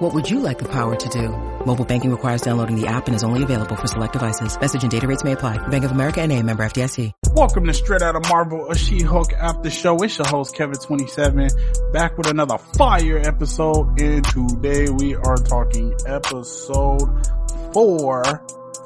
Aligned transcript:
What 0.00 0.14
would 0.14 0.30
you 0.30 0.40
like 0.40 0.58
the 0.58 0.64
power 0.64 0.96
to 0.96 1.08
do? 1.10 1.28
Mobile 1.66 1.84
banking 1.84 2.10
requires 2.10 2.40
downloading 2.40 2.80
the 2.80 2.86
app 2.86 3.06
and 3.06 3.14
is 3.14 3.22
only 3.22 3.42
available 3.42 3.76
for 3.76 3.86
select 3.86 4.14
devices. 4.14 4.58
Message 4.58 4.82
and 4.82 4.90
data 4.90 5.06
rates 5.06 5.24
may 5.24 5.32
apply. 5.32 5.58
Bank 5.68 5.84
of 5.84 5.90
America 5.90 6.22
and 6.22 6.32
a 6.32 6.42
member 6.42 6.64
FDIC. 6.64 7.12
Welcome 7.34 7.66
to 7.66 7.74
Straight 7.74 8.00
Out 8.00 8.16
of 8.16 8.26
Marvel, 8.26 8.70
a 8.70 8.74
She-Hulk 8.74 9.34
after 9.34 9.68
show. 9.68 9.98
It's 9.98 10.16
your 10.16 10.26
host, 10.26 10.54
Kevin27, 10.54 11.92
back 11.92 12.16
with 12.16 12.28
another 12.28 12.56
fire 12.78 13.18
episode. 13.18 14.00
And 14.00 14.24
today 14.24 14.88
we 14.88 15.16
are 15.16 15.36
talking 15.36 15.94
episode 16.06 17.26
four. 17.74 18.22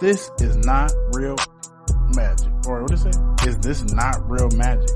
This 0.00 0.32
is 0.40 0.56
not 0.66 0.92
real 1.12 1.36
magic. 2.16 2.52
Or 2.66 2.82
what 2.82 2.90
is 2.90 3.06
it? 3.06 3.16
Is 3.46 3.56
this 3.58 3.84
not 3.84 4.28
real 4.28 4.50
magic? 4.56 4.90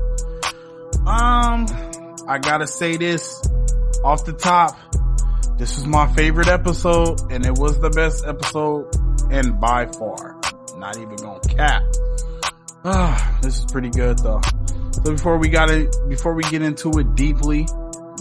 Um, 1.07 1.65
I 2.27 2.39
gotta 2.41 2.67
say 2.67 2.97
this 2.97 3.41
off 4.03 4.25
the 4.25 4.33
top. 4.33 4.77
This 5.59 5.77
is 5.77 5.85
my 5.85 6.07
favorite 6.13 6.47
episode 6.47 7.19
and 7.33 7.45
it 7.45 7.51
was 7.51 7.77
the 7.81 7.89
best 7.89 8.25
episode 8.25 8.95
and 9.29 9.59
by 9.59 9.87
far. 9.87 10.39
Not 10.77 10.95
even 10.95 11.17
gonna 11.17 11.41
cap. 11.41 11.83
Ah, 12.85 13.37
this 13.41 13.59
is 13.59 13.65
pretty 13.65 13.89
good 13.89 14.19
though. 14.19 14.39
So 14.93 15.01
before 15.11 15.37
we 15.37 15.49
got 15.49 15.69
it, 15.69 15.93
before 16.07 16.33
we 16.33 16.43
get 16.43 16.61
into 16.61 16.97
it 16.99 17.13
deeply, 17.15 17.67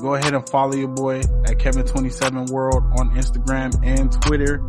go 0.01 0.15
ahead 0.15 0.35
and 0.35 0.49
follow 0.49 0.75
your 0.75 0.89
boy 0.89 1.21
at 1.21 1.59
Kevin27World 1.59 2.99
on 2.99 3.11
Instagram 3.15 3.73
and 3.87 4.11
Twitter. 4.21 4.61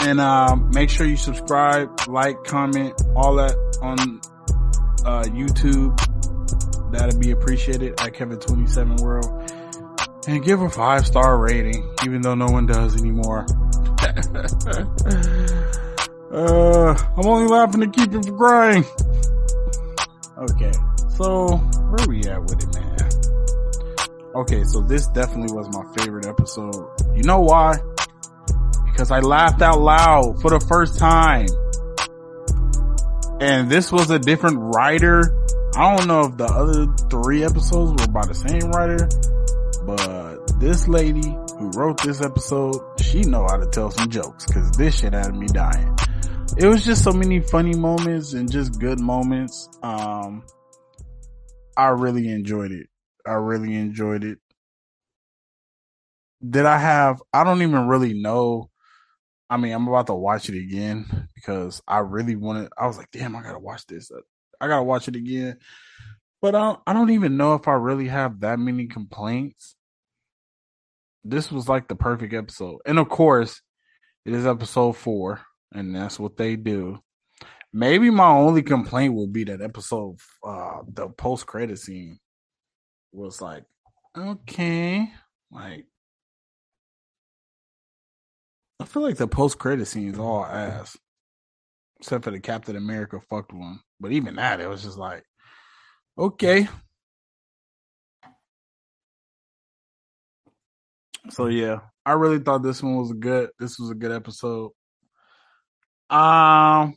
And, 0.00 0.20
um, 0.20 0.72
make 0.74 0.90
sure 0.90 1.06
you 1.06 1.16
subscribe, 1.16 2.08
like, 2.08 2.42
comment, 2.42 3.00
all 3.14 3.36
that 3.36 3.56
on, 3.80 4.20
uh, 5.06 5.22
YouTube. 5.28 5.96
That'd 6.90 7.20
be 7.20 7.30
appreciated 7.30 8.00
at 8.00 8.14
Kevin27World. 8.14 9.53
And 10.26 10.42
give 10.42 10.62
a 10.62 10.70
five 10.70 11.06
star 11.06 11.38
rating, 11.38 11.94
even 12.04 12.22
though 12.22 12.34
no 12.34 12.46
one 12.46 12.66
does 12.66 13.00
anymore. 13.00 13.46
Uh, 16.34 16.92
I'm 17.16 17.26
only 17.26 17.46
laughing 17.46 17.80
to 17.82 17.86
keep 17.86 18.12
him 18.12 18.20
from 18.20 18.36
crying. 18.36 18.84
Okay, 20.36 20.72
so 21.16 21.46
where 21.56 22.08
we 22.08 22.24
at 22.24 22.42
with 22.42 22.60
it, 22.60 22.74
man? 22.74 24.34
Okay, 24.34 24.64
so 24.64 24.80
this 24.80 25.06
definitely 25.08 25.54
was 25.54 25.68
my 25.68 25.84
favorite 25.96 26.26
episode. 26.26 26.90
You 27.14 27.22
know 27.22 27.38
why? 27.38 27.76
Because 28.86 29.12
I 29.12 29.20
laughed 29.20 29.62
out 29.62 29.80
loud 29.80 30.42
for 30.42 30.50
the 30.50 30.58
first 30.58 30.98
time. 30.98 31.46
And 33.40 33.70
this 33.70 33.92
was 33.92 34.10
a 34.10 34.18
different 34.18 34.58
writer. 34.58 35.22
I 35.76 35.96
don't 35.96 36.08
know 36.08 36.22
if 36.22 36.36
the 36.36 36.46
other 36.46 36.86
three 37.10 37.44
episodes 37.44 37.92
were 37.92 38.12
by 38.12 38.26
the 38.26 38.34
same 38.34 38.72
writer, 38.72 39.08
this 40.58 40.88
lady 40.88 41.36
who 41.58 41.70
wrote 41.74 42.02
this 42.02 42.20
episode, 42.22 42.76
she 43.00 43.22
know 43.22 43.46
how 43.48 43.56
to 43.56 43.66
tell 43.66 43.90
some 43.90 44.10
jokes 44.10 44.46
cause 44.46 44.70
this 44.72 44.98
shit 44.98 45.12
had 45.12 45.34
me 45.34 45.46
dying 45.46 45.94
it 46.56 46.66
was 46.66 46.84
just 46.84 47.02
so 47.02 47.12
many 47.12 47.40
funny 47.40 47.74
moments 47.74 48.32
and 48.32 48.50
just 48.50 48.78
good 48.78 49.00
moments. 49.00 49.68
Um, 49.82 50.44
I 51.76 51.88
really 51.88 52.28
enjoyed 52.28 52.70
it. 52.70 52.86
I 53.26 53.32
really 53.32 53.74
enjoyed 53.74 54.22
it. 54.22 54.38
Did 56.48 56.66
I 56.66 56.78
have, 56.78 57.22
I 57.32 57.42
don't 57.42 57.62
even 57.62 57.88
really 57.88 58.14
know. 58.14 58.70
I 59.50 59.56
mean, 59.56 59.72
I'm 59.72 59.88
about 59.88 60.06
to 60.08 60.14
watch 60.14 60.48
it 60.48 60.58
again 60.58 61.28
because 61.34 61.82
I 61.88 61.98
really 61.98 62.36
wanted, 62.36 62.70
I 62.78 62.86
was 62.86 62.98
like, 62.98 63.10
damn, 63.10 63.34
I 63.34 63.42
gotta 63.42 63.58
watch 63.58 63.86
this. 63.86 64.12
I 64.60 64.68
gotta 64.68 64.84
watch 64.84 65.08
it 65.08 65.16
again. 65.16 65.58
But 66.40 66.54
I 66.54 66.60
don't, 66.60 66.80
I 66.86 66.92
don't 66.92 67.10
even 67.10 67.36
know 67.36 67.54
if 67.54 67.66
I 67.66 67.72
really 67.72 68.08
have 68.08 68.40
that 68.40 68.58
many 68.58 68.86
complaints. 68.86 69.74
This 71.24 71.50
was 71.50 71.68
like 71.68 71.88
the 71.88 71.96
perfect 71.96 72.34
episode. 72.34 72.80
And 72.86 72.98
of 72.98 73.08
course, 73.08 73.60
it 74.24 74.34
is 74.34 74.46
episode 74.46 74.96
four 74.96 75.40
and 75.72 75.94
that's 75.94 76.18
what 76.18 76.36
they 76.36 76.56
do. 76.56 77.00
Maybe 77.72 78.08
my 78.10 78.28
only 78.28 78.62
complaint 78.62 79.14
would 79.14 79.32
be 79.32 79.44
that 79.44 79.60
episode, 79.60 80.16
uh, 80.46 80.82
the 80.86 81.08
post 81.08 81.46
credit 81.46 81.78
scene 81.78 82.20
was 83.12 83.40
like, 83.40 83.64
okay, 84.16 85.10
like, 85.50 85.86
I 88.78 88.84
feel 88.84 89.02
like 89.02 89.16
the 89.16 89.26
post 89.26 89.58
credit 89.58 89.86
scene 89.86 90.12
is 90.12 90.18
all 90.18 90.44
ass, 90.44 90.96
except 91.98 92.24
for 92.24 92.30
the 92.30 92.40
Captain 92.40 92.76
America 92.76 93.20
fucked 93.28 93.52
one. 93.52 93.80
But 93.98 94.12
even 94.12 94.36
that, 94.36 94.60
it 94.60 94.68
was 94.68 94.82
just 94.82 94.98
like, 94.98 95.24
okay. 96.18 96.68
So 101.30 101.46
yeah, 101.46 101.80
I 102.04 102.12
really 102.12 102.38
thought 102.38 102.62
this 102.62 102.82
one 102.82 102.96
was 102.96 103.10
a 103.10 103.14
good. 103.14 103.50
This 103.58 103.78
was 103.78 103.90
a 103.90 103.94
good 103.94 104.12
episode. 104.12 104.72
Um, 106.10 106.96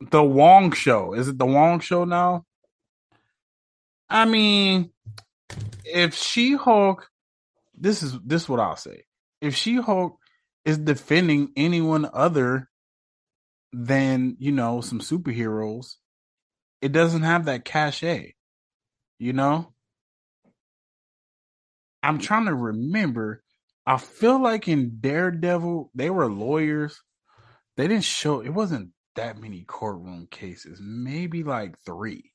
the 0.00 0.22
Wong 0.22 0.72
Show. 0.72 1.14
Is 1.14 1.28
it 1.28 1.38
the 1.38 1.46
Wong 1.46 1.80
Show 1.80 2.04
now? 2.04 2.44
I 4.08 4.24
mean, 4.24 4.90
if 5.84 6.14
She 6.14 6.54
Hulk, 6.54 7.08
this 7.74 8.02
is 8.02 8.18
this 8.24 8.42
is 8.42 8.48
what 8.48 8.60
I'll 8.60 8.76
say. 8.76 9.04
If 9.40 9.54
She 9.54 9.76
Hulk 9.76 10.18
is 10.64 10.78
defending 10.78 11.52
anyone 11.56 12.08
other 12.12 12.68
than 13.72 14.36
you 14.40 14.50
know 14.50 14.80
some 14.80 15.00
superheroes, 15.00 15.94
it 16.82 16.92
doesn't 16.92 17.22
have 17.22 17.44
that 17.44 17.64
cachet. 17.64 18.34
You 19.18 19.32
know, 19.32 19.72
I'm 22.02 22.18
trying 22.18 22.46
to 22.46 22.54
remember. 22.54 23.42
I 23.86 23.96
feel 23.96 24.40
like 24.40 24.68
in 24.68 24.98
Daredevil 25.00 25.90
they 25.94 26.10
were 26.10 26.30
lawyers 26.30 27.00
they 27.80 27.88
didn't 27.88 28.04
show 28.04 28.40
it 28.40 28.50
wasn't 28.50 28.90
that 29.16 29.40
many 29.40 29.62
courtroom 29.62 30.28
cases, 30.30 30.80
maybe 30.82 31.42
like 31.42 31.78
three. 31.84 32.32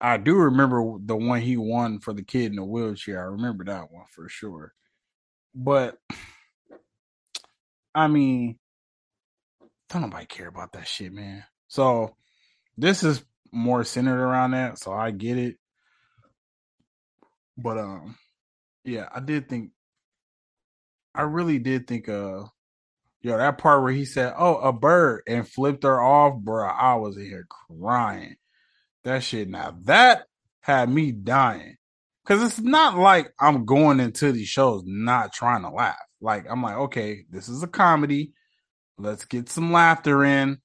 I 0.00 0.16
do 0.16 0.34
remember 0.34 0.96
the 0.98 1.14
one 1.14 1.40
he 1.40 1.56
won 1.56 2.00
for 2.00 2.12
the 2.12 2.24
kid 2.24 2.50
in 2.50 2.56
the 2.56 2.64
wheelchair. 2.64 3.20
I 3.20 3.26
remember 3.26 3.62
that 3.66 3.92
one 3.92 4.06
for 4.10 4.28
sure. 4.28 4.72
But 5.54 5.98
I 7.94 8.08
mean, 8.08 8.58
don't 9.88 10.02
nobody 10.02 10.26
care 10.26 10.48
about 10.48 10.72
that 10.72 10.88
shit, 10.88 11.12
man. 11.12 11.44
So 11.68 12.16
this 12.76 13.04
is 13.04 13.24
more 13.52 13.84
centered 13.84 14.20
around 14.20 14.50
that, 14.50 14.78
so 14.78 14.92
I 14.92 15.12
get 15.12 15.38
it. 15.38 15.58
But 17.56 17.78
um, 17.78 18.16
yeah, 18.84 19.08
I 19.14 19.20
did 19.20 19.48
think, 19.48 19.70
I 21.14 21.22
really 21.22 21.58
did 21.58 21.86
think 21.86 22.08
uh 22.08 22.44
Yo, 23.22 23.36
that 23.38 23.56
part 23.58 23.82
where 23.82 23.92
he 23.92 24.04
said, 24.04 24.34
"Oh, 24.36 24.56
a 24.56 24.72
bird," 24.72 25.22
and 25.28 25.48
flipped 25.48 25.84
her 25.84 26.00
off, 26.00 26.40
bro. 26.42 26.66
I 26.66 26.96
was 26.96 27.16
in 27.16 27.24
here 27.24 27.46
crying. 27.48 28.36
That 29.04 29.22
shit. 29.22 29.48
Now 29.48 29.76
that 29.84 30.24
had 30.60 30.88
me 30.88 31.12
dying 31.12 31.76
because 32.24 32.42
it's 32.42 32.60
not 32.60 32.98
like 32.98 33.32
I'm 33.40 33.64
going 33.64 34.00
into 34.00 34.32
these 34.32 34.48
shows 34.48 34.82
not 34.84 35.32
trying 35.32 35.62
to 35.62 35.70
laugh. 35.70 35.96
Like 36.20 36.46
I'm 36.50 36.62
like, 36.62 36.76
okay, 36.76 37.24
this 37.30 37.48
is 37.48 37.62
a 37.62 37.68
comedy. 37.68 38.32
Let's 38.98 39.24
get 39.24 39.48
some 39.48 39.72
laughter 39.72 40.24
in. 40.24 40.58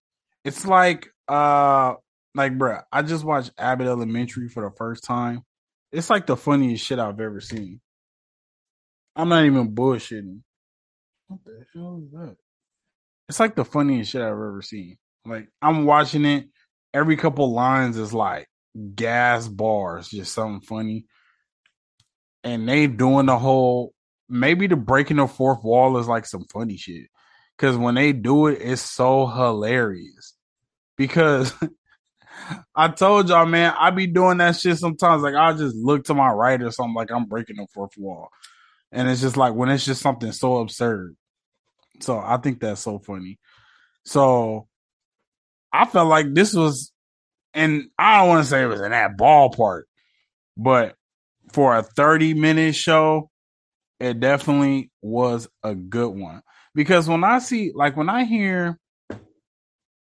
It's 0.43 0.65
like, 0.65 1.07
uh, 1.27 1.95
like, 2.35 2.57
bro, 2.57 2.79
I 2.91 3.03
just 3.03 3.23
watched 3.23 3.51
Abbott 3.57 3.87
Elementary 3.87 4.49
for 4.49 4.63
the 4.63 4.75
first 4.75 5.03
time. 5.03 5.43
It's 5.91 6.09
like 6.09 6.25
the 6.25 6.37
funniest 6.37 6.85
shit 6.85 6.99
I've 6.99 7.19
ever 7.19 7.41
seen. 7.41 7.79
I'm 9.15 9.29
not 9.29 9.45
even 9.45 9.73
bullshitting. 9.73 10.41
What 11.27 11.39
the 11.45 11.65
hell 11.73 12.01
is 12.05 12.11
that? 12.11 12.35
It's 13.29 13.39
like 13.39 13.55
the 13.55 13.65
funniest 13.65 14.11
shit 14.11 14.21
I've 14.21 14.27
ever 14.31 14.61
seen. 14.61 14.97
Like 15.25 15.49
I'm 15.61 15.85
watching 15.85 16.25
it, 16.25 16.47
every 16.93 17.17
couple 17.17 17.51
lines 17.53 17.97
is 17.97 18.13
like 18.13 18.47
gas 18.95 19.47
bars, 19.47 20.09
just 20.09 20.33
something 20.33 20.61
funny. 20.61 21.05
And 22.43 22.67
they 22.67 22.87
doing 22.87 23.25
the 23.25 23.37
whole 23.37 23.93
maybe 24.29 24.67
the 24.67 24.75
breaking 24.75 25.17
the 25.17 25.27
fourth 25.27 25.63
wall 25.63 25.97
is 25.97 26.07
like 26.07 26.25
some 26.25 26.45
funny 26.51 26.77
shit. 26.77 27.07
Cause 27.57 27.75
when 27.75 27.95
they 27.95 28.13
do 28.13 28.47
it, 28.47 28.59
it's 28.61 28.81
so 28.81 29.25
hilarious. 29.25 30.35
Because 30.95 31.53
I 32.75 32.89
told 32.89 33.29
y'all, 33.29 33.45
man, 33.45 33.73
I 33.77 33.89
be 33.89 34.07
doing 34.07 34.37
that 34.37 34.55
shit 34.55 34.77
sometimes. 34.77 35.23
Like 35.23 35.35
I'll 35.35 35.57
just 35.57 35.75
look 35.75 36.05
to 36.05 36.13
my 36.13 36.29
right 36.29 36.61
or 36.61 36.71
something 36.71 36.93
like 36.93 37.11
I'm 37.11 37.25
breaking 37.25 37.57
the 37.57 37.67
fourth 37.73 37.97
wall. 37.97 38.29
And 38.91 39.09
it's 39.09 39.21
just 39.21 39.37
like 39.37 39.53
when 39.53 39.69
it's 39.69 39.85
just 39.85 40.01
something 40.01 40.31
so 40.31 40.57
absurd. 40.57 41.15
So 41.99 42.19
I 42.19 42.37
think 42.37 42.59
that's 42.59 42.81
so 42.81 42.99
funny. 42.99 43.39
So 44.05 44.67
I 45.73 45.85
felt 45.85 46.07
like 46.07 46.33
this 46.33 46.53
was, 46.53 46.91
and 47.53 47.89
I 47.97 48.19
don't 48.19 48.29
want 48.29 48.43
to 48.43 48.49
say 48.49 48.63
it 48.63 48.67
was 48.67 48.81
in 48.81 48.91
that 48.91 49.17
ballpark, 49.17 49.83
but 50.55 50.95
for 51.51 51.75
a 51.75 51.83
30 51.83 52.33
minute 52.33 52.75
show, 52.75 53.29
it 53.99 54.19
definitely 54.19 54.91
was 55.01 55.47
a 55.63 55.75
good 55.75 56.09
one. 56.09 56.41
Because 56.75 57.09
when 57.09 57.23
I 57.23 57.39
see, 57.39 57.71
like, 57.73 57.97
when 57.97 58.09
I 58.09 58.25
hear, 58.25 58.77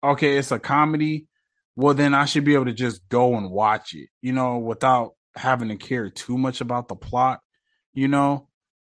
okay, 0.02 0.38
it's 0.38 0.52
a 0.52 0.58
comedy, 0.58 1.26
well, 1.76 1.94
then 1.94 2.14
I 2.14 2.24
should 2.24 2.44
be 2.44 2.54
able 2.54 2.66
to 2.66 2.72
just 2.72 3.08
go 3.08 3.36
and 3.36 3.50
watch 3.50 3.94
it, 3.94 4.08
you 4.22 4.32
know, 4.32 4.58
without 4.58 5.12
having 5.34 5.68
to 5.68 5.76
care 5.76 6.08
too 6.10 6.38
much 6.38 6.60
about 6.60 6.88
the 6.88 6.94
plot, 6.94 7.40
you 7.92 8.08
know? 8.08 8.48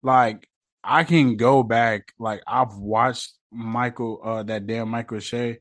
Like, 0.02 0.48
I 0.84 1.04
can 1.04 1.36
go 1.36 1.62
back, 1.62 2.12
like, 2.18 2.42
I've 2.46 2.74
watched 2.74 3.32
Michael, 3.50 4.20
uh, 4.24 4.42
that 4.44 4.66
damn 4.66 4.88
Michael 4.90 5.20
Che. 5.20 5.58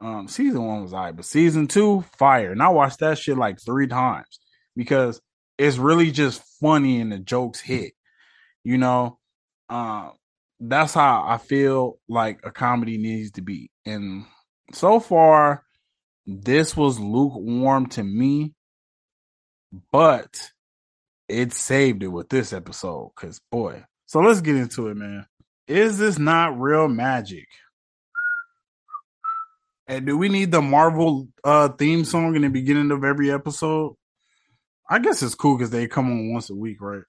Um, 0.00 0.28
season 0.28 0.64
one 0.64 0.82
was 0.82 0.94
I, 0.94 1.12
but 1.12 1.24
season 1.24 1.66
two, 1.66 2.04
fire. 2.18 2.52
And 2.52 2.62
I 2.62 2.68
watched 2.68 3.00
that 3.00 3.18
shit 3.18 3.36
like 3.36 3.60
three 3.60 3.86
times 3.86 4.40
because 4.76 5.20
it's 5.58 5.76
really 5.76 6.10
just 6.10 6.42
funny 6.60 7.00
and 7.00 7.10
the 7.10 7.18
jokes 7.18 7.60
hit. 7.60 7.92
You 8.64 8.78
know, 8.78 9.18
uh, 9.68 10.10
that's 10.60 10.94
how 10.94 11.24
I 11.26 11.38
feel 11.38 11.98
like 12.08 12.40
a 12.44 12.50
comedy 12.50 12.98
needs 12.98 13.32
to 13.32 13.42
be. 13.42 13.70
And 13.86 14.24
so 14.72 15.00
far, 15.00 15.64
this 16.30 16.76
was 16.76 17.00
lukewarm 17.00 17.86
to 17.86 18.04
me, 18.04 18.52
but 19.90 20.52
it 21.26 21.54
saved 21.54 22.02
it 22.02 22.08
with 22.08 22.28
this 22.28 22.52
episode. 22.52 23.12
Cause 23.16 23.40
boy, 23.50 23.82
so 24.04 24.20
let's 24.20 24.42
get 24.42 24.56
into 24.56 24.88
it, 24.88 24.96
man. 24.96 25.24
Is 25.66 25.98
this 25.98 26.18
not 26.18 26.60
real 26.60 26.86
magic? 26.86 27.48
And 29.86 30.04
do 30.04 30.18
we 30.18 30.28
need 30.28 30.52
the 30.52 30.60
Marvel 30.60 31.28
uh 31.44 31.70
theme 31.70 32.04
song 32.04 32.36
in 32.36 32.42
the 32.42 32.50
beginning 32.50 32.90
of 32.90 33.04
every 33.04 33.30
episode? 33.30 33.96
I 34.90 34.98
guess 34.98 35.22
it's 35.22 35.34
cool 35.34 35.56
because 35.56 35.70
they 35.70 35.86
come 35.88 36.10
on 36.10 36.32
once 36.34 36.50
a 36.50 36.54
week, 36.54 36.82
right? 36.82 37.04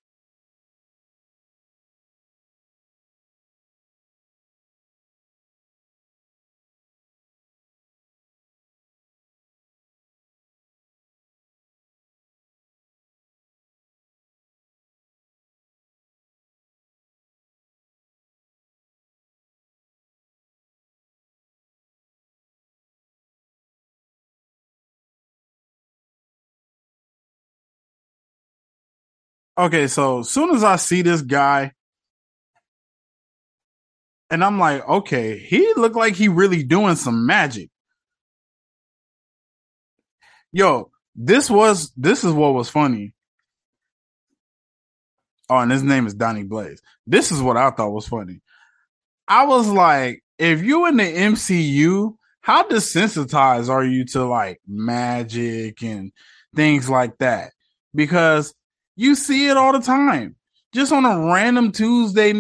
Okay, 29.60 29.88
so 29.88 30.20
as 30.20 30.30
soon 30.30 30.56
as 30.56 30.64
I 30.64 30.78
see 30.78 31.02
this 31.02 31.22
guy, 31.22 31.74
and 34.30 34.42
I'm 34.42 34.58
like, 34.58 34.88
okay, 34.88 35.38
he 35.38 35.74
looked 35.76 35.98
like 35.98 36.16
he 36.16 36.30
really 36.30 36.64
doing 36.64 36.96
some 36.96 37.26
magic. 37.26 37.70
Yo, 40.54 40.92
this 41.14 41.50
was 41.50 41.92
this 41.98 42.24
is 42.24 42.32
what 42.32 42.54
was 42.54 42.70
funny. 42.70 43.14
Oh, 45.50 45.58
and 45.58 45.72
his 45.72 45.84
name 45.84 46.08
is 46.08 46.14
Donny 46.14 46.44
Blaze. 46.44 46.82
This 47.06 47.30
is 47.34 47.42
what 47.42 47.58
I 47.58 47.70
thought 47.72 47.92
was 47.92 48.08
funny. 48.08 48.40
I 49.28 49.46
was 49.46 49.68
like, 49.68 50.24
if 50.38 50.64
you 50.64 50.86
in 50.86 50.96
the 50.96 51.04
MCU, 51.04 52.16
how 52.40 52.64
desensitized 52.64 53.68
are 53.68 53.84
you 53.84 54.06
to 54.06 54.24
like 54.24 54.62
magic 54.66 55.84
and 55.84 56.14
things 56.56 56.90
like 56.90 57.18
that? 57.18 57.52
Because 57.94 58.54
you 59.00 59.16
see 59.16 59.48
it 59.48 59.56
all 59.56 59.72
the 59.72 59.80
time. 59.80 60.36
Just 60.74 60.92
on 60.92 61.06
a 61.06 61.32
random 61.32 61.72
Tuesday, 61.72 62.34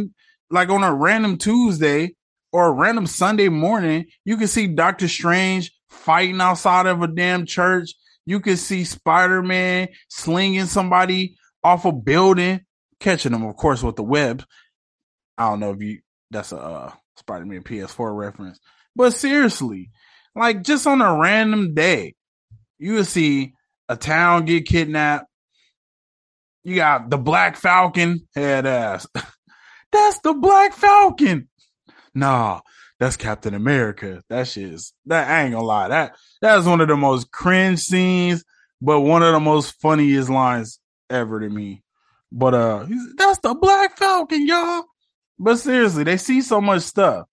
like 0.52 0.68
on 0.68 0.84
a 0.84 0.94
random 0.94 1.38
Tuesday 1.38 2.16
or 2.52 2.68
a 2.68 2.72
random 2.72 3.08
Sunday 3.08 3.48
morning, 3.48 4.08
you 4.26 4.36
can 4.36 4.48
see 4.48 4.68
Doctor 4.68 5.08
Strange 5.08 5.72
fighting 5.88 6.42
outside 6.42 6.86
of 6.86 7.02
a 7.02 7.08
damn 7.08 7.46
church. 7.46 7.92
You 8.26 8.42
can 8.42 8.58
see 8.58 8.84
Spider 8.84 9.42
Man 9.42 9.88
slinging 10.10 10.66
somebody 10.66 11.38
off 11.64 11.86
a 11.86 11.94
building, 11.94 12.60
catching 13.00 13.32
them, 13.32 13.46
of 13.46 13.56
course, 13.56 13.82
with 13.82 13.96
the 13.96 14.04
web. 14.04 14.44
I 15.38 15.50
don't 15.50 15.62
know 15.62 15.72
if 15.72 15.82
you 15.82 16.00
that's 16.30 16.52
a 16.52 16.58
uh, 16.58 16.92
Spider 17.16 17.46
Man 17.46 17.64
PS4 17.64 18.14
reference, 18.14 18.60
but 18.98 19.12
seriously, 19.12 19.92
like 20.36 20.64
just 20.64 20.86
on 20.86 21.02
a 21.02 21.16
random 21.16 21.74
day, 21.74 22.16
you 22.78 22.96
will 22.96 23.06
see 23.06 23.54
a 23.88 23.96
town 23.96 24.44
get 24.44 24.68
kidnapped, 24.68 25.29
you 26.64 26.76
got 26.76 27.10
the 27.10 27.18
Black 27.18 27.56
Falcon 27.56 28.28
head 28.36 28.66
ass. 28.66 29.08
that's 29.92 30.20
the 30.20 30.34
Black 30.34 30.74
Falcon. 30.74 31.50
Nah, 32.14 32.62
that's 33.00 33.18
Captain 33.18 33.54
America. 33.54 34.22
That 34.30 34.48
shit 34.48 34.80
that 35.06 35.44
ain't 35.44 35.54
gonna 35.54 35.66
lie. 35.66 35.88
That 35.88 36.16
that 36.42 36.60
is 36.60 36.66
one 36.66 36.82
of 36.82 36.88
the 36.88 36.98
most 36.98 37.32
cringe 37.32 37.80
scenes, 37.80 38.44
but 38.82 39.02
one 39.02 39.24
of 39.24 39.34
the 39.34 39.40
most 39.40 39.80
funniest 39.82 40.30
lines 40.30 40.80
ever 41.10 41.40
to 41.40 41.50
me. 41.50 41.84
But 42.32 42.54
uh 42.54 42.86
that's 43.16 43.40
the 43.40 43.56
Black 43.56 43.98
Falcon, 43.98 44.46
y'all. 44.46 44.84
But 45.38 45.56
seriously, 45.58 46.04
they 46.04 46.18
see 46.18 46.42
so 46.42 46.60
much 46.60 46.82
stuff. 46.82 47.28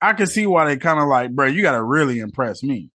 I 0.00 0.14
can 0.14 0.26
see 0.26 0.46
why 0.46 0.64
they 0.66 0.76
kind 0.76 0.98
of 0.98 1.06
like, 1.06 1.30
bro, 1.30 1.46
you 1.46 1.62
gotta 1.62 1.82
really 1.82 2.18
impress 2.18 2.62
me. 2.64 2.90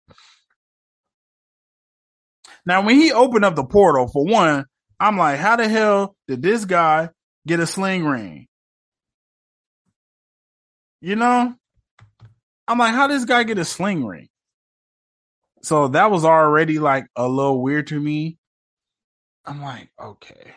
Now, 2.67 2.81
when 2.81 2.97
he 2.97 3.13
opened 3.13 3.45
up 3.45 3.55
the 3.55 3.63
portal, 3.63 4.09
for 4.09 4.25
one, 4.25 4.65
I'm 4.99 5.17
like, 5.17 5.39
how 5.39 5.55
the 5.55 5.69
hell 5.69 6.17
did 6.27 6.41
this 6.41 6.65
guy 6.65 7.09
get 7.47 7.61
a 7.61 7.65
sling 7.65 8.03
ring? 8.03 8.47
You 10.99 11.15
know? 11.15 11.55
I'm 12.67 12.77
like, 12.77 12.93
how 12.93 13.07
did 13.07 13.15
this 13.15 13.23
guy 13.23 13.43
get 13.43 13.57
a 13.57 13.63
sling 13.63 14.05
ring? 14.05 14.27
So 15.63 15.87
that 15.87 16.11
was 16.11 16.25
already 16.25 16.77
like 16.77 17.05
a 17.15 17.25
little 17.25 17.63
weird 17.63 17.87
to 17.87 17.97
me. 17.97 18.37
I'm 19.45 19.61
like, 19.61 19.89
okay. 19.97 20.53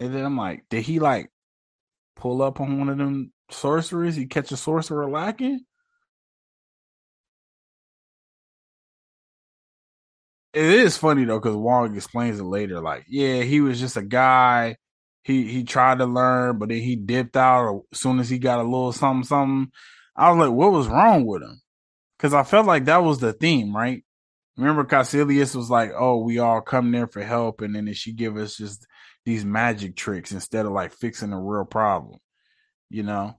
And 0.00 0.12
then 0.12 0.24
I'm 0.24 0.36
like, 0.36 0.64
did 0.70 0.82
he 0.82 0.98
like 0.98 1.30
pull 2.16 2.42
up 2.42 2.60
on 2.60 2.80
one 2.80 2.88
of 2.88 2.98
them 2.98 3.32
sorcerers? 3.52 4.16
He 4.16 4.26
catch 4.26 4.50
a 4.50 4.56
sorcerer 4.56 5.08
lacking? 5.08 5.64
It 10.54 10.64
is 10.64 10.96
funny 10.96 11.24
though 11.24 11.38
because 11.40 11.56
Wong 11.56 11.94
explains 11.96 12.38
it 12.40 12.44
later. 12.44 12.80
Like, 12.80 13.04
yeah, 13.08 13.42
he 13.42 13.60
was 13.60 13.80
just 13.80 13.96
a 13.96 14.02
guy. 14.02 14.76
He 15.24 15.46
he 15.50 15.64
tried 15.64 15.98
to 15.98 16.06
learn, 16.06 16.58
but 16.58 16.68
then 16.70 16.78
he 16.80 16.96
dipped 16.96 17.36
out 17.36 17.82
as 17.92 18.00
soon 18.00 18.18
as 18.20 18.28
he 18.30 18.38
got 18.38 18.60
a 18.60 18.62
little 18.64 18.92
something 18.92 19.24
something. 19.24 19.72
I 20.16 20.30
was 20.30 20.48
like, 20.48 20.56
what 20.56 20.72
was 20.72 20.88
wrong 20.88 21.26
with 21.26 21.42
him? 21.42 21.60
Because 22.18 22.34
I 22.34 22.44
felt 22.44 22.66
like 22.66 22.86
that 22.86 23.02
was 23.04 23.20
the 23.20 23.32
theme, 23.32 23.74
right? 23.76 24.04
Remember, 24.56 24.84
Kaecilius 24.84 25.56
was 25.56 25.70
like, 25.70 25.92
"Oh, 25.96 26.18
we 26.24 26.38
all 26.38 26.60
come 26.62 26.92
there 26.92 27.06
for 27.08 27.22
help," 27.22 27.62
and 27.62 27.74
then 27.74 27.92
she 27.94 28.12
give 28.12 28.36
us 28.36 28.56
just 28.56 28.86
these 29.24 29.44
magic 29.44 29.96
tricks 29.96 30.32
instead 30.32 30.66
of 30.66 30.72
like 30.72 30.92
fixing 30.92 31.32
a 31.32 31.40
real 31.40 31.64
problem, 31.64 32.20
you 32.90 33.02
know. 33.02 33.38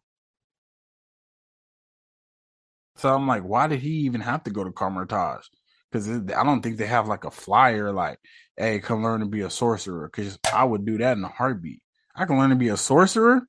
So 2.96 3.13
I'm 3.13 3.27
like, 3.27 3.43
why 3.43 3.67
did 3.67 3.79
he 3.79 3.89
even 4.05 4.22
have 4.22 4.43
to 4.43 4.51
go 4.51 4.63
to 4.63 4.72
Kamar-Taj? 4.72 5.46
Because 5.94 6.10
I 6.10 6.44
don't 6.44 6.64
think 6.64 6.78
they 6.78 6.88
have 6.88 7.08
like 7.08 7.24
a 7.24 7.30
flyer 7.30 7.92
like, 7.92 8.20
"Hey, 8.58 8.80
come 8.80 9.04
learn 9.04 9.20
to 9.20 9.28
be 9.28 9.42
a 9.42 9.50
sorcerer." 9.52 10.10
Because 10.10 10.40
I 10.52 10.64
would 10.64 10.86
do 10.86 10.98
that 10.98 11.18
in 11.18 11.24
a 11.24 11.28
heartbeat. 11.28 11.84
I 12.16 12.26
can 12.26 12.40
learn 12.40 12.50
to 12.50 12.56
be 12.56 12.70
a 12.70 12.78
sorcerer, 12.78 13.44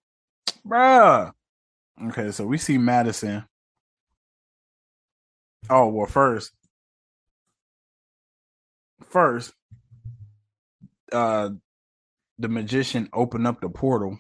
bruh. 0.67 1.33
Okay, 2.09 2.33
so 2.33 2.47
we 2.47 2.59
see 2.59 2.77
Madison. 2.77 3.47
Oh 5.71 5.89
well, 5.89 6.07
first, 6.07 6.53
first, 9.09 9.55
uh, 11.13 11.51
the 12.39 12.49
magician 12.49 13.09
opened 13.15 13.47
up 13.47 13.63
the 13.63 13.71
portal. 13.71 14.19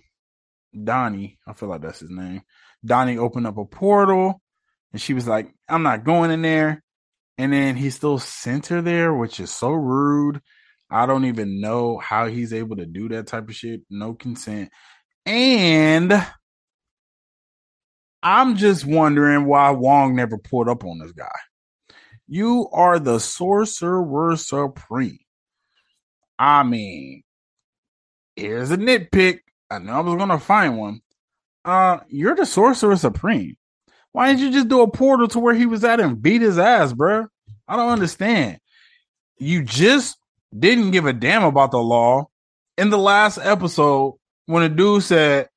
Donny, 0.83 1.39
I 1.47 1.53
feel 1.53 1.69
like 1.69 1.83
that's 1.83 2.01
his 2.01 2.11
name. 2.11 2.43
Donny 2.85 3.19
opened 3.19 3.47
up 3.47 3.59
a 3.59 3.67
portal, 3.67 4.41
and 4.93 5.03
she 5.03 5.13
was 5.13 5.29
like, 5.29 5.53
"I'm 5.69 5.83
not 5.83 6.05
going 6.05 6.31
in 6.31 6.41
there." 6.41 6.84
And 7.37 7.53
then 7.53 7.77
he 7.77 7.91
still 7.91 8.19
sent 8.19 8.69
her 8.69 8.81
there, 8.81 9.13
which 9.13 9.41
is 9.41 9.51
so 9.51 9.71
rude. 9.73 10.41
I 10.91 11.07
don't 11.07 11.25
even 11.25 11.61
know 11.61 11.99
how 11.99 12.27
he's 12.27 12.53
able 12.53 12.77
to 12.77 12.87
do 12.87 13.09
that 13.09 13.27
type 13.27 13.49
of 13.49 13.55
shit. 13.55 13.83
No 13.91 14.15
consent. 14.15 14.71
And 15.27 16.13
I'm 18.23 18.57
just 18.57 18.85
wondering 18.85 19.47
why 19.47 19.71
Wong 19.71 20.15
never 20.15 20.39
pulled 20.39 20.69
up 20.69 20.85
on 20.85 20.99
this 20.99 21.13
guy. 21.13 21.35
You 22.27 22.69
are 22.73 22.99
the 22.99 23.19
sorcerer 23.19 24.37
supreme. 24.37 25.19
I 26.39 26.63
mean, 26.63 27.23
here's 28.37 28.71
a 28.71 28.77
nitpick. 28.77 29.41
I 29.71 29.79
know 29.79 29.93
I 29.93 30.01
was 30.01 30.17
gonna 30.17 30.39
find 30.39 30.79
one. 30.79 31.01
Uh, 31.65 31.99
you're 32.09 32.35
the 32.35 32.47
sorcerer 32.47 32.97
supreme. 32.97 33.57
Why 34.15 34.29
didn't 34.29 34.43
you 34.43 34.53
just 34.53 34.69
do 34.69 34.81
a 34.81 34.89
portal 34.89 35.27
to 35.27 35.41
where 35.41 35.55
he 35.55 35.67
was 35.67 35.83
at 35.83 35.99
and 35.99 36.23
beat 36.23 36.41
his 36.41 36.57
ass, 36.57 36.93
bro? 36.93 37.27
I 37.67 37.75
don't 37.75 37.91
understand. 37.91 38.61
You 39.39 39.65
just 39.65 40.17
didn't 40.57 40.93
give 40.93 41.05
a 41.05 41.13
damn 41.13 41.43
about 41.43 41.73
the 41.73 41.83
law 41.83 42.29
in 42.79 42.91
the 42.91 42.99
last 42.99 43.39
episode 43.39 44.15
when 44.47 44.63
a 44.63 44.69
dude 44.69 45.03
said, 45.03 45.49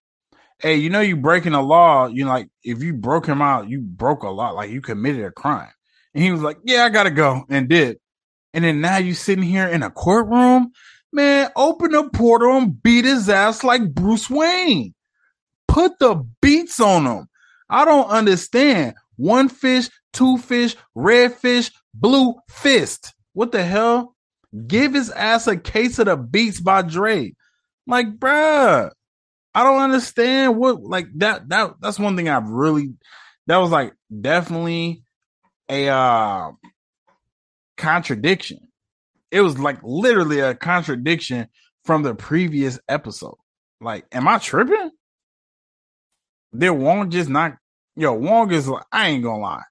Hey, 0.58 0.78
you 0.78 0.90
know, 0.90 1.02
you 1.02 1.16
breaking 1.16 1.52
the 1.52 1.62
law. 1.62 2.08
You 2.08 2.26
know, 2.26 2.32
like, 2.32 2.50
if 2.64 2.82
you 2.82 2.94
broke 2.94 3.28
him 3.28 3.44
out, 3.44 3.70
you 3.70 3.80
broke 3.80 4.24
a 4.24 4.30
lot, 4.30 4.56
like 4.56 4.72
you 4.72 4.82
committed 4.82 5.24
a 5.24 5.30
crime. 5.30 5.70
And 6.16 6.24
he 6.24 6.32
was 6.32 6.42
like, 6.42 6.58
Yeah, 6.64 6.84
I 6.84 6.90
gotta 6.90 7.12
go, 7.12 7.46
and 7.52 7.70
did. 7.70 8.00
And 8.56 8.66
then 8.66 8.82
now 8.82 8.98
you 8.98 9.14
sitting 9.14 9.44
here 9.44 9.68
in 9.68 9.84
a 9.84 9.92
courtroom, 9.92 10.72
man, 11.14 11.52
open 11.56 11.94
a 11.94 12.10
portal 12.10 12.58
and 12.58 12.82
beat 12.82 13.06
his 13.06 13.30
ass 13.30 13.64
like 13.64 13.94
Bruce 13.94 14.32
Wayne. 14.32 14.96
Put 15.68 16.00
the 16.00 16.26
beats 16.42 16.80
on 16.80 17.06
him. 17.06 17.28
I 17.70 17.86
don't 17.86 18.10
understand. 18.10 18.96
One 19.18 19.50
fish, 19.50 19.90
two 20.14 20.38
fish, 20.38 20.76
red 20.96 21.34
fish, 21.34 21.72
blue 21.94 22.36
fist. 22.50 23.14
What 23.34 23.52
the 23.52 23.64
hell? 23.64 24.16
Give 24.68 24.94
his 24.94 25.10
ass 25.12 25.48
a 25.48 25.58
case 25.58 26.00
of 26.00 26.06
the 26.06 26.18
beats 26.18 26.62
by 26.62 26.82
Dre. 26.82 27.34
Like, 27.86 28.18
bruh, 28.18 28.92
I 29.54 29.64
don't 29.64 29.82
understand 29.82 30.58
what 30.58 30.84
like 30.84 31.08
that. 31.16 31.50
That 31.50 31.76
that's 31.82 32.00
one 32.00 32.16
thing 32.16 32.30
I've 32.30 32.48
really. 32.50 32.94
That 33.48 33.58
was 33.58 33.72
like 33.72 33.94
definitely 34.22 35.04
a 35.70 35.88
uh 35.88 36.52
contradiction. 37.76 38.60
It 39.32 39.42
was 39.42 39.58
like 39.58 39.80
literally 39.84 40.40
a 40.40 40.56
contradiction 40.56 41.48
from 41.86 42.04
the 42.04 42.16
previous 42.16 42.80
episode. 42.88 43.38
Like, 43.82 44.06
am 44.12 44.28
I 44.28 44.38
tripping? 44.40 44.92
Did 46.58 46.72
Wong 46.72 47.10
just 47.10 47.30
not? 47.30 47.58
Yo, 47.96 48.14
Wong 48.14 48.52
is. 48.52 48.68
Like, 48.68 48.86
I 48.92 49.10
ain't 49.10 49.24
gonna 49.24 49.42
lie. 49.42 49.64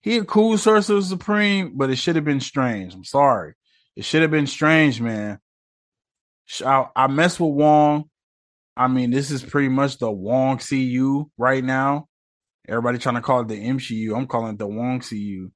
He 0.00 0.18
a 0.18 0.24
cool 0.24 0.58
Sorcerer 0.58 1.02
Supreme, 1.02 1.72
but 1.76 1.90
it 1.90 1.96
should 1.96 2.16
have 2.16 2.24
been 2.24 2.40
strange. 2.40 2.94
I'm 2.94 3.04
sorry. 3.04 3.54
It 3.96 4.04
should 4.04 4.22
have 4.22 4.30
been 4.30 4.46
strange, 4.46 5.00
man. 5.00 5.38
I, 6.64 6.86
I 6.94 7.06
mess 7.06 7.40
with 7.40 7.54
Wong. 7.54 8.04
I 8.76 8.88
mean, 8.88 9.10
this 9.10 9.30
is 9.30 9.42
pretty 9.42 9.68
much 9.68 9.98
the 9.98 10.10
Wong 10.10 10.58
CU 10.58 11.30
right 11.38 11.64
now. 11.64 12.08
Everybody 12.68 12.98
trying 12.98 13.14
to 13.16 13.20
call 13.20 13.40
it 13.40 13.48
the 13.48 13.62
MCU. 13.62 14.16
I'm 14.16 14.26
calling 14.26 14.54
it 14.54 14.58
the 14.58 14.66
Wong 14.66 15.00
CU. 15.00 15.50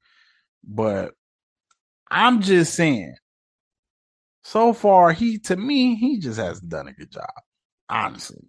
But 0.64 1.12
I'm 2.10 2.40
just 2.40 2.74
saying, 2.74 3.16
so 4.44 4.72
far, 4.72 5.12
he 5.12 5.38
to 5.40 5.56
me, 5.56 5.94
he 5.96 6.18
just 6.18 6.38
hasn't 6.38 6.70
done 6.70 6.88
a 6.88 6.92
good 6.92 7.10
job. 7.10 7.30
Honestly. 7.88 8.48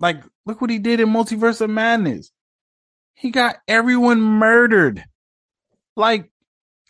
Like, 0.00 0.22
look 0.46 0.60
what 0.60 0.70
he 0.70 0.78
did 0.78 1.00
in 1.00 1.08
Multiverse 1.08 1.60
of 1.60 1.70
Madness. 1.70 2.30
He 3.14 3.30
got 3.30 3.56
everyone 3.66 4.20
murdered. 4.20 5.04
Like, 5.96 6.30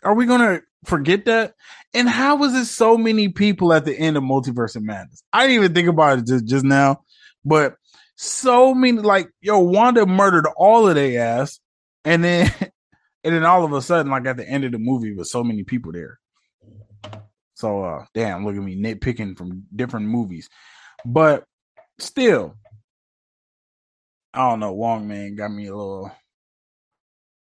are 0.03 0.13
we 0.13 0.25
gonna 0.25 0.61
forget 0.85 1.25
that? 1.25 1.55
And 1.93 2.07
how 2.07 2.35
was 2.35 2.53
it 2.53 2.65
so 2.65 2.97
many 2.97 3.29
people 3.29 3.73
at 3.73 3.85
the 3.85 3.97
end 3.97 4.15
of 4.15 4.23
Multiverse 4.23 4.75
of 4.75 4.83
Madness? 4.83 5.23
I 5.33 5.47
didn't 5.47 5.63
even 5.63 5.73
think 5.73 5.87
about 5.87 6.19
it 6.19 6.27
just, 6.27 6.45
just 6.45 6.65
now, 6.65 7.01
but 7.43 7.75
so 8.15 8.73
many 8.75 8.99
like 8.99 9.29
yo, 9.41 9.59
Wanda 9.59 10.05
murdered 10.05 10.45
all 10.57 10.87
of 10.87 10.95
their 10.95 11.21
ass, 11.21 11.59
and 12.03 12.23
then 12.23 12.53
and 13.23 13.33
then 13.33 13.45
all 13.45 13.63
of 13.63 13.73
a 13.73 13.81
sudden, 13.81 14.11
like 14.11 14.25
at 14.25 14.37
the 14.37 14.47
end 14.47 14.65
of 14.65 14.71
the 14.71 14.79
movie, 14.79 15.13
with 15.13 15.27
so 15.27 15.43
many 15.43 15.63
people 15.63 15.91
there. 15.91 16.19
So 17.55 17.83
uh 17.83 18.05
damn, 18.13 18.45
look 18.45 18.55
at 18.55 18.61
me 18.61 18.75
nitpicking 18.75 19.37
from 19.37 19.63
different 19.75 20.07
movies. 20.07 20.49
But 21.05 21.45
still, 21.97 22.55
I 24.33 24.49
don't 24.49 24.59
know. 24.59 24.73
Wong 24.73 25.07
man 25.07 25.35
got 25.35 25.51
me 25.51 25.67
a 25.67 25.75
little. 25.75 26.11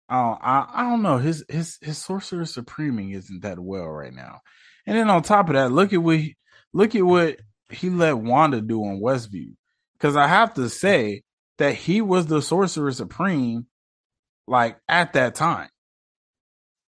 I 0.08 0.22
don't, 0.22 0.38
I, 0.42 0.66
I 0.72 0.82
don't 0.84 1.02
know. 1.02 1.18
His 1.18 1.44
his 1.48 1.78
his 1.82 1.98
sorcerer 1.98 2.44
supreming 2.44 3.14
isn't 3.14 3.42
that 3.42 3.58
well 3.58 3.88
right 3.88 4.12
now. 4.12 4.40
And 4.86 4.96
then 4.96 5.10
on 5.10 5.22
top 5.22 5.48
of 5.48 5.54
that, 5.54 5.72
look 5.72 5.92
at 5.92 6.02
what 6.02 6.18
he, 6.18 6.36
look 6.72 6.94
at 6.94 7.02
what 7.02 7.38
he 7.70 7.90
let 7.90 8.16
Wanda 8.16 8.60
do 8.60 8.82
on 8.84 9.00
Westview. 9.00 9.54
Because 9.94 10.16
I 10.16 10.28
have 10.28 10.54
to 10.54 10.68
say 10.70 11.24
that 11.58 11.74
he 11.74 12.00
was 12.00 12.26
the 12.26 12.40
sorcerer 12.40 12.92
supreme, 12.92 13.66
like 14.46 14.78
at 14.88 15.14
that 15.14 15.34
time. 15.34 15.68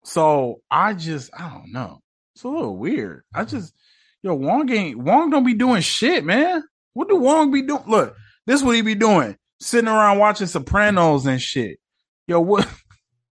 So 0.03 0.61
I 0.69 0.93
just 0.93 1.31
I 1.37 1.49
don't 1.49 1.73
know. 1.73 1.99
It's 2.35 2.43
a 2.43 2.47
little 2.47 2.77
weird. 2.77 3.23
I 3.33 3.43
just 3.43 3.73
yo 4.21 4.35
Wong 4.35 4.71
ain't 4.71 4.99
Wong 4.99 5.31
don't 5.31 5.45
be 5.45 5.55
doing 5.55 5.81
shit, 5.81 6.23
man. 6.23 6.63
What 6.93 7.09
do 7.09 7.15
Wong 7.15 7.51
be 7.51 7.63
doing? 7.63 7.83
Look, 7.87 8.15
this 8.45 8.61
what 8.61 8.75
he 8.75 8.81
be 8.81 8.95
doing 8.95 9.35
sitting 9.59 9.87
around 9.87 10.19
watching 10.19 10.47
Sopranos 10.47 11.25
and 11.25 11.41
shit. 11.41 11.79
Yo, 12.27 12.39
what? 12.39 12.67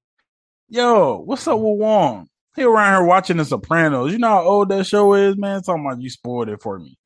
Yo, 0.68 1.18
what's 1.18 1.46
up 1.48 1.58
with 1.58 1.78
Wong? 1.78 2.28
He 2.54 2.64
around 2.64 2.94
here 2.94 3.06
watching 3.06 3.36
The 3.36 3.44
Sopranos. 3.44 4.12
You 4.12 4.18
know 4.18 4.28
how 4.28 4.42
old 4.42 4.68
that 4.68 4.86
show 4.86 5.14
is, 5.14 5.36
man? 5.36 5.62
Talking 5.62 5.86
about 5.86 6.00
you 6.00 6.10
spoiled 6.10 6.48
it 6.48 6.60
for 6.60 6.78
me. 6.78 6.98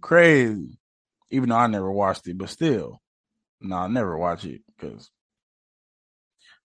Crazy. 0.00 0.78
Even 1.30 1.50
though 1.50 1.56
I 1.56 1.66
never 1.66 1.90
watched 1.90 2.26
it, 2.26 2.38
but 2.38 2.48
still. 2.48 3.00
No, 3.60 3.76
I 3.76 3.88
never 3.88 4.16
watch 4.16 4.44
it 4.44 4.62
because 4.66 5.10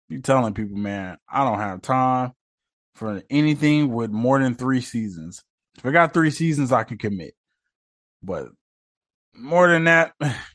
you 0.08 0.20
telling 0.20 0.54
people, 0.54 0.76
man, 0.76 1.16
I 1.28 1.44
don't 1.44 1.58
have 1.58 1.82
time 1.82 2.32
for 2.94 3.22
anything 3.30 3.90
with 3.90 4.10
more 4.10 4.38
than 4.38 4.54
three 4.54 4.82
seasons. 4.82 5.42
If 5.78 5.86
I 5.86 5.90
got 5.90 6.12
three 6.12 6.30
seasons, 6.30 6.70
I 6.70 6.84
can 6.84 6.98
commit. 6.98 7.34
But 8.22 8.48
more 9.34 9.68
than 9.68 9.84
that, 9.84 10.12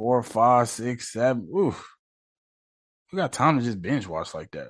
four, 0.00 0.22
five, 0.22 0.66
six, 0.66 1.12
seven. 1.12 1.46
Oof. 1.54 1.86
We 3.12 3.18
got 3.18 3.34
time 3.34 3.58
to 3.58 3.64
just 3.64 3.82
binge 3.82 4.06
watch 4.06 4.32
like 4.32 4.50
that. 4.52 4.68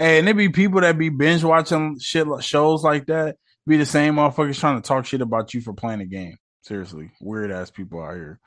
And 0.00 0.26
there 0.26 0.32
be 0.32 0.48
people 0.48 0.80
that 0.80 0.96
be 0.96 1.10
binge 1.10 1.44
watching 1.44 1.98
shit 2.00 2.26
shows 2.40 2.82
like 2.82 3.04
that. 3.06 3.36
Be 3.66 3.76
the 3.76 3.84
same 3.84 4.14
motherfuckers 4.14 4.58
trying 4.58 4.80
to 4.80 4.88
talk 4.88 5.04
shit 5.04 5.20
about 5.20 5.52
you 5.52 5.60
for 5.60 5.74
playing 5.74 6.00
a 6.00 6.06
game. 6.06 6.38
Seriously, 6.62 7.10
weird 7.20 7.50
ass 7.50 7.68
people 7.68 8.02
out 8.02 8.14
here. 8.14 8.40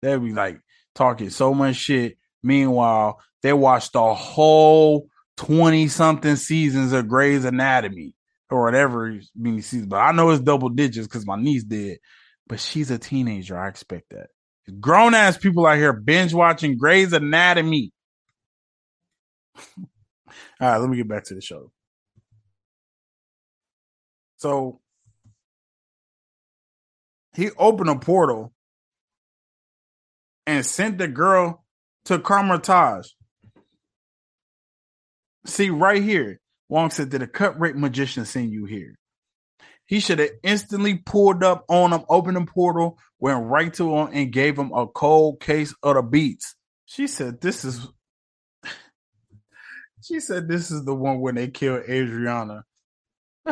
They'd 0.00 0.24
be 0.24 0.32
like 0.32 0.58
talking 0.94 1.28
so 1.28 1.52
much 1.52 1.76
shit. 1.76 2.16
Meanwhile, 2.42 3.20
they 3.42 3.52
watched 3.52 3.92
the 3.92 4.14
whole 4.14 5.08
twenty 5.36 5.88
something 5.88 6.36
seasons 6.36 6.94
of 6.94 7.08
Grey's 7.08 7.44
Anatomy 7.44 8.14
or 8.48 8.64
whatever 8.64 9.20
many 9.36 9.60
seasons. 9.60 9.88
But 9.88 9.98
I 9.98 10.12
know 10.12 10.30
it's 10.30 10.40
double 10.40 10.70
digits 10.70 11.06
because 11.06 11.26
my 11.26 11.36
niece 11.36 11.64
did. 11.64 11.98
But 12.46 12.58
she's 12.58 12.90
a 12.90 12.96
teenager. 12.96 13.58
I 13.58 13.68
expect 13.68 14.08
that. 14.12 14.28
Grown 14.80 15.14
ass 15.14 15.38
people 15.38 15.66
out 15.66 15.78
here 15.78 15.92
binge 15.92 16.34
watching 16.34 16.76
Grey's 16.76 17.12
Anatomy. 17.12 17.90
All 19.78 19.88
right, 20.60 20.76
let 20.78 20.90
me 20.90 20.96
get 20.96 21.08
back 21.08 21.24
to 21.24 21.34
the 21.34 21.40
show. 21.40 21.70
So 24.36 24.80
he 27.34 27.50
opened 27.56 27.90
a 27.90 27.96
portal 27.96 28.52
and 30.46 30.64
sent 30.64 30.98
the 30.98 31.08
girl 31.08 31.64
to 32.06 32.18
Kamar-Taj. 32.18 33.06
See, 35.46 35.70
right 35.70 36.02
here, 36.02 36.40
Wong 36.68 36.90
said, 36.90 37.10
Did 37.10 37.22
a 37.22 37.26
cut 37.26 37.58
rate 37.60 37.76
magician 37.76 38.24
send 38.24 38.52
you 38.52 38.64
here? 38.64 38.98
He 39.88 40.00
should 40.00 40.18
have 40.18 40.30
instantly 40.42 40.96
pulled 40.96 41.42
up 41.42 41.64
on 41.66 41.94
him, 41.94 42.02
opened 42.10 42.36
the 42.36 42.44
portal, 42.44 42.98
went 43.18 43.46
right 43.46 43.72
to 43.74 43.96
him, 43.96 44.10
and 44.12 44.30
gave 44.30 44.58
him 44.58 44.70
a 44.72 44.86
cold 44.86 45.40
case 45.40 45.74
of 45.82 45.96
the 45.96 46.02
beats. 46.02 46.54
She 46.84 47.06
said, 47.06 47.40
This 47.40 47.64
is. 47.64 47.88
she 50.02 50.20
said, 50.20 50.46
This 50.46 50.70
is 50.70 50.84
the 50.84 50.94
one 50.94 51.20
when 51.20 51.36
they 51.36 51.48
killed 51.48 51.84
Adriana. 51.88 52.64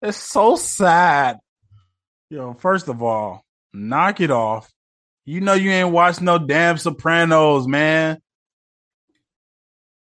it's 0.00 0.18
so 0.18 0.54
sad. 0.54 1.38
Yo, 2.30 2.54
first 2.54 2.86
of 2.86 3.02
all, 3.02 3.44
knock 3.72 4.20
it 4.20 4.30
off. 4.30 4.72
You 5.24 5.40
know 5.40 5.54
you 5.54 5.72
ain't 5.72 5.90
watched 5.90 6.20
no 6.20 6.38
damn 6.38 6.78
Sopranos, 6.78 7.66
man. 7.66 8.20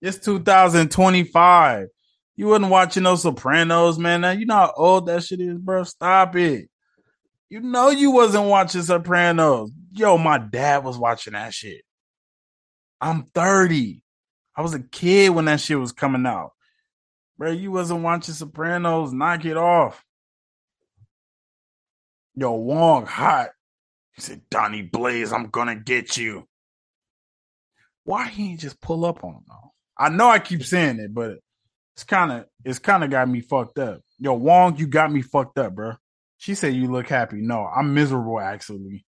It's 0.00 0.18
2025. 0.18 1.88
You 2.36 2.48
wasn't 2.48 2.70
watching 2.70 3.04
those 3.04 3.22
Sopranos, 3.22 3.98
man. 3.98 4.22
Now, 4.22 4.30
you 4.32 4.46
know 4.46 4.54
how 4.54 4.72
old 4.76 5.06
that 5.06 5.22
shit 5.22 5.40
is, 5.40 5.58
bro. 5.58 5.84
Stop 5.84 6.34
it. 6.36 6.68
You 7.48 7.60
know 7.60 7.90
you 7.90 8.10
wasn't 8.10 8.48
watching 8.48 8.82
Sopranos. 8.82 9.70
Yo, 9.92 10.18
my 10.18 10.38
dad 10.38 10.82
was 10.82 10.98
watching 10.98 11.34
that 11.34 11.54
shit. 11.54 11.82
I'm 13.00 13.24
30. 13.34 14.02
I 14.56 14.62
was 14.62 14.74
a 14.74 14.80
kid 14.80 15.30
when 15.30 15.44
that 15.44 15.60
shit 15.60 15.78
was 15.78 15.92
coming 15.92 16.26
out. 16.26 16.50
Bro, 17.38 17.52
you 17.52 17.70
wasn't 17.70 18.02
watching 18.02 18.34
Sopranos. 18.34 19.12
Knock 19.12 19.44
it 19.44 19.56
off. 19.56 20.02
Yo, 22.34 22.52
Wong 22.52 23.06
hot. 23.06 23.50
He 24.14 24.22
said, 24.22 24.42
Donny 24.50 24.82
Blaze, 24.82 25.32
I'm 25.32 25.48
gonna 25.50 25.76
get 25.76 26.16
you. 26.16 26.48
Why 28.04 28.28
he 28.28 28.50
ain't 28.50 28.60
just 28.60 28.80
pull 28.80 29.04
up 29.04 29.24
on 29.24 29.34
him 29.34 29.44
though? 29.48 29.72
I 29.96 30.08
know 30.08 30.28
I 30.28 30.38
keep 30.38 30.64
saying 30.64 30.98
it, 30.98 31.14
but 31.14 31.38
it's 31.94 32.04
kind 32.04 32.32
of 32.32 32.46
it's 32.64 32.78
kind 32.78 33.04
of 33.04 33.10
got 33.10 33.28
me 33.28 33.40
fucked 33.40 33.78
up. 33.78 34.00
Yo, 34.18 34.34
Wong, 34.34 34.76
you 34.76 34.86
got 34.86 35.12
me 35.12 35.22
fucked 35.22 35.58
up, 35.58 35.74
bro. 35.74 35.94
She 36.38 36.54
said 36.54 36.74
you 36.74 36.90
look 36.90 37.08
happy. 37.08 37.40
No, 37.40 37.64
I'm 37.64 37.94
miserable 37.94 38.40
actually. 38.40 39.04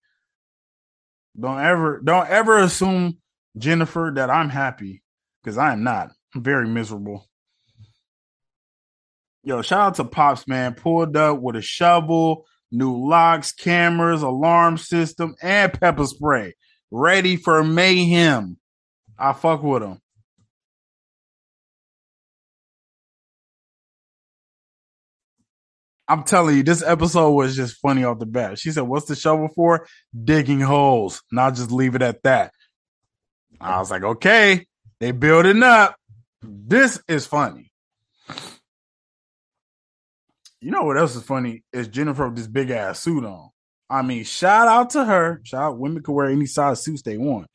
Don't 1.39 1.61
ever, 1.61 2.01
don't 2.03 2.29
ever 2.29 2.59
assume 2.59 3.19
Jennifer 3.59 4.13
that 4.15 4.31
I'm 4.31 4.49
happy 4.49 5.03
because 5.43 5.59
I 5.59 5.73
am 5.73 5.83
not. 5.83 6.13
I'm 6.35 6.43
very 6.43 6.69
miserable. 6.69 7.29
Yo, 9.43 9.63
shout 9.63 9.81
out 9.81 9.95
to 9.97 10.05
Pops, 10.05 10.49
man. 10.49 10.75
Pulled 10.75 11.17
up 11.17 11.41
with 11.41 11.57
a 11.57 11.63
shovel, 11.63 12.47
new 12.73 13.07
locks, 13.07 13.53
cameras, 13.53 14.23
alarm 14.23 14.79
system, 14.79 15.35
and 15.43 15.73
pepper 15.73 16.07
spray. 16.07 16.55
Ready 16.91 17.37
for 17.37 17.63
mayhem. 17.63 18.57
I 19.19 19.33
fuck 19.33 19.63
with 19.63 19.83
him. 19.83 20.01
I'm 26.09 26.23
telling 26.23 26.57
you, 26.57 26.63
this 26.63 26.83
episode 26.83 27.33
was 27.33 27.57
just 27.57 27.81
funny 27.81 28.05
off 28.05 28.19
the 28.19 28.27
bat. 28.27 28.59
She 28.59 28.71
said, 28.71 28.83
What's 28.83 29.07
the 29.07 29.17
shovel 29.17 29.49
for? 29.55 29.87
Digging 30.25 30.61
holes. 30.61 31.23
Not 31.33 31.55
just 31.55 31.73
leave 31.73 31.95
it 31.95 32.03
at 32.03 32.23
that. 32.23 32.53
I 33.61 33.79
was 33.79 33.91
like, 33.91 34.03
Okay, 34.03 34.67
they 35.01 35.13
building 35.13 35.63
up. 35.63 35.97
This 36.43 37.01
is 37.09 37.27
funny. 37.27 37.73
You 40.61 40.71
know 40.71 40.85
what 40.85 40.97
else 40.97 41.17
is 41.17 41.23
funny? 41.23 41.65
Is 41.73 41.89
Jennifer 41.89 42.27
with 42.29 42.37
this 42.37 42.47
big 42.47 42.71
ass 42.71 43.01
suit 43.01 43.25
on. 43.25 43.51
I 43.89 44.03
mean, 44.03 44.25
shout 44.25 44.69
out 44.69 44.91
to 44.91 45.05
her. 45.05 45.41
Shout 45.45 45.63
out 45.63 45.79
women 45.79 46.03
can 46.03 46.15
wear 46.15 46.27
any 46.27 46.47
size 46.47 46.83
suits 46.83 47.03
they 47.03 47.19
want. 47.19 47.47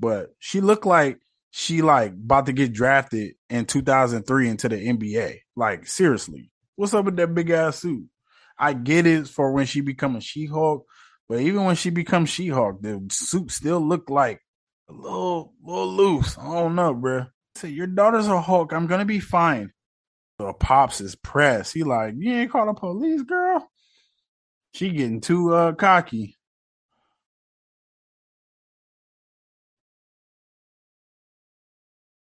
But 0.00 0.30
she 0.38 0.60
looked 0.60 0.86
like 0.86 1.18
she 1.50 1.82
like 1.82 2.12
about 2.12 2.46
to 2.46 2.52
get 2.52 2.72
drafted 2.72 3.34
in 3.48 3.64
2003 3.64 4.48
into 4.48 4.68
the 4.68 4.76
NBA. 4.76 5.38
Like 5.56 5.86
seriously. 5.86 6.50
What's 6.78 6.94
up 6.94 7.06
with 7.06 7.16
that 7.16 7.34
big 7.34 7.50
ass 7.50 7.80
suit? 7.80 8.04
I 8.56 8.72
get 8.72 9.04
it 9.04 9.26
for 9.26 9.50
when 9.50 9.66
she 9.66 9.80
become 9.80 10.14
a 10.14 10.20
She-Hulk, 10.20 10.86
but 11.28 11.40
even 11.40 11.64
when 11.64 11.74
she 11.74 11.90
becomes 11.90 12.28
She-Hulk, 12.28 12.80
the 12.80 13.04
suit 13.10 13.50
still 13.50 13.80
look 13.80 14.08
like 14.08 14.40
a 14.88 14.92
little, 14.92 15.54
little 15.60 15.92
loose. 15.92 16.38
I 16.38 16.44
don't 16.44 16.76
know, 16.76 16.94
bro. 16.94 17.26
Say 17.56 17.70
your 17.70 17.88
daughter's 17.88 18.28
a 18.28 18.40
Hulk. 18.40 18.72
I'm 18.72 18.86
gonna 18.86 19.04
be 19.04 19.18
fine. 19.18 19.72
So 20.40 20.52
pops 20.52 21.00
is 21.00 21.16
pressed. 21.16 21.74
He 21.74 21.82
like, 21.82 22.14
you 22.16 22.32
ain't 22.32 22.52
call 22.52 22.66
the 22.66 22.74
police, 22.74 23.22
girl. 23.22 23.68
She 24.72 24.90
getting 24.90 25.20
too 25.20 25.52
uh 25.52 25.72
cocky. 25.72 26.36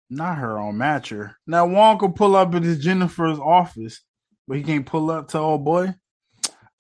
Not 0.09 0.39
her 0.39 0.59
on 0.59 0.77
matcher. 0.77 1.35
Now 1.47 1.67
Wong 1.67 1.99
can 1.99 2.15
pull 2.15 2.37
up 2.37 2.55
at 2.55 2.63
Jennifer's 2.63 3.39
office 3.39 4.03
but 4.47 4.57
he 4.57 4.63
can't 4.63 4.87
pull 4.87 5.11
up 5.11 5.29
to 5.29 5.39
old 5.39 5.65
boy. 5.65 5.95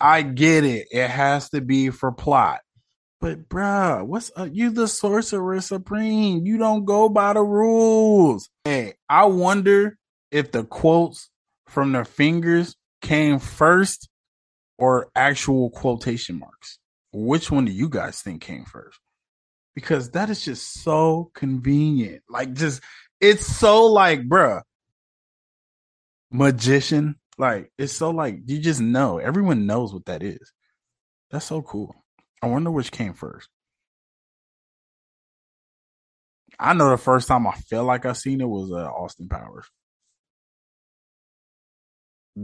I 0.00 0.22
get 0.22 0.64
it. 0.64 0.88
It 0.90 1.08
has 1.08 1.50
to 1.50 1.60
be 1.60 1.90
for 1.90 2.12
plot. 2.12 2.60
But 3.20 3.48
bruh, 3.48 4.06
what's 4.06 4.30
up? 4.36 4.50
You 4.52 4.70
the 4.70 4.88
sorcerer 4.88 5.60
supreme. 5.60 6.44
You 6.44 6.58
don't 6.58 6.84
go 6.84 7.08
by 7.08 7.32
the 7.32 7.42
rules. 7.42 8.50
Hey, 8.64 8.94
I 9.08 9.24
wonder 9.24 9.96
if 10.30 10.52
the 10.52 10.64
quotes 10.64 11.30
from 11.66 11.92
the 11.92 12.04
fingers 12.04 12.76
came 13.00 13.38
first 13.38 14.08
or 14.78 15.08
actual 15.16 15.70
quotation 15.70 16.38
marks. 16.38 16.78
Which 17.12 17.50
one 17.50 17.64
do 17.64 17.72
you 17.72 17.88
guys 17.88 18.20
think 18.20 18.42
came 18.42 18.66
first? 18.66 19.00
Because 19.74 20.10
that 20.10 20.28
is 20.28 20.44
just 20.44 20.82
so 20.82 21.30
convenient. 21.34 22.22
Like 22.28 22.52
just 22.52 22.82
it's 23.20 23.46
so 23.46 23.86
like, 23.86 24.28
bruh, 24.28 24.60
magician 26.30 27.16
like 27.38 27.70
it's 27.78 27.92
so 27.92 28.10
like 28.10 28.40
you 28.46 28.58
just 28.58 28.80
know. 28.80 29.18
Everyone 29.18 29.66
knows 29.66 29.92
what 29.92 30.06
that 30.06 30.22
is. 30.22 30.52
That's 31.30 31.46
so 31.46 31.62
cool. 31.62 31.94
I 32.42 32.46
wonder 32.46 32.70
which 32.70 32.92
came 32.92 33.14
first. 33.14 33.48
I 36.58 36.72
know 36.72 36.90
the 36.90 36.96
first 36.96 37.28
time 37.28 37.46
I 37.46 37.52
felt 37.52 37.86
like 37.86 38.06
I 38.06 38.12
seen 38.12 38.40
it 38.40 38.48
was 38.48 38.72
uh, 38.72 38.86
Austin 38.86 39.28
Powers. 39.28 39.66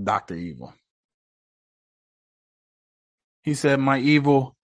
Doctor 0.03 0.35
Evil. 0.35 0.75
He 3.43 3.55
said, 3.55 3.81
"My 3.81 3.99
evil 3.99 4.57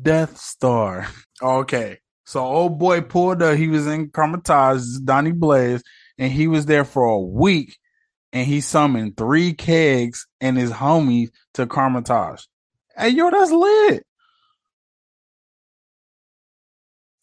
Death 0.00 0.36
Star." 0.36 1.08
okay, 1.42 1.98
so 2.24 2.40
old 2.40 2.78
boy 2.78 3.00
pulled 3.00 3.42
up. 3.42 3.56
He 3.56 3.68
was 3.68 3.86
in 3.86 4.10
Kamar-Taj, 4.10 4.82
Donny 5.04 5.32
Blaze, 5.32 5.82
and 6.18 6.30
he 6.32 6.46
was 6.46 6.66
there 6.66 6.84
for 6.84 7.04
a 7.04 7.20
week 7.20 7.76
and 8.32 8.46
he 8.46 8.60
summoned 8.60 9.16
three 9.16 9.52
kegs 9.52 10.26
and 10.40 10.56
his 10.56 10.70
homies 10.70 11.30
to 11.54 11.66
Kamar-Taj. 11.66 12.42
Hey, 12.96 13.10
yo, 13.10 13.30
that's 13.30 13.50
lit. 13.50 14.06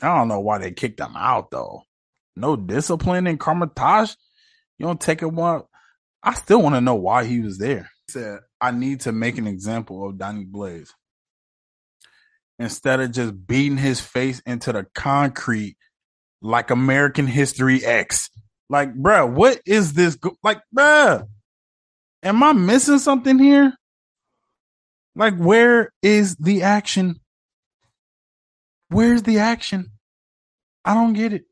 I 0.01 0.15
don't 0.15 0.27
know 0.27 0.39
why 0.39 0.59
they 0.59 0.71
kicked 0.71 0.99
him 0.99 1.15
out 1.15 1.51
though. 1.51 1.83
No 2.35 2.55
discipline 2.55 3.27
in 3.27 3.37
Kamar-Taj. 3.37 4.13
You 4.77 4.85
don't 4.85 5.01
take 5.01 5.21
it 5.21 5.31
one. 5.31 5.63
I 6.23 6.33
still 6.35 6.61
want 6.61 6.75
to 6.75 6.81
know 6.81 6.95
why 6.95 7.25
he 7.25 7.41
was 7.41 7.57
there. 7.57 7.89
He 8.07 8.13
said, 8.13 8.39
I 8.61 8.71
need 8.71 9.01
to 9.01 9.11
make 9.11 9.37
an 9.37 9.47
example 9.47 10.07
of 10.07 10.17
Donny 10.17 10.45
Blaze. 10.45 10.93
Instead 12.57 12.99
of 12.99 13.11
just 13.11 13.47
beating 13.47 13.77
his 13.77 14.01
face 14.01 14.41
into 14.45 14.73
the 14.73 14.85
concrete 14.93 15.77
like 16.41 16.71
American 16.71 17.27
History 17.27 17.83
X. 17.83 18.29
Like, 18.69 18.93
bruh, 18.93 19.31
what 19.31 19.61
is 19.65 19.93
this? 19.93 20.15
Go- 20.15 20.37
like, 20.43 20.61
bruh, 20.75 21.27
am 22.23 22.43
I 22.43 22.53
missing 22.53 22.99
something 22.99 23.39
here? 23.39 23.73
Like, 25.15 25.35
where 25.37 25.91
is 26.01 26.35
the 26.35 26.63
action? 26.63 27.19
Where's 28.89 29.23
the 29.23 29.39
action? 29.39 29.91
I 30.85 30.93
don't 30.93 31.13
get 31.13 31.33
it. 31.33 31.43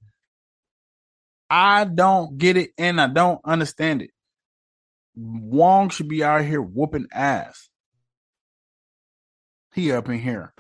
I 1.50 1.86
don't 1.86 2.38
get 2.38 2.58
it 2.58 2.72
and 2.78 3.00
I 3.00 3.08
don't 3.08 3.40
understand 3.46 4.02
it. 4.02 4.12
Wong 5.16 5.90
should 5.90 6.08
be 6.08 6.24
out 6.24 6.44
here 6.46 6.62
whooping 6.62 7.08
ass. 7.12 7.70
He 9.74 9.92
up 9.92 10.10
in 10.10 10.20
here 10.20 10.54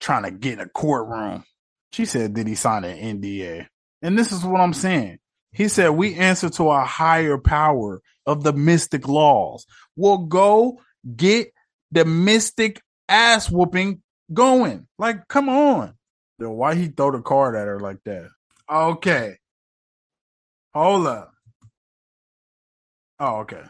trying 0.00 0.24
to 0.24 0.30
get 0.30 0.54
in 0.54 0.60
a 0.60 0.68
courtroom. 0.68 1.44
She 1.92 2.04
said, 2.04 2.34
Did 2.34 2.46
he 2.46 2.54
sign 2.54 2.84
an 2.84 3.20
NDA? 3.20 3.66
And 4.02 4.18
this 4.18 4.32
is 4.32 4.44
what 4.44 4.60
I'm 4.60 4.72
saying. 4.72 5.18
He 5.52 5.68
said, 5.68 5.90
We 5.90 6.14
answer 6.14 6.48
to 6.50 6.70
a 6.70 6.84
higher 6.84 7.38
power 7.38 8.00
of 8.26 8.42
the 8.42 8.52
mystic 8.52 9.08
laws. 9.08 9.66
We'll 9.96 10.18
go 10.18 10.80
get 11.16 11.52
the 11.90 12.04
mystic 12.04 12.80
ass 13.08 13.50
whooping 13.50 14.02
going. 14.32 14.86
Like, 14.98 15.26
come 15.28 15.48
on. 15.48 15.94
Then 16.38 16.50
why 16.50 16.74
he 16.74 16.88
throw 16.88 17.10
the 17.10 17.20
card 17.20 17.56
at 17.56 17.66
her 17.66 17.80
like 17.80 17.98
that? 18.04 18.28
Okay. 18.70 19.36
Hold 20.72 21.06
up. 21.08 21.32
Oh, 23.18 23.40
okay. 23.40 23.62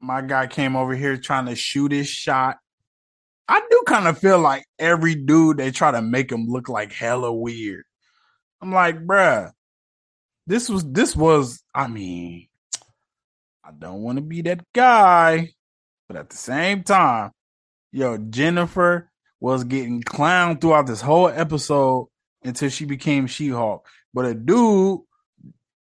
My 0.00 0.22
guy 0.22 0.46
came 0.46 0.76
over 0.76 0.94
here 0.94 1.16
trying 1.16 1.46
to 1.46 1.54
shoot 1.54 1.92
his 1.92 2.08
shot 2.08 2.58
I 3.48 3.60
do 3.70 3.82
kind 3.86 4.08
of 4.08 4.18
feel 4.18 4.38
like 4.38 4.66
every 4.78 5.14
dude 5.14 5.58
they 5.58 5.70
try 5.70 5.92
to 5.92 6.02
make 6.02 6.32
him 6.32 6.46
look 6.48 6.68
like 6.68 6.92
hella 6.92 7.32
weird. 7.32 7.84
I'm 8.60 8.72
like, 8.72 8.98
bruh, 9.06 9.52
this 10.46 10.68
was 10.68 10.84
this 10.90 11.14
was. 11.14 11.62
I 11.74 11.86
mean, 11.88 12.48
I 13.64 13.70
don't 13.78 14.02
want 14.02 14.18
to 14.18 14.22
be 14.22 14.42
that 14.42 14.60
guy, 14.72 15.52
but 16.08 16.16
at 16.16 16.30
the 16.30 16.36
same 16.36 16.82
time, 16.82 17.32
yo, 17.92 18.16
Jennifer 18.18 19.10
was 19.40 19.64
getting 19.64 20.02
clowned 20.02 20.60
throughout 20.60 20.86
this 20.86 21.00
whole 21.00 21.28
episode 21.28 22.08
until 22.42 22.68
she 22.68 22.84
became 22.84 23.26
She-Hulk. 23.26 23.86
But 24.14 24.24
a 24.24 24.34
dude, 24.34 25.00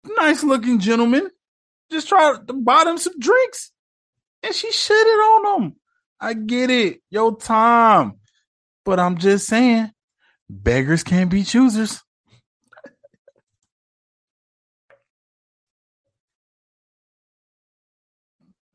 nice 0.05 0.43
looking 0.43 0.81
gentleman, 0.81 1.31
just 1.91 2.09
tried 2.09 2.47
to 2.49 2.55
buy 2.55 2.85
them 2.85 2.99
some 2.99 3.19
drinks, 3.19 3.71
and 4.43 4.55
she 4.55 4.71
shitted 4.71 4.93
on 4.95 5.63
them. 5.63 5.77
I 6.21 6.35
get 6.35 6.71
it. 6.71 7.01
Yo, 7.11 7.33
Tom. 7.33 8.15
But 8.85 9.01
I'm 9.01 9.19
just 9.19 9.47
saying, 9.47 9.91
beggars 10.49 11.05
can't 11.05 11.31
be 11.31 11.45
choosers. 11.45 12.03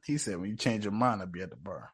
he 0.05 0.17
said, 0.17 0.39
when 0.39 0.51
you 0.51 0.55
change 0.55 0.85
your 0.85 0.93
mind, 0.93 1.21
I'll 1.21 1.27
be 1.27 1.41
at 1.41 1.49
the 1.49 1.55
bar. 1.55 1.91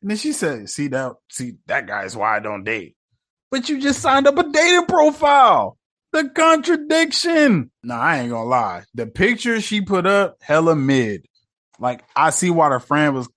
And 0.00 0.10
then 0.10 0.16
she 0.16 0.32
said, 0.32 0.70
see 0.70 0.88
that 0.88 1.12
see 1.30 1.54
that 1.66 1.86
guy's 1.86 2.16
why 2.16 2.36
I 2.36 2.40
don't 2.40 2.64
date. 2.64 2.96
But 3.50 3.68
you 3.68 3.80
just 3.80 4.00
signed 4.00 4.26
up 4.26 4.38
a 4.38 4.48
dating 4.48 4.86
profile. 4.86 5.76
The 6.12 6.28
contradiction. 6.28 7.70
No, 7.82 7.94
I 7.94 8.20
ain't 8.20 8.30
gonna 8.30 8.48
lie. 8.48 8.84
The 8.94 9.06
picture 9.06 9.60
she 9.60 9.80
put 9.80 10.06
up, 10.06 10.36
hella 10.40 10.76
mid. 10.76 11.26
Like 11.78 12.04
I 12.16 12.30
see 12.30 12.50
why 12.50 12.70
the 12.70 12.80
friend 12.80 13.14
was 13.14 13.28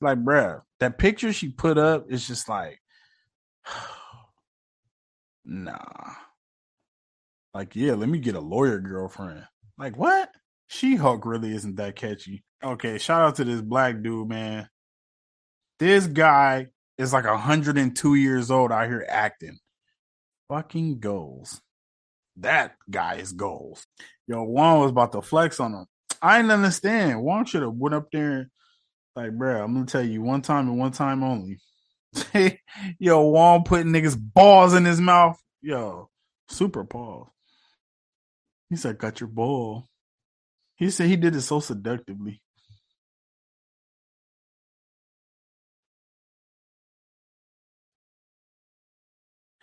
like, 0.00 0.18
bruh, 0.18 0.62
that 0.80 0.98
picture 0.98 1.32
she 1.32 1.48
put 1.48 1.78
up 1.78 2.10
is 2.10 2.26
just 2.26 2.48
like, 2.48 2.80
nah. 5.44 5.76
Like, 7.54 7.74
yeah, 7.74 7.94
let 7.94 8.08
me 8.08 8.18
get 8.18 8.36
a 8.36 8.40
lawyer 8.40 8.78
girlfriend. 8.78 9.44
Like, 9.78 9.96
what? 9.96 10.30
She 10.68 10.96
Hulk 10.96 11.24
really 11.24 11.54
isn't 11.54 11.76
that 11.76 11.96
catchy. 11.96 12.44
Okay, 12.62 12.98
shout 12.98 13.22
out 13.22 13.36
to 13.36 13.44
this 13.44 13.60
black 13.60 14.02
dude, 14.02 14.28
man. 14.28 14.68
This 15.78 16.06
guy 16.06 16.68
is 16.98 17.12
like 17.12 17.24
102 17.24 18.14
years 18.14 18.50
old 18.50 18.70
out 18.70 18.88
here 18.88 19.06
acting. 19.08 19.58
Fucking 20.48 21.00
goals. 21.00 21.60
That 22.36 22.76
guy 22.90 23.16
is 23.16 23.32
goals. 23.32 23.86
Yo, 24.26 24.42
Juan 24.42 24.80
was 24.80 24.90
about 24.90 25.12
to 25.12 25.22
flex 25.22 25.58
on 25.58 25.72
him. 25.72 25.86
I 26.22 26.38
didn't 26.38 26.52
understand. 26.52 27.22
Juan 27.22 27.44
should 27.44 27.62
have 27.62 27.74
went 27.74 27.94
up 27.94 28.08
there 28.12 28.32
and 28.32 28.46
like, 29.16 29.32
bro, 29.32 29.62
I'm 29.62 29.74
gonna 29.74 29.86
tell 29.86 30.02
you 30.04 30.22
one 30.22 30.42
time 30.42 30.68
and 30.68 30.78
one 30.78 30.92
time 30.92 31.22
only. 31.22 31.58
Yo, 32.98 33.22
Juan 33.22 33.64
putting 33.64 33.92
niggas 33.92 34.16
balls 34.18 34.74
in 34.74 34.84
his 34.84 35.00
mouth. 35.00 35.40
Yo, 35.60 36.08
super 36.48 36.84
pause. 36.84 37.28
He 38.70 38.76
said, 38.76 38.98
"Got 38.98 39.20
your 39.20 39.28
ball." 39.28 39.88
He 40.76 40.90
said 40.90 41.08
he 41.08 41.16
did 41.16 41.36
it 41.36 41.42
so 41.42 41.60
seductively. 41.60 42.40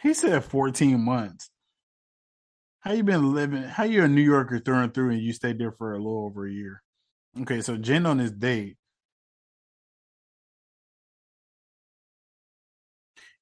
He 0.01 0.13
said 0.13 0.43
14 0.45 0.99
months. 0.99 1.49
How 2.85 2.91
you 2.91 3.03
been 3.03 3.33
living? 3.33 3.63
How 3.63 3.83
you 3.83 4.03
a 4.03 4.07
New 4.07 4.21
Yorker 4.21 4.59
through 4.59 4.77
and 4.77 4.93
through, 4.93 5.09
and 5.09 5.19
you 5.19 5.33
stayed 5.33 5.57
there 5.57 5.71
for 5.71 5.93
a 5.93 5.97
little 5.97 6.25
over 6.25 6.45
a 6.45 6.51
year? 6.51 6.83
Okay, 7.41 7.61
so 7.61 7.77
Jen 7.77 8.05
on 8.05 8.19
his 8.19 8.31
date. 8.31 8.77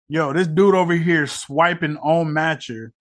Yo, 0.08 0.32
this 0.32 0.48
dude 0.48 0.76
over 0.76 0.94
here 0.94 1.28
swiping 1.28 1.98
on 1.98 2.28
Matcher 2.28 2.92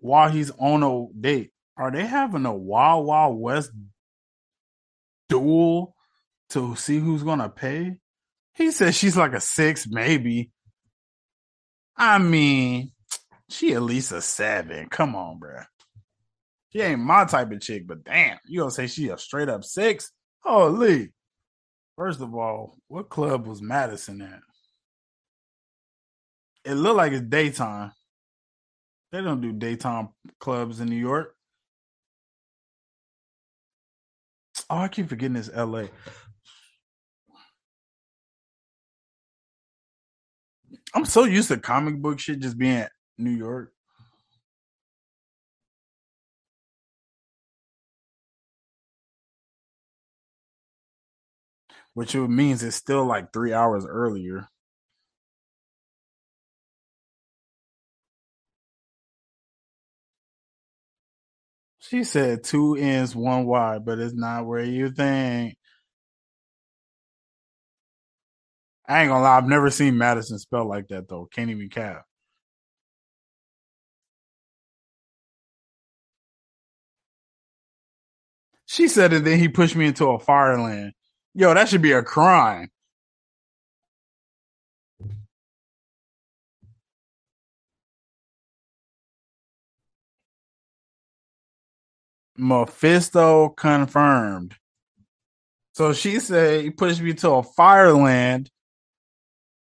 while 0.00 0.30
he's 0.30 0.50
on 0.58 0.82
a 0.82 1.06
date. 1.20 1.52
Are 1.76 1.92
they 1.92 2.04
having 2.04 2.44
a 2.44 2.54
Wild 2.54 3.06
Wild 3.06 3.38
West 3.38 3.70
duel 5.28 5.94
to 6.50 6.74
see 6.74 6.98
who's 6.98 7.22
gonna 7.22 7.48
pay? 7.48 7.98
He 8.54 8.72
says 8.72 8.96
she's 8.96 9.16
like 9.16 9.32
a 9.32 9.40
six, 9.40 9.86
maybe. 9.86 10.50
I 11.96 12.18
mean, 12.18 12.90
she 13.48 13.74
at 13.74 13.82
least 13.82 14.12
a 14.12 14.20
seven. 14.20 14.88
Come 14.88 15.14
on, 15.14 15.38
bro. 15.38 15.60
She 16.70 16.80
ain't 16.80 17.00
my 17.00 17.24
type 17.24 17.52
of 17.52 17.60
chick, 17.60 17.86
but 17.86 18.04
damn, 18.04 18.38
you 18.46 18.60
gonna 18.60 18.70
say 18.70 18.86
she 18.86 19.08
a 19.08 19.18
straight 19.18 19.48
up 19.48 19.64
six? 19.64 20.10
Holy. 20.40 21.12
First 21.96 22.20
of 22.20 22.34
all, 22.34 22.76
what 22.88 23.08
club 23.08 23.46
was 23.46 23.62
Madison 23.62 24.20
at? 24.22 24.40
It 26.64 26.74
looked 26.74 26.96
like 26.96 27.12
it's 27.12 27.22
daytime. 27.22 27.92
They 29.12 29.20
don't 29.20 29.40
do 29.40 29.52
daytime 29.52 30.08
clubs 30.40 30.80
in 30.80 30.88
New 30.88 30.96
York. 30.96 31.36
Oh, 34.68 34.78
I 34.78 34.88
keep 34.88 35.08
forgetting 35.08 35.36
it's 35.36 35.50
LA. 35.54 35.84
I'm 40.94 41.04
so 41.04 41.24
used 41.24 41.48
to 41.48 41.58
comic 41.58 41.96
book 42.00 42.18
shit 42.18 42.40
just 42.40 42.58
being 42.58 42.86
New 43.18 43.30
York. 43.30 43.72
Which 51.94 52.14
it 52.14 52.28
means 52.28 52.62
it's 52.62 52.76
still 52.76 53.04
like 53.06 53.32
three 53.32 53.52
hours 53.52 53.86
earlier. 53.86 54.48
She 61.80 62.04
said 62.04 62.44
two 62.44 62.76
N's, 62.76 63.14
one 63.14 63.46
Y, 63.46 63.78
but 63.78 63.98
it's 63.98 64.14
not 64.14 64.46
where 64.46 64.64
you 64.64 64.90
think. 64.90 65.56
I 68.88 69.02
ain't 69.02 69.10
gonna 69.10 69.22
lie, 69.22 69.36
I've 69.38 69.46
never 69.48 69.70
seen 69.70 69.98
Madison 69.98 70.38
spelled 70.38 70.68
like 70.68 70.88
that 70.88 71.08
though. 71.08 71.28
Can't 71.32 71.50
even 71.50 71.68
cap. 71.68 72.04
She 78.74 78.88
said 78.88 79.12
it, 79.12 79.22
then 79.22 79.38
he 79.38 79.46
pushed 79.46 79.76
me 79.76 79.86
into 79.86 80.06
a 80.06 80.18
fire 80.18 80.56
fireland. 80.56 80.94
Yo, 81.32 81.54
that 81.54 81.68
should 81.68 81.80
be 81.80 81.92
a 81.92 82.02
crime. 82.02 82.68
Mephisto 92.36 93.50
confirmed. 93.50 94.56
So 95.74 95.92
she 95.92 96.18
said 96.18 96.64
he 96.64 96.70
pushed 96.70 97.00
me 97.00 97.14
to 97.14 97.30
a 97.30 97.42
fireland, 97.44 98.50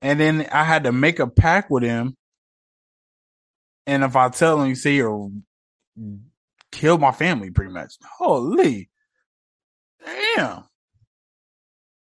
and 0.03 0.21
then 0.21 0.47
I 0.53 0.63
had 0.63 0.85
to 0.85 0.93
make 0.93 1.19
a 1.19 1.27
pact 1.27 1.69
with 1.69 1.83
him. 1.83 2.17
And 3.89 4.05
if 4.05 4.15
I 4.15 4.29
tell 4.29 4.63
him, 4.63 4.69
you 4.69 4.77
say 4.77 4.95
you'll 4.95 5.33
kill 6.71 6.99
my 6.99 7.11
family, 7.11 7.51
pretty 7.51 7.73
much. 7.73 7.95
Holy, 8.19 8.90
damn. 10.05 10.65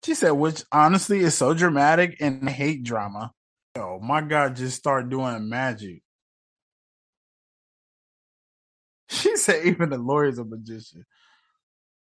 She 0.04 0.14
said, 0.14 0.30
which 0.32 0.62
honestly 0.72 1.20
is 1.20 1.34
so 1.34 1.54
dramatic 1.54 2.16
and 2.20 2.48
hate 2.48 2.82
drama. 2.82 3.32
Yo, 3.76 3.98
my 4.02 4.20
God 4.20 4.56
just 4.56 4.76
start 4.76 5.08
doing 5.08 5.48
magic. 5.48 6.02
She 9.10 9.36
said 9.36 9.64
even 9.64 9.88
the 9.88 9.96
lawyer's 9.96 10.38
a 10.38 10.44
magician. 10.44 11.06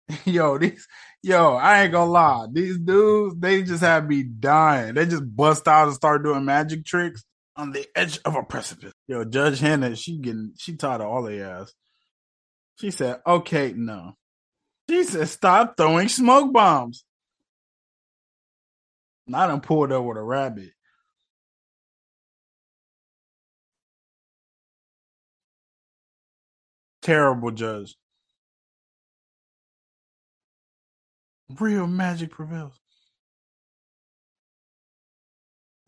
Yo, 0.25 0.57
these 0.57 0.87
yo, 1.21 1.53
I 1.53 1.83
ain't 1.83 1.91
gonna 1.91 2.09
lie. 2.09 2.47
These 2.51 2.79
dudes, 2.79 3.35
they 3.37 3.61
just 3.61 3.81
have 3.83 4.07
me 4.07 4.23
dying. 4.23 4.95
They 4.95 5.05
just 5.05 5.35
bust 5.35 5.67
out 5.67 5.87
and 5.87 5.95
start 5.95 6.23
doing 6.23 6.45
magic 6.45 6.85
tricks 6.85 7.23
on 7.55 7.71
the 7.71 7.85
edge 7.95 8.19
of 8.23 8.35
a 8.35 8.43
precipice. 8.43 8.93
Yo, 9.07 9.25
Judge 9.25 9.59
Hannah, 9.59 9.95
she 9.95 10.17
getting 10.17 10.53
she 10.57 10.75
tired 10.75 11.01
of 11.01 11.07
all 11.07 11.23
they 11.23 11.41
ass. 11.41 11.73
She 12.79 12.91
said, 12.91 13.21
okay, 13.25 13.73
no. 13.75 14.13
She 14.89 15.03
said, 15.03 15.27
stop 15.27 15.75
throwing 15.77 16.07
smoke 16.07 16.53
bombs. 16.53 17.03
Not 19.27 19.47
done 19.47 19.61
pulled 19.61 19.91
up 19.91 20.05
with 20.05 20.17
a 20.17 20.23
rabbit. 20.23 20.71
Terrible 27.01 27.51
judge. 27.51 27.95
Real 31.59 31.87
magic 31.87 32.31
prevails. 32.31 32.79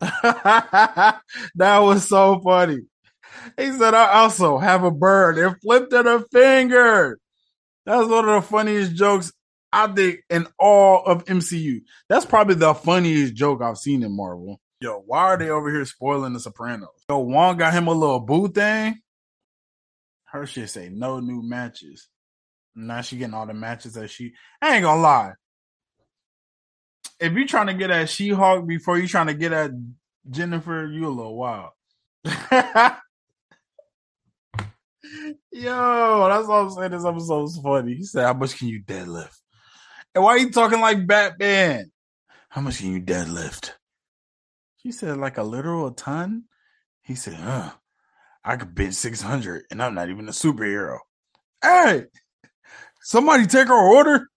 that 0.00 1.20
was 1.56 2.08
so 2.08 2.40
funny. 2.40 2.78
He 3.58 3.72
said, 3.72 3.94
I 3.94 4.12
also 4.12 4.58
have 4.58 4.82
a 4.82 4.90
bird 4.90 5.38
and 5.38 5.60
flipped 5.60 5.92
at 5.92 6.06
a 6.06 6.24
finger. 6.32 7.18
That's 7.90 8.06
one 8.06 8.28
of 8.28 8.34
the 8.36 8.48
funniest 8.48 8.94
jokes 8.94 9.32
I 9.72 9.88
think 9.88 10.20
in 10.30 10.46
all 10.60 11.04
of 11.04 11.24
MCU. 11.24 11.82
That's 12.08 12.24
probably 12.24 12.54
the 12.54 12.72
funniest 12.72 13.34
joke 13.34 13.60
I've 13.60 13.78
seen 13.78 14.04
in 14.04 14.16
Marvel. 14.16 14.60
Yo, 14.80 15.02
why 15.04 15.22
are 15.22 15.36
they 15.36 15.50
over 15.50 15.68
here 15.72 15.84
spoiling 15.84 16.32
the 16.32 16.38
Sopranos? 16.38 17.04
Yo, 17.08 17.18
Juan 17.18 17.56
got 17.56 17.72
him 17.72 17.88
a 17.88 17.92
little 17.92 18.20
boo 18.20 18.46
thing. 18.46 19.00
Her 20.26 20.46
shit 20.46 20.70
say 20.70 20.88
no 20.88 21.18
new 21.18 21.42
matches. 21.42 22.06
Now 22.76 23.00
she 23.00 23.16
getting 23.16 23.34
all 23.34 23.46
the 23.46 23.54
matches 23.54 23.94
that 23.94 24.08
she. 24.08 24.34
I 24.62 24.76
ain't 24.76 24.84
gonna 24.84 25.02
lie. 25.02 25.32
If 27.18 27.32
you 27.32 27.44
trying 27.44 27.66
to 27.66 27.74
get 27.74 27.90
at 27.90 28.08
She 28.08 28.28
Hulk 28.28 28.68
before 28.68 28.98
you 28.98 29.08
trying 29.08 29.26
to 29.26 29.34
get 29.34 29.52
at 29.52 29.72
Jennifer, 30.30 30.86
you 30.86 31.08
a 31.08 31.10
little 31.10 31.36
wild. 31.36 31.70
Yo, 35.52 36.28
that's 36.28 36.46
what 36.46 36.56
I'm 36.56 36.70
saying. 36.70 36.90
This 36.92 37.04
episode's 37.04 37.58
funny. 37.60 37.94
He 37.94 38.04
said, 38.04 38.24
"How 38.24 38.34
much 38.34 38.56
can 38.58 38.68
you 38.68 38.82
deadlift?" 38.82 39.36
And 40.14 40.24
why 40.24 40.32
are 40.32 40.38
you 40.38 40.50
talking 40.50 40.80
like 40.80 41.06
Batman? 41.06 41.90
How 42.48 42.60
much 42.60 42.78
can 42.78 42.92
you 42.92 43.00
deadlift? 43.00 43.72
She 44.78 44.92
said, 44.92 45.16
"Like 45.16 45.38
a 45.38 45.42
literal 45.42 45.90
ton." 45.92 46.44
He 47.02 47.14
said, 47.14 47.34
"Huh." 47.34 47.72
I 48.44 48.56
could 48.56 48.74
bench 48.74 48.94
600 48.94 49.64
and 49.70 49.82
I'm 49.82 49.94
not 49.94 50.08
even 50.08 50.26
a 50.28 50.32
superhero. 50.32 50.98
Hey, 51.62 52.06
somebody 53.02 53.46
take 53.46 53.68
our 53.68 53.86
order. 53.86 54.28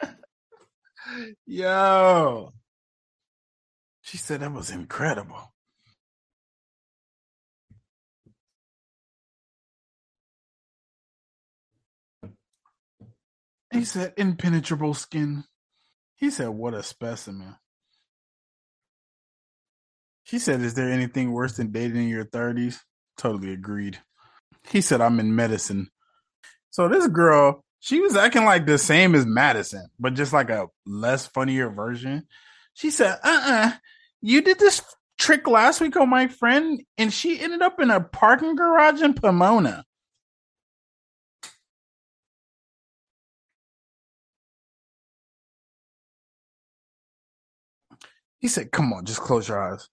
Yo. 1.46 2.52
She 4.02 4.16
said 4.16 4.40
that 4.40 4.52
was 4.52 4.70
incredible. 4.70 5.52
He 13.78 13.84
said 13.84 14.14
impenetrable 14.16 14.94
skin. 14.94 15.44
He 16.16 16.30
said, 16.30 16.48
what 16.48 16.74
a 16.74 16.82
specimen. 16.82 17.56
He 20.24 20.38
said, 20.38 20.60
is 20.60 20.74
there 20.74 20.90
anything 20.90 21.32
worse 21.32 21.56
than 21.56 21.70
dating 21.72 21.96
in 21.96 22.08
your 22.08 22.24
30s? 22.24 22.78
Totally 23.16 23.52
agreed. 23.52 23.98
He 24.68 24.80
said, 24.80 25.00
I'm 25.00 25.20
in 25.20 25.36
medicine. 25.36 25.90
So 26.70 26.88
this 26.88 27.06
girl, 27.06 27.62
She 27.80 28.00
was 28.00 28.16
acting 28.16 28.44
like 28.44 28.66
the 28.66 28.78
same 28.78 29.14
as 29.14 29.26
Madison, 29.26 29.86
but 30.00 30.14
just 30.14 30.32
like 30.32 30.50
a 30.50 30.66
less 30.86 31.26
funnier 31.26 31.70
version. 31.70 32.26
She 32.74 32.90
said, 32.90 33.18
uh 33.22 33.42
uh 33.44 33.72
you 34.20 34.42
did 34.42 34.58
this 34.58 34.82
trick 35.18 35.46
last 35.46 35.80
week 35.80 35.96
on 35.96 36.08
my 36.08 36.26
friend, 36.26 36.82
and 36.98 37.12
she 37.12 37.38
ended 37.38 37.62
up 37.62 37.80
in 37.80 37.90
a 37.90 38.00
parking 38.00 38.56
garage 38.56 39.02
in 39.02 39.14
Pomona. 39.14 39.84
He 48.40 48.48
said, 48.48 48.72
Come 48.72 48.92
on, 48.92 49.04
just 49.04 49.20
close 49.20 49.48
your 49.48 49.62
eyes. 49.62 49.88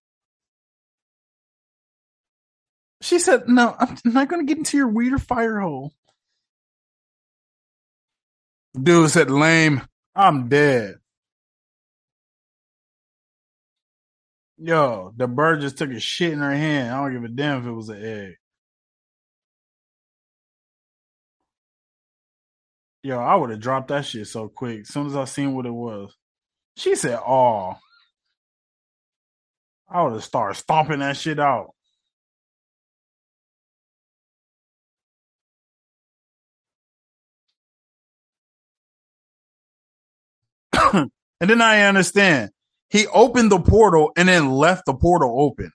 She 3.02 3.20
said, 3.20 3.48
No, 3.48 3.76
I'm 3.80 3.98
not 4.06 4.30
going 4.30 4.46
to 4.46 4.50
get 4.50 4.58
into 4.58 4.78
your 4.78 4.88
weird 4.88 5.22
fire 5.22 5.60
hole. 5.60 5.94
Dude 8.82 9.10
said, 9.12 9.30
Lame. 9.30 9.82
I'm 10.16 10.48
dead. 10.50 10.96
Yo, 14.58 15.14
the 15.18 15.28
bird 15.28 15.62
just 15.62 15.78
took 15.78 15.92
a 15.92 16.00
shit 16.00 16.34
in 16.34 16.40
her 16.40 16.54
hand. 16.54 16.94
I 16.94 17.02
don't 17.04 17.14
give 17.14 17.24
a 17.24 17.28
damn 17.28 17.62
if 17.62 17.66
it 17.68 17.72
was 17.72 17.90
an 17.90 18.04
egg. 18.04 18.36
Yo, 23.04 23.20
I 23.20 23.36
would 23.36 23.50
have 23.50 23.60
dropped 23.60 23.90
that 23.90 24.06
shit 24.06 24.28
so 24.28 24.48
quick. 24.48 24.82
As 24.82 24.90
soon 24.90 25.08
as 25.08 25.16
I 25.16 25.26
seen 25.26 25.54
what 25.56 25.66
it 25.66 25.74
was. 25.74 26.16
She 26.78 26.96
said, 26.96 27.20
Oh. 27.26 27.76
I 29.94 30.02
would 30.02 30.14
have 30.14 30.24
started 30.24 30.56
stomping 30.56 31.00
that 31.00 31.16
shit 31.18 31.40
out. 31.40 31.76
and 40.94 41.12
then 41.40 41.62
I 41.62 41.84
understand. 41.84 42.50
He 42.90 43.06
opened 43.08 43.52
the 43.52 43.60
portal 43.60 44.12
and 44.18 44.28
then 44.28 44.50
left 44.50 44.88
the 44.88 44.96
portal 44.96 45.36
open. 45.40 45.72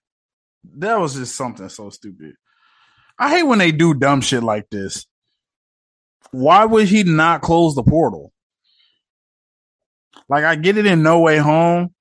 That 0.78 0.98
was 0.98 1.14
just 1.14 1.36
something 1.36 1.68
so 1.68 1.90
stupid. 1.90 2.34
I 3.20 3.30
hate 3.30 3.44
when 3.44 3.60
they 3.60 3.70
do 3.70 3.94
dumb 3.94 4.20
shit 4.20 4.42
like 4.42 4.68
this. 4.68 5.06
Why 6.32 6.64
would 6.64 6.88
he 6.88 7.04
not 7.04 7.42
close 7.42 7.76
the 7.76 7.84
portal? 7.84 8.32
Like 10.28 10.42
I 10.44 10.56
get 10.56 10.76
it 10.76 10.86
in 10.86 11.04
No 11.04 11.20
Way 11.20 11.38
Home, 11.38 11.94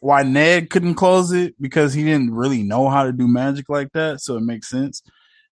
why 0.00 0.22
Ned 0.22 0.70
couldn't 0.70 0.94
close 0.94 1.30
it 1.32 1.54
because 1.60 1.94
he 1.94 2.02
didn't 2.02 2.34
really 2.34 2.62
know 2.62 2.88
how 2.88 3.04
to 3.04 3.12
do 3.12 3.28
magic 3.28 3.68
like 3.68 3.92
that, 3.92 4.20
so 4.20 4.36
it 4.36 4.42
makes 4.42 4.68
sense. 4.68 5.02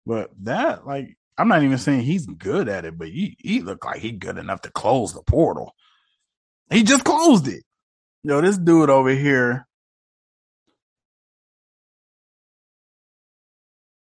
But 0.05 0.29
that, 0.43 0.85
like, 0.85 1.17
I'm 1.37 1.47
not 1.47 1.63
even 1.63 1.77
saying 1.77 2.01
he's 2.01 2.25
good 2.25 2.69
at 2.69 2.85
it, 2.85 2.97
but 2.97 3.09
he 3.09 3.35
he 3.39 3.61
looked 3.61 3.83
like 3.83 3.99
he 3.99 4.11
good 4.11 4.37
enough 4.37 4.61
to 4.61 4.71
close 4.71 5.13
the 5.13 5.23
portal. 5.23 5.73
He 6.71 6.83
just 6.83 7.03
closed 7.03 7.47
it. 7.47 7.63
Yo, 8.23 8.41
this 8.41 8.57
dude 8.57 8.89
over 8.89 9.09
here. 9.09 9.67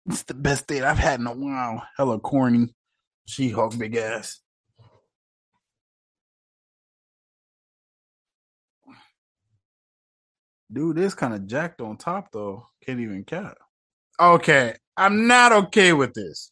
It's 0.07 0.23
the 0.25 0.35
best 0.35 0.67
date 0.67 0.85
I've 0.85 0.99
had 0.99 1.21
in 1.21 1.27
a 1.27 1.33
while. 1.33 1.83
Hella 1.97 2.21
corny. 2.21 2.69
She 3.27 3.49
Hulk 3.49 3.77
big 3.79 3.97
ass. 3.97 4.41
Dude 10.73 10.99
is 10.99 11.15
kind 11.15 11.35
of 11.35 11.47
jacked 11.47 11.81
on 11.81 11.97
top 11.97 12.33
though. 12.33 12.67
Can't 12.85 13.01
even 13.01 13.25
cap. 13.25 13.57
Okay, 14.21 14.75
I'm 14.97 15.27
not 15.27 15.53
okay 15.53 15.93
with 15.93 16.15
this. 16.15 16.51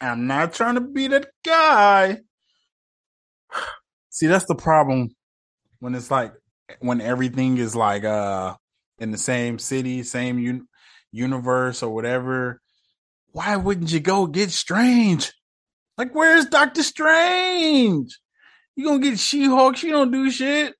I'm 0.00 0.26
not 0.26 0.52
trying 0.52 0.74
to 0.74 0.80
be 0.80 1.08
that 1.08 1.28
guy. 1.44 2.18
See, 4.10 4.26
that's 4.26 4.46
the 4.46 4.54
problem 4.54 5.10
when 5.80 5.94
it's 5.94 6.10
like 6.10 6.32
when 6.80 7.00
everything 7.00 7.58
is 7.58 7.74
like 7.74 8.04
uh 8.04 8.54
in 8.98 9.10
the 9.10 9.18
same 9.18 9.58
city, 9.58 10.02
same 10.02 10.38
un- 10.38 10.68
universe 11.12 11.82
or 11.82 11.94
whatever. 11.94 12.60
Why 13.32 13.56
wouldn't 13.56 13.92
you 13.92 14.00
go 14.00 14.26
get 14.26 14.50
Strange? 14.50 15.32
Like, 15.96 16.14
where's 16.14 16.46
Doctor 16.46 16.82
Strange? 16.82 18.18
You 18.76 18.84
gonna 18.84 18.98
get 19.00 19.18
She 19.18 19.44
Hulk? 19.44 19.76
She 19.76 19.90
don't 19.90 20.10
do 20.10 20.30
shit. 20.30 20.74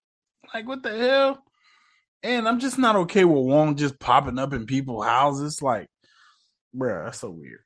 Like, 0.55 0.67
what 0.67 0.83
the 0.83 0.97
hell? 0.97 1.45
And 2.23 2.49
I'm 2.49 2.59
just 2.59 2.79
not 2.79 2.97
okay 2.97 3.25
with 3.25 3.45
Wong 3.45 3.77
just 3.77 3.99
popping 4.01 4.39
up 4.39 4.53
in 4.53 4.67
people's 4.67 5.05
houses. 5.05 5.63
Like, 5.63 5.89
bruh, 6.75 7.05
that's 7.05 7.21
so 7.21 7.31
weird. 7.31 7.61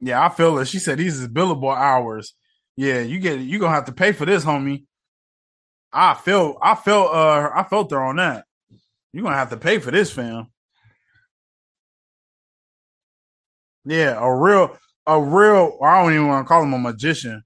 Yeah, 0.00 0.24
I 0.24 0.28
feel 0.28 0.58
it. 0.58 0.68
She 0.68 0.78
said 0.78 0.98
these 0.98 1.20
is 1.20 1.28
billable 1.28 1.76
hours. 1.76 2.34
Yeah, 2.76 3.00
you 3.00 3.18
get 3.18 3.40
you 3.40 3.58
gonna 3.58 3.74
have 3.74 3.86
to 3.86 3.92
pay 3.92 4.12
for 4.12 4.24
this, 4.24 4.44
homie. 4.44 4.84
I 5.92 6.14
feel 6.14 6.56
I 6.62 6.74
felt 6.74 7.12
uh 7.12 7.50
I 7.54 7.64
felt 7.64 7.90
her 7.90 8.02
on 8.02 8.16
that. 8.16 8.44
You're 9.12 9.24
gonna 9.24 9.36
have 9.36 9.50
to 9.50 9.56
pay 9.56 9.78
for 9.78 9.90
this, 9.90 10.10
fam. 10.10 10.46
Yeah, 13.84 14.18
a 14.18 14.34
real 14.34 14.78
a 15.06 15.20
real 15.20 15.78
I 15.82 16.02
don't 16.02 16.12
even 16.12 16.28
want 16.28 16.46
to 16.46 16.48
call 16.48 16.62
him 16.62 16.74
a 16.74 16.78
magician. 16.78 17.42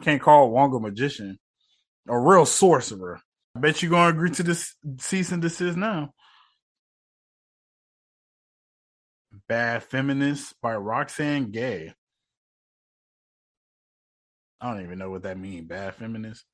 Can't 0.00 0.22
call 0.22 0.50
Wong 0.50 0.74
a 0.74 0.80
magician. 0.80 1.38
A 2.08 2.18
real 2.18 2.46
sorcerer. 2.46 3.20
I 3.54 3.60
bet 3.60 3.82
you're 3.82 3.90
gonna 3.90 4.10
agree 4.10 4.30
to 4.30 4.42
this 4.42 4.74
cease 4.98 5.32
and 5.32 5.42
desist 5.42 5.76
now. 5.76 6.12
Bad 9.48 9.82
Feminist 9.84 10.54
by 10.62 10.74
Roxane 10.74 11.50
Gay. 11.50 11.92
I 14.60 14.72
don't 14.72 14.84
even 14.84 14.98
know 14.98 15.10
what 15.10 15.24
that 15.24 15.38
means. 15.38 15.66
Bad 15.66 15.96
feminist. 15.96 16.44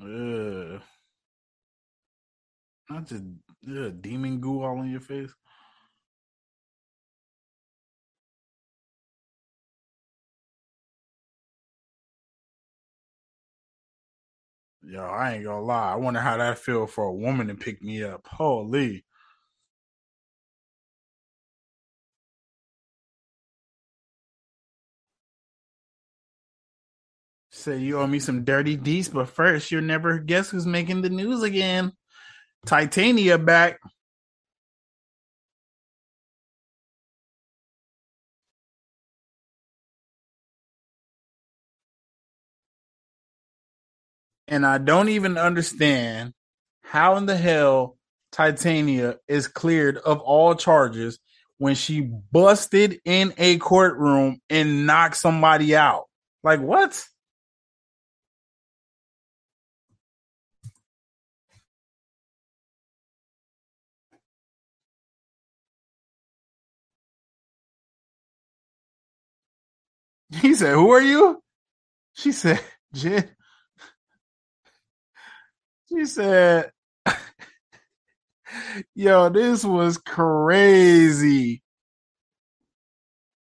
Ugh. 0.00 0.80
Not 2.88 3.06
just 3.06 3.24
ugh, 3.68 4.00
demon 4.00 4.40
goo 4.40 4.62
all 4.62 4.80
in 4.82 4.90
your 4.90 5.00
face. 5.00 5.32
Yo, 14.88 15.02
I 15.02 15.34
ain't 15.34 15.44
gonna 15.44 15.62
lie. 15.62 15.92
I 15.92 15.96
wonder 15.96 16.20
how 16.20 16.36
that 16.36 16.58
feel 16.58 16.86
for 16.86 17.04
a 17.06 17.12
woman 17.12 17.48
to 17.48 17.56
pick 17.56 17.82
me 17.82 18.04
up. 18.04 18.24
Holy. 18.24 19.04
Say 27.50 27.78
you 27.78 27.98
owe 27.98 28.06
me 28.06 28.20
some 28.20 28.44
dirty 28.44 28.76
deeds, 28.76 29.08
but 29.08 29.28
first 29.28 29.72
you'll 29.72 29.82
never 29.82 30.18
guess 30.20 30.50
who's 30.50 30.66
making 30.66 31.02
the 31.02 31.10
news 31.10 31.42
again. 31.42 31.92
Titania 32.64 33.38
back. 33.38 33.80
And 44.48 44.66
I 44.66 44.78
don't 44.78 45.08
even 45.08 45.38
understand 45.38 46.32
how 46.82 47.16
in 47.16 47.26
the 47.26 47.36
hell 47.36 47.96
Titania 48.32 49.18
is 49.28 49.48
cleared 49.48 49.96
of 49.98 50.20
all 50.20 50.54
charges 50.54 51.18
when 51.58 51.74
she 51.74 52.00
busted 52.00 53.00
in 53.04 53.32
a 53.38 53.58
courtroom 53.58 54.40
and 54.50 54.86
knocked 54.86 55.16
somebody 55.16 55.74
out. 55.76 56.04
Like 56.44 56.60
what? 56.60 57.04
He 70.30 70.54
said, 70.54 70.74
Who 70.74 70.90
are 70.90 71.02
you? 71.02 71.42
She 72.14 72.32
said, 72.32 72.60
Jen. 72.94 73.28
She 75.88 76.04
said, 76.06 76.72
Yo, 78.94 79.28
this 79.28 79.64
was 79.64 79.98
crazy. 79.98 81.62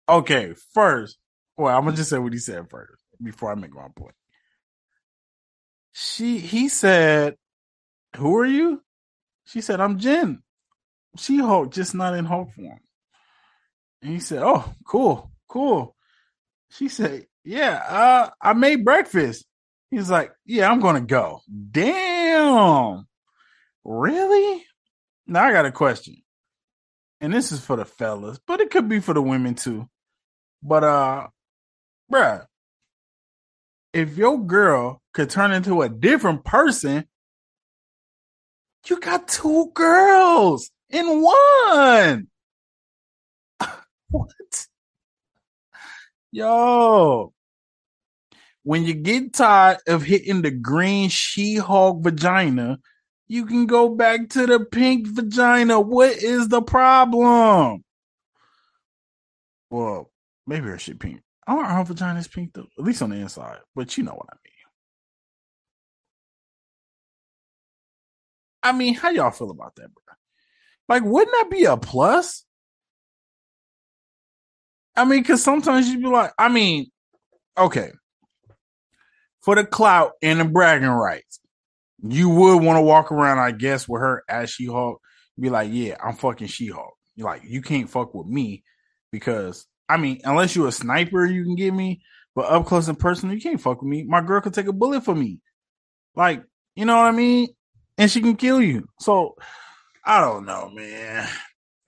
Okay, 0.08 0.54
first, 0.72 1.18
well, 1.56 1.76
I'm 1.76 1.84
gonna 1.84 1.96
just 1.96 2.10
say 2.10 2.18
what 2.18 2.32
he 2.32 2.38
said 2.38 2.70
first 2.70 3.02
before 3.22 3.52
I 3.52 3.54
make 3.54 3.74
my 3.74 3.88
point. 3.94 4.14
She 5.92 6.38
he 6.38 6.68
said, 6.68 7.36
Who 8.16 8.36
are 8.38 8.46
you? 8.46 8.82
She 9.44 9.60
said, 9.60 9.80
I'm 9.80 9.98
Jen. 9.98 10.42
She 11.16 11.38
Hulk, 11.38 11.72
just 11.72 11.94
not 11.94 12.14
in 12.14 12.24
Hulk 12.24 12.52
form. 12.52 12.80
And 14.02 14.12
he 14.12 14.20
said, 14.20 14.42
Oh, 14.42 14.72
cool, 14.86 15.30
cool. 15.48 15.96
She 16.70 16.88
said, 16.88 17.26
Yeah, 17.44 17.82
uh, 17.88 18.30
I 18.40 18.52
made 18.52 18.84
breakfast. 18.84 19.44
He's 19.90 20.10
like, 20.10 20.32
Yeah, 20.44 20.70
I'm 20.70 20.80
gonna 20.80 21.00
go. 21.00 21.40
Damn. 21.70 23.06
Really? 23.84 24.64
Now 25.26 25.44
I 25.44 25.52
got 25.52 25.66
a 25.66 25.72
question. 25.72 26.16
And 27.20 27.32
this 27.32 27.50
is 27.52 27.60
for 27.60 27.76
the 27.76 27.84
fellas, 27.84 28.38
but 28.46 28.60
it 28.60 28.70
could 28.70 28.88
be 28.88 29.00
for 29.00 29.14
the 29.14 29.22
women 29.22 29.54
too. 29.54 29.88
But 30.62 30.84
uh, 30.84 31.26
bruh, 32.12 32.46
if 33.92 34.16
your 34.16 34.38
girl 34.38 35.02
could 35.12 35.30
turn 35.30 35.52
into 35.52 35.82
a 35.82 35.88
different 35.88 36.44
person, 36.44 37.06
you 38.86 39.00
got 39.00 39.28
two 39.28 39.70
girls 39.74 40.70
in 40.90 41.22
one. 41.22 42.28
what? 44.08 44.66
Yo. 46.30 47.32
When 48.68 48.84
you 48.84 48.92
get 48.92 49.32
tired 49.32 49.78
of 49.86 50.02
hitting 50.02 50.42
the 50.42 50.50
green 50.50 51.08
She-Hulk 51.08 52.02
vagina, 52.02 52.78
you 53.26 53.46
can 53.46 53.64
go 53.64 53.88
back 53.88 54.28
to 54.28 54.44
the 54.44 54.60
pink 54.60 55.06
vagina. 55.06 55.80
What 55.80 56.10
is 56.10 56.48
the 56.48 56.60
problem? 56.60 57.82
Well, 59.70 60.10
maybe 60.46 60.66
her 60.66 60.78
shit 60.78 61.00
pink. 61.00 61.22
Know 61.48 61.64
her 61.64 61.82
vagina 61.82 62.18
is 62.18 62.28
pink 62.28 62.52
though, 62.52 62.66
at 62.78 62.84
least 62.84 63.00
on 63.00 63.08
the 63.08 63.16
inside. 63.16 63.56
But 63.74 63.96
you 63.96 64.04
know 64.04 64.12
what 64.12 64.28
I 64.30 64.36
mean. 64.44 64.52
I 68.62 68.72
mean, 68.76 68.94
how 68.96 69.08
y'all 69.08 69.30
feel 69.30 69.50
about 69.50 69.76
that, 69.76 69.88
bro? 69.94 70.14
Like, 70.90 71.04
wouldn't 71.06 71.32
that 71.32 71.48
be 71.50 71.64
a 71.64 71.78
plus? 71.78 72.44
I 74.94 75.06
mean, 75.06 75.22
because 75.22 75.42
sometimes 75.42 75.88
you'd 75.88 76.02
be 76.02 76.08
like, 76.08 76.32
I 76.38 76.50
mean, 76.50 76.90
okay, 77.56 77.92
for 79.48 79.54
the 79.54 79.64
clout 79.64 80.12
and 80.20 80.40
the 80.40 80.44
bragging 80.44 80.90
rights, 80.90 81.40
you 82.06 82.28
would 82.28 82.62
want 82.62 82.76
to 82.76 82.82
walk 82.82 83.10
around, 83.10 83.38
I 83.38 83.50
guess, 83.50 83.88
with 83.88 84.02
her 84.02 84.22
as 84.28 84.50
She 84.50 84.66
Hulk. 84.66 85.00
Be 85.40 85.48
like, 85.48 85.70
yeah, 85.72 85.96
I'm 86.04 86.16
fucking 86.16 86.48
She 86.48 86.66
Hulk. 86.66 86.92
Like, 87.16 87.44
you 87.44 87.62
can't 87.62 87.88
fuck 87.88 88.12
with 88.12 88.26
me 88.26 88.62
because 89.10 89.66
I 89.88 89.96
mean, 89.96 90.20
unless 90.22 90.54
you're 90.54 90.68
a 90.68 90.72
sniper, 90.72 91.24
you 91.24 91.44
can 91.44 91.54
get 91.54 91.72
me, 91.72 92.02
but 92.34 92.44
up 92.44 92.66
close 92.66 92.88
and 92.88 92.98
personal, 92.98 93.34
you 93.34 93.40
can't 93.40 93.58
fuck 93.58 93.80
with 93.80 93.88
me. 93.88 94.02
My 94.02 94.20
girl 94.20 94.42
could 94.42 94.52
take 94.52 94.66
a 94.66 94.72
bullet 94.74 95.02
for 95.02 95.14
me. 95.14 95.40
Like, 96.14 96.44
you 96.76 96.84
know 96.84 96.96
what 96.96 97.06
I 97.06 97.12
mean? 97.12 97.48
And 97.96 98.10
she 98.10 98.20
can 98.20 98.36
kill 98.36 98.60
you. 98.60 98.86
So 99.00 99.34
I 100.04 100.20
don't 100.20 100.44
know, 100.44 100.68
man. 100.74 101.26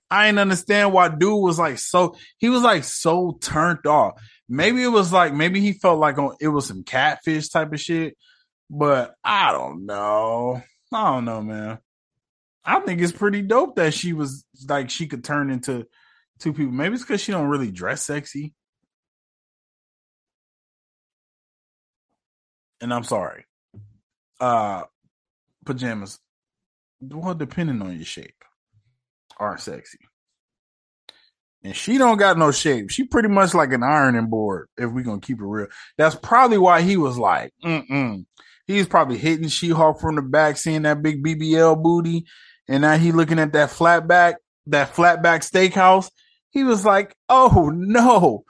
I 0.09 0.25
didn't 0.25 0.39
understand 0.39 0.93
why 0.93 1.09
dude 1.09 1.43
was 1.43 1.59
like 1.59 1.77
so 1.77 2.15
he 2.39 2.49
was 2.49 2.63
like 2.63 2.85
so 2.85 3.37
turned 3.39 3.85
off. 3.85 4.19
Maybe 4.53 4.83
it 4.83 4.89
was 4.89 5.13
like 5.13 5.33
maybe 5.33 5.61
he 5.61 5.71
felt 5.71 5.97
like 5.97 6.17
on 6.17 6.35
it 6.41 6.49
was 6.49 6.67
some 6.67 6.83
catfish 6.83 7.47
type 7.47 7.71
of 7.71 7.79
shit, 7.79 8.17
but 8.69 9.15
I 9.23 9.53
don't 9.53 9.85
know. 9.85 10.61
I 10.91 11.13
don't 11.13 11.23
know, 11.23 11.41
man. 11.41 11.79
I 12.65 12.81
think 12.81 12.99
it's 12.99 13.13
pretty 13.13 13.43
dope 13.43 13.77
that 13.77 13.93
she 13.93 14.11
was 14.11 14.43
like 14.67 14.89
she 14.89 15.07
could 15.07 15.23
turn 15.23 15.51
into 15.51 15.87
two 16.39 16.51
people. 16.51 16.73
Maybe 16.73 16.95
it's 16.95 17.03
because 17.03 17.21
she 17.21 17.31
don't 17.31 17.47
really 17.47 17.71
dress 17.71 18.03
sexy. 18.03 18.53
And 22.81 22.93
I'm 22.93 23.05
sorry. 23.05 23.45
Uh 24.37 24.83
pajamas, 25.63 26.19
well, 26.99 27.35
depending 27.35 27.81
on 27.81 27.95
your 27.95 28.03
shape, 28.03 28.43
aren't 29.37 29.61
sexy. 29.61 29.99
And 31.63 31.75
she 31.75 31.97
don't 31.97 32.17
got 32.17 32.37
no 32.37 32.51
shape. 32.51 32.89
She 32.89 33.03
pretty 33.03 33.27
much 33.29 33.53
like 33.53 33.71
an 33.71 33.83
ironing 33.83 34.27
board, 34.27 34.67
if 34.77 34.91
we 34.91 35.03
gonna 35.03 35.21
keep 35.21 35.39
it 35.39 35.45
real. 35.45 35.67
That's 35.97 36.15
probably 36.15 36.57
why 36.57 36.81
he 36.81 36.97
was 36.97 37.17
like, 37.17 37.53
mm-mm. 37.63 38.25
He's 38.67 38.87
probably 38.87 39.17
hitting 39.17 39.49
She-Hulk 39.49 39.99
from 39.99 40.15
the 40.15 40.21
back, 40.21 40.57
seeing 40.57 40.83
that 40.83 41.01
big 41.01 41.23
BBL 41.23 41.81
booty, 41.81 42.25
and 42.67 42.81
now 42.81 42.97
he 42.97 43.11
looking 43.11 43.39
at 43.39 43.53
that 43.53 43.69
flat 43.69 44.07
back, 44.07 44.37
that 44.67 44.95
flat 44.95 45.21
back 45.21 45.41
steakhouse. 45.41 46.09
He 46.51 46.63
was 46.63 46.85
like, 46.85 47.15
oh 47.27 47.69
no, 47.73 48.45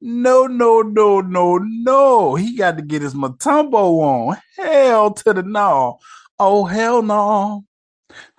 no, 0.00 0.46
no, 0.46 0.82
no, 0.82 1.20
no, 1.20 1.58
no. 1.58 2.34
He 2.36 2.56
got 2.56 2.76
to 2.76 2.82
get 2.82 3.02
his 3.02 3.14
Mutombo 3.14 4.00
on. 4.02 4.36
Hell 4.56 5.12
to 5.14 5.32
the 5.32 5.42
no. 5.42 5.98
Oh, 6.38 6.64
hell 6.64 7.02
no. 7.02 7.64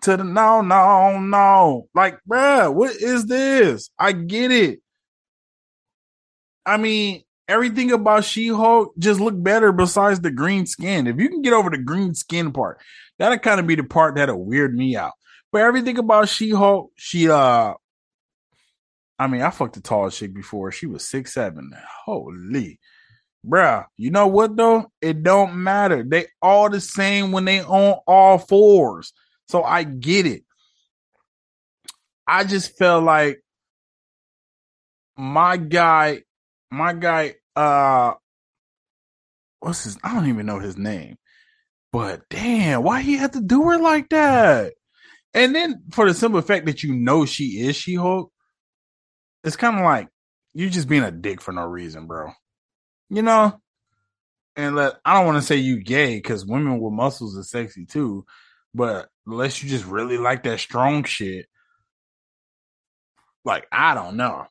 To 0.03 0.17
the 0.17 0.23
no, 0.23 0.61
no, 0.61 1.19
no. 1.19 1.89
Like, 1.93 2.19
bruh, 2.27 2.73
what 2.73 2.95
is 2.95 3.25
this? 3.25 3.89
I 3.97 4.11
get 4.11 4.51
it. 4.51 4.79
I 6.65 6.77
mean, 6.77 7.23
everything 7.47 7.91
about 7.91 8.25
She-Hulk 8.25 8.93
just 8.97 9.19
look 9.19 9.41
better 9.41 9.71
besides 9.71 10.19
the 10.19 10.31
green 10.31 10.65
skin. 10.65 11.07
If 11.07 11.17
you 11.17 11.29
can 11.29 11.41
get 11.41 11.53
over 11.53 11.69
the 11.69 11.77
green 11.77 12.13
skin 12.13 12.51
part, 12.51 12.79
that'll 13.19 13.37
kind 13.39 13.59
of 13.59 13.67
be 13.67 13.75
the 13.75 13.83
part 13.83 14.15
that'll 14.15 14.43
weird 14.43 14.75
me 14.75 14.95
out. 14.95 15.13
But 15.51 15.61
everything 15.61 15.97
about 15.97 16.29
She-Hulk, 16.29 16.91
she 16.95 17.29
uh 17.29 17.73
I 19.19 19.25
mean, 19.25 19.41
I 19.41 19.49
fucked 19.49 19.77
a 19.77 19.81
tall 19.81 20.11
chick 20.11 20.33
before. 20.33 20.71
She 20.71 20.85
was 20.85 21.07
six 21.07 21.33
seven. 21.33 21.71
Holy 22.05 22.79
bruh, 23.47 23.85
you 23.95 24.11
know 24.11 24.27
what 24.27 24.55
though? 24.55 24.91
It 25.01 25.23
don't 25.23 25.63
matter. 25.63 26.03
They 26.03 26.27
all 26.41 26.69
the 26.69 26.81
same 26.81 27.31
when 27.31 27.45
they 27.45 27.61
on 27.61 27.99
all 28.07 28.37
fours. 28.37 29.13
So 29.49 29.63
I 29.63 29.83
get 29.83 30.25
it. 30.25 30.43
I 32.27 32.43
just 32.43 32.77
felt 32.77 33.03
like 33.03 33.41
my 35.17 35.57
guy, 35.57 36.23
my 36.69 36.93
guy, 36.93 37.35
uh, 37.55 38.13
what's 39.59 39.85
his? 39.85 39.97
I 40.03 40.13
don't 40.13 40.27
even 40.27 40.45
know 40.45 40.59
his 40.59 40.77
name, 40.77 41.17
but 41.91 42.27
damn, 42.29 42.83
why 42.83 43.01
he 43.01 43.15
had 43.15 43.33
to 43.33 43.41
do 43.41 43.63
her 43.63 43.79
like 43.79 44.09
that? 44.09 44.73
And 45.33 45.55
then 45.55 45.83
for 45.91 46.07
the 46.07 46.13
simple 46.13 46.41
fact 46.41 46.65
that 46.65 46.83
you 46.83 46.93
know 46.93 47.25
she 47.25 47.61
is 47.61 47.75
She 47.75 47.95
Hulk, 47.95 48.31
it's 49.43 49.55
kind 49.55 49.77
of 49.77 49.83
like 49.83 50.09
you're 50.53 50.69
just 50.69 50.89
being 50.89 51.03
a 51.03 51.11
dick 51.11 51.41
for 51.41 51.53
no 51.53 51.63
reason, 51.63 52.07
bro 52.07 52.31
you 53.09 53.21
know, 53.21 53.59
and 54.55 54.75
let 54.75 54.95
I 55.05 55.13
don't 55.13 55.25
want 55.25 55.37
to 55.37 55.45
say 55.47 55.57
you 55.57 55.81
gay 55.81 56.17
because 56.17 56.45
women 56.45 56.79
with 56.79 56.93
muscles 56.93 57.37
are 57.37 57.43
sexy 57.43 57.85
too, 57.85 58.25
but 58.73 59.09
unless 59.25 59.61
you 59.61 59.69
just 59.69 59.85
really 59.85 60.17
like 60.17 60.43
that 60.43 60.59
strong 60.59 61.03
shit, 61.03 61.47
like 63.45 63.65
I 63.71 63.93
don't 63.93 64.17
know. 64.17 64.45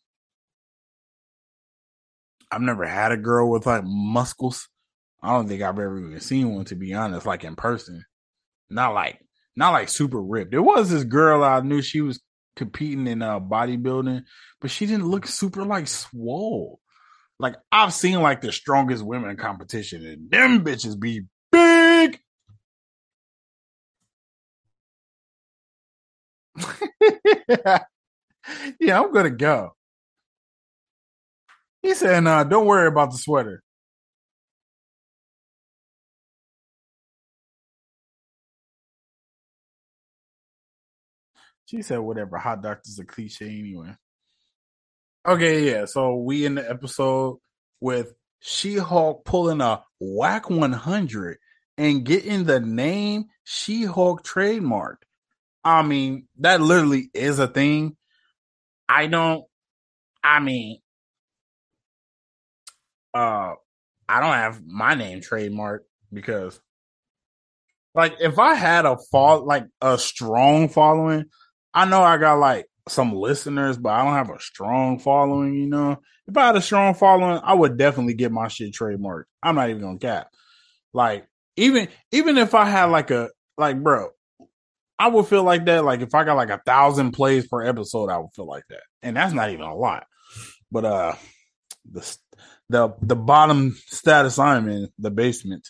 I've 2.51 2.63
never 2.63 2.87
had 2.87 3.13
a 3.13 3.17
girl 3.17 3.51
with 3.51 3.67
like 3.67 3.83
muscles. 3.85 4.69
I 5.23 5.33
don't 5.33 5.49
think 5.49 5.63
I've 5.63 5.79
ever 5.79 5.99
even 5.99 6.21
seen 6.21 6.55
one 6.55 6.65
to 6.67 6.77
be 6.77 6.95
honest, 6.95 7.27
like 7.27 7.45
in 7.45 7.57
person. 7.57 8.05
Not 8.71 8.95
like 8.95 9.21
not 9.57 9.73
like 9.73 9.89
super 9.89 10.21
ripped. 10.21 10.51
There 10.51 10.63
was 10.63 10.91
this 10.91 11.05
girl 11.05 11.43
I 11.43 11.61
knew 11.61 11.83
she 11.83 12.01
was 12.01 12.21
competing 12.57 13.07
in 13.07 13.23
uh 13.23 13.41
bodybuilding, 13.41 14.23
but 14.61 14.71
she 14.71 14.87
didn't 14.87 15.09
look 15.09 15.27
super 15.27 15.65
like 15.65 15.89
swole. 15.89 16.81
Like 17.39 17.57
I've 17.71 17.93
seen 17.93 18.21
like 18.23 18.41
the 18.41 18.53
strongest 18.53 19.05
women 19.05 19.31
in 19.31 19.37
competition, 19.37 20.07
and 20.07 20.31
them 20.31 20.65
bitches 20.65 20.99
be 20.99 21.23
yeah, 28.81 29.01
I'm 29.01 29.13
gonna 29.13 29.31
go. 29.31 29.75
He 31.83 31.95
said, 31.95 32.21
"No, 32.25 32.45
don't 32.45 32.67
worry 32.67 32.89
about 32.89 33.13
the 33.13 33.19
sweater." 33.19 33.63
She 41.67 41.83
said, 41.83 41.99
"Whatever." 41.99 42.39
Hot 42.39 42.63
doctor's 42.63 42.99
a 42.99 43.05
cliche 43.05 43.47
anyway. 43.59 43.95
Okay, 45.27 45.71
yeah. 45.71 45.85
So 45.87 46.17
we 46.17 46.47
in 46.47 46.55
the 46.57 46.69
episode 46.69 47.39
with 47.81 48.15
She-Hulk 48.41 49.25
pulling 49.25 49.61
a 49.61 49.83
whack 50.01 50.49
100 50.51 51.39
and 51.79 52.05
getting 52.05 52.45
the 52.45 52.61
name 52.61 53.27
She-Hulk 53.45 54.23
trademark. 54.25 55.06
I 55.67 55.83
mean, 55.83 56.29
that 56.39 56.61
literally 56.61 57.11
is 57.13 57.39
a 57.39 57.49
thing. 57.49 57.97
I 58.89 59.09
don't 59.09 59.45
I 60.23 60.39
mean 60.39 60.79
uh 63.13 63.55
I 64.09 64.21
don't 64.21 64.33
have 64.33 64.65
my 64.65 64.95
name 64.95 65.21
trademark 65.21 65.85
because 66.13 66.61
like 67.97 68.15
if 68.21 68.39
I 68.39 68.55
had 68.55 68.87
a 68.87 68.97
fall 69.11 69.45
like 69.45 69.67
a 69.81 69.99
strong 69.99 70.69
following, 70.69 71.25
I 71.75 71.85
know 71.87 72.03
I 72.03 72.19
got 72.19 72.39
like 72.39 72.67
some 72.89 73.13
listeners, 73.13 73.77
but 73.77 73.89
I 73.91 74.05
don't 74.05 74.15
have 74.15 74.31
a 74.31 74.39
strong 74.39 75.01
following, 75.01 75.55
you 75.55 75.67
know. 75.67 76.01
If 76.29 76.37
I 76.37 76.47
had 76.47 76.57
a 76.57 76.63
strong 76.63 76.95
following, 76.95 77.41
I 77.43 77.55
would 77.55 77.77
definitely 77.77 78.15
get 78.15 78.31
my 78.31 78.47
shit 78.47 78.73
trademarked. 78.73 79.25
I'm 79.43 79.57
not 79.57 79.71
even 79.71 79.83
gonna 79.83 79.99
cap. 79.99 80.29
Like, 80.93 81.27
even 81.57 81.89
even 82.13 82.39
if 82.39 82.55
I 82.55 82.67
had 82.67 82.85
like 82.85 83.11
a 83.11 83.31
like 83.59 83.83
bro, 83.83 84.11
I 84.99 85.09
would 85.09 85.27
feel 85.27 85.43
like 85.43 85.67
that. 85.67 85.85
Like 85.85 86.01
if 86.01 86.15
I 86.15 86.25
got 86.25 86.37
like 86.37 86.51
a 86.51 86.63
thousand 86.65 87.13
plays 87.13 87.47
per 87.47 87.63
episode, 87.63 88.11
I 88.11 88.19
would 88.19 88.33
feel 88.35 88.47
like 88.47 88.65
that. 88.71 88.83
And 89.03 89.17
that's 89.17 89.33
not 89.33 89.51
even 89.51 89.65
a 89.65 89.75
lot. 89.75 90.07
But 90.71 90.85
uh 90.85 91.15
the 91.91 92.17
the 92.69 92.95
the 93.01 93.17
bottom 93.17 93.77
status 93.87 94.39
I'm 94.39 94.69
in, 94.69 94.89
the 94.99 95.11
basement, 95.11 95.69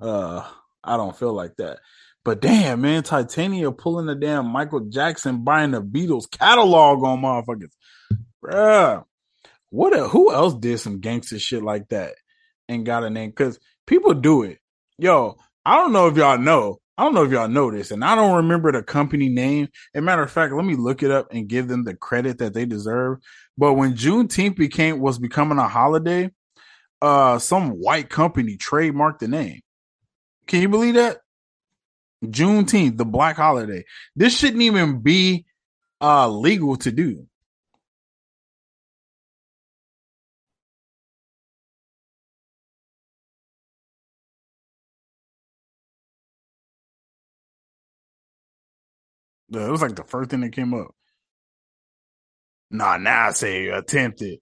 uh, 0.00 0.48
I 0.82 0.96
don't 0.96 1.16
feel 1.16 1.32
like 1.32 1.56
that. 1.56 1.78
But 2.24 2.40
damn, 2.40 2.80
man, 2.80 3.02
Titania 3.02 3.70
pulling 3.70 4.06
the 4.06 4.14
damn 4.14 4.46
Michael 4.46 4.80
Jackson 4.80 5.44
buying 5.44 5.72
the 5.72 5.82
Beatles 5.82 6.30
catalog 6.30 7.04
on 7.04 7.20
motherfuckers. 7.20 7.72
Bruh. 8.42 9.04
what? 9.70 9.96
A, 9.96 10.08
who 10.08 10.32
else 10.32 10.54
did 10.54 10.80
some 10.80 11.00
gangster 11.00 11.38
shit 11.38 11.62
like 11.62 11.88
that 11.90 12.14
and 12.68 12.86
got 12.86 13.04
a 13.04 13.10
name? 13.10 13.30
Because 13.30 13.58
people 13.86 14.14
do 14.14 14.42
it. 14.42 14.58
Yo, 14.98 15.36
I 15.64 15.76
don't 15.76 15.92
know 15.92 16.08
if 16.08 16.16
y'all 16.16 16.38
know. 16.38 16.78
I 16.96 17.02
don't 17.02 17.14
know 17.14 17.24
if 17.24 17.32
y'all 17.32 17.48
know 17.48 17.72
this, 17.72 17.90
and 17.90 18.04
I 18.04 18.14
don't 18.14 18.36
remember 18.36 18.70
the 18.70 18.82
company 18.82 19.28
name. 19.28 19.68
As 19.94 19.98
a 19.98 20.02
matter 20.02 20.22
of 20.22 20.30
fact, 20.30 20.54
let 20.54 20.64
me 20.64 20.76
look 20.76 21.02
it 21.02 21.10
up 21.10 21.32
and 21.32 21.48
give 21.48 21.66
them 21.66 21.84
the 21.84 21.94
credit 21.94 22.38
that 22.38 22.54
they 22.54 22.66
deserve. 22.66 23.18
But 23.58 23.74
when 23.74 23.94
Juneteenth 23.94 24.56
became 24.56 25.00
was 25.00 25.18
becoming 25.18 25.58
a 25.58 25.66
holiday, 25.66 26.30
uh, 27.02 27.38
some 27.40 27.70
white 27.70 28.10
company 28.10 28.56
trademarked 28.56 29.18
the 29.18 29.28
name. 29.28 29.60
Can 30.46 30.62
you 30.62 30.68
believe 30.68 30.94
that? 30.94 31.18
Juneteenth, 32.24 32.96
the 32.96 33.04
black 33.04 33.36
holiday. 33.36 33.84
This 34.14 34.36
shouldn't 34.38 34.62
even 34.62 35.00
be 35.00 35.46
uh 36.00 36.28
legal 36.28 36.76
to 36.76 36.92
do. 36.92 37.26
It 49.62 49.70
was 49.70 49.82
like 49.82 49.96
the 49.96 50.04
first 50.04 50.30
thing 50.30 50.40
that 50.40 50.52
came 50.52 50.74
up. 50.74 50.88
Nah, 52.70 52.98
now 52.98 53.28
I 53.28 53.32
say 53.32 53.68
attempted. 53.68 54.40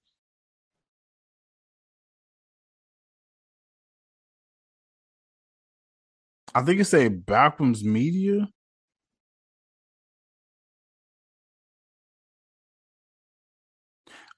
I 6.54 6.62
think 6.62 6.80
it 6.80 6.84
say 6.86 7.08
Backham's 7.10 7.84
Media. 7.84 8.48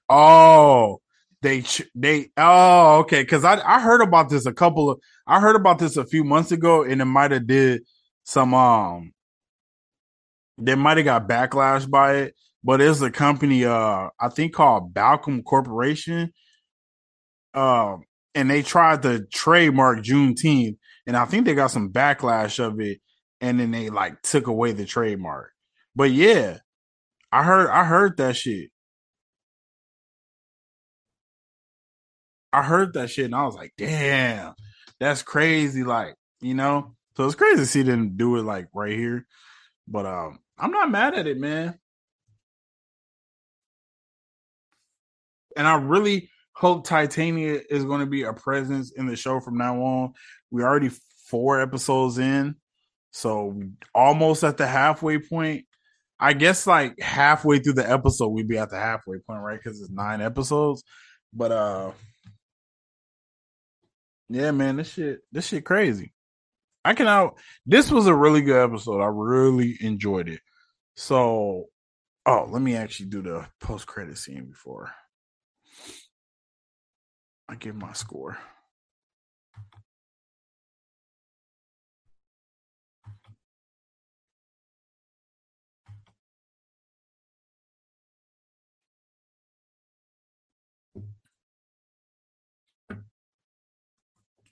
Oh, 0.09 1.01
they 1.41 1.63
they 1.95 2.29
oh 2.37 2.99
okay 2.99 3.23
because 3.23 3.43
I 3.45 3.59
I 3.65 3.79
heard 3.81 4.01
about 4.01 4.29
this 4.29 4.45
a 4.45 4.53
couple 4.53 4.89
of 4.91 4.99
I 5.27 5.39
heard 5.39 5.55
about 5.55 5.79
this 5.79 5.97
a 5.97 6.05
few 6.05 6.23
months 6.23 6.51
ago 6.51 6.83
and 6.83 7.01
it 7.01 7.05
might 7.05 7.31
have 7.31 7.47
did 7.47 7.83
some 8.23 8.53
um 8.53 9.13
they 10.57 10.75
might 10.75 10.97
have 10.97 11.05
got 11.05 11.27
backlash 11.27 11.89
by 11.89 12.15
it, 12.15 12.35
but 12.63 12.81
it's 12.81 13.01
a 13.01 13.11
company 13.11 13.65
uh 13.65 14.09
I 14.19 14.29
think 14.29 14.53
called 14.53 14.93
Balchem 14.93 15.43
Corporation. 15.43 16.31
Uh, 17.53 17.97
and 18.33 18.49
they 18.49 18.61
tried 18.61 19.01
to 19.03 19.25
trademark 19.33 19.99
Juneteenth, 19.99 20.77
and 21.07 21.15
I 21.15 21.23
think 21.25 21.45
they 21.45 21.53
got 21.55 21.71
some 21.71 21.91
backlash 21.93 22.59
of 22.59 22.81
it, 22.81 22.99
and 23.39 23.59
then 23.59 23.71
they 23.71 23.89
like 23.89 24.21
took 24.23 24.47
away 24.47 24.73
the 24.73 24.85
trademark. 24.85 25.51
But 25.95 26.11
yeah, 26.11 26.57
I 27.31 27.43
heard 27.43 27.69
I 27.69 27.85
heard 27.85 28.17
that 28.17 28.35
shit. 28.35 28.69
I 32.55 32.63
heard 32.63 32.93
that 32.93 33.09
shit 33.09 33.25
and 33.25 33.35
I 33.35 33.43
was 33.43 33.55
like, 33.55 33.73
damn, 33.77 34.53
that's 34.99 35.23
crazy. 35.23 35.83
Like, 35.83 36.15
you 36.39 36.53
know, 36.53 36.95
so 37.17 37.25
it's 37.25 37.35
crazy 37.35 37.57
to 37.57 37.65
see 37.65 37.81
them 37.81 38.15
do 38.15 38.37
it 38.37 38.43
like 38.43 38.67
right 38.73 38.97
here. 38.97 39.25
But 39.87 40.05
um, 40.05 40.39
I'm 40.57 40.71
not 40.71 40.91
mad 40.91 41.15
at 41.15 41.27
it, 41.27 41.37
man. 41.37 41.77
And 45.57 45.67
I 45.67 45.75
really 45.77 46.29
hope 46.53 46.85
Titania 46.87 47.59
is 47.69 47.85
going 47.85 47.99
to 47.99 48.05
be 48.05 48.23
a 48.23 48.33
presence 48.33 48.91
in 48.91 49.05
the 49.05 49.15
show 49.15 49.39
from 49.39 49.57
now 49.57 49.81
on. 49.81 50.13
We 50.51 50.63
already 50.63 50.91
four 51.29 51.61
episodes 51.61 52.17
in, 52.17 52.55
so 53.11 53.61
almost 53.93 54.43
at 54.43 54.57
the 54.57 54.67
halfway 54.67 55.19
point. 55.19 55.65
I 56.17 56.33
guess 56.33 56.65
like 56.65 56.99
halfway 56.99 57.59
through 57.59 57.73
the 57.73 57.89
episode, 57.89 58.29
we'd 58.29 58.47
be 58.47 58.57
at 58.57 58.69
the 58.69 58.79
halfway 58.79 59.17
point, 59.19 59.41
right? 59.41 59.59
Because 59.61 59.81
it's 59.81 59.89
nine 59.89 60.21
episodes. 60.21 60.83
But 61.33 61.51
uh, 61.51 61.91
yeah, 64.29 64.51
man, 64.51 64.77
this 64.77 64.93
shit, 64.93 65.19
this 65.31 65.47
shit 65.47 65.65
crazy. 65.65 66.13
I 66.85 66.93
can 66.93 67.07
out. 67.07 67.39
This 67.65 67.89
was 67.91 68.05
a 68.05 68.13
really 68.13 68.43
good 68.43 68.63
episode. 68.63 69.01
I 69.01 69.07
really 69.07 69.75
enjoyed 69.81 70.29
it. 70.29 70.39
So, 70.95 71.65
oh, 72.27 72.47
let 72.47 72.61
me 72.61 72.75
actually 72.75 73.07
do 73.07 73.23
the 73.23 73.47
post 73.59 73.87
credit 73.87 74.19
scene 74.19 74.45
before 74.45 74.91
I 77.49 77.55
give 77.55 77.75
my 77.75 77.93
score. 77.93 78.37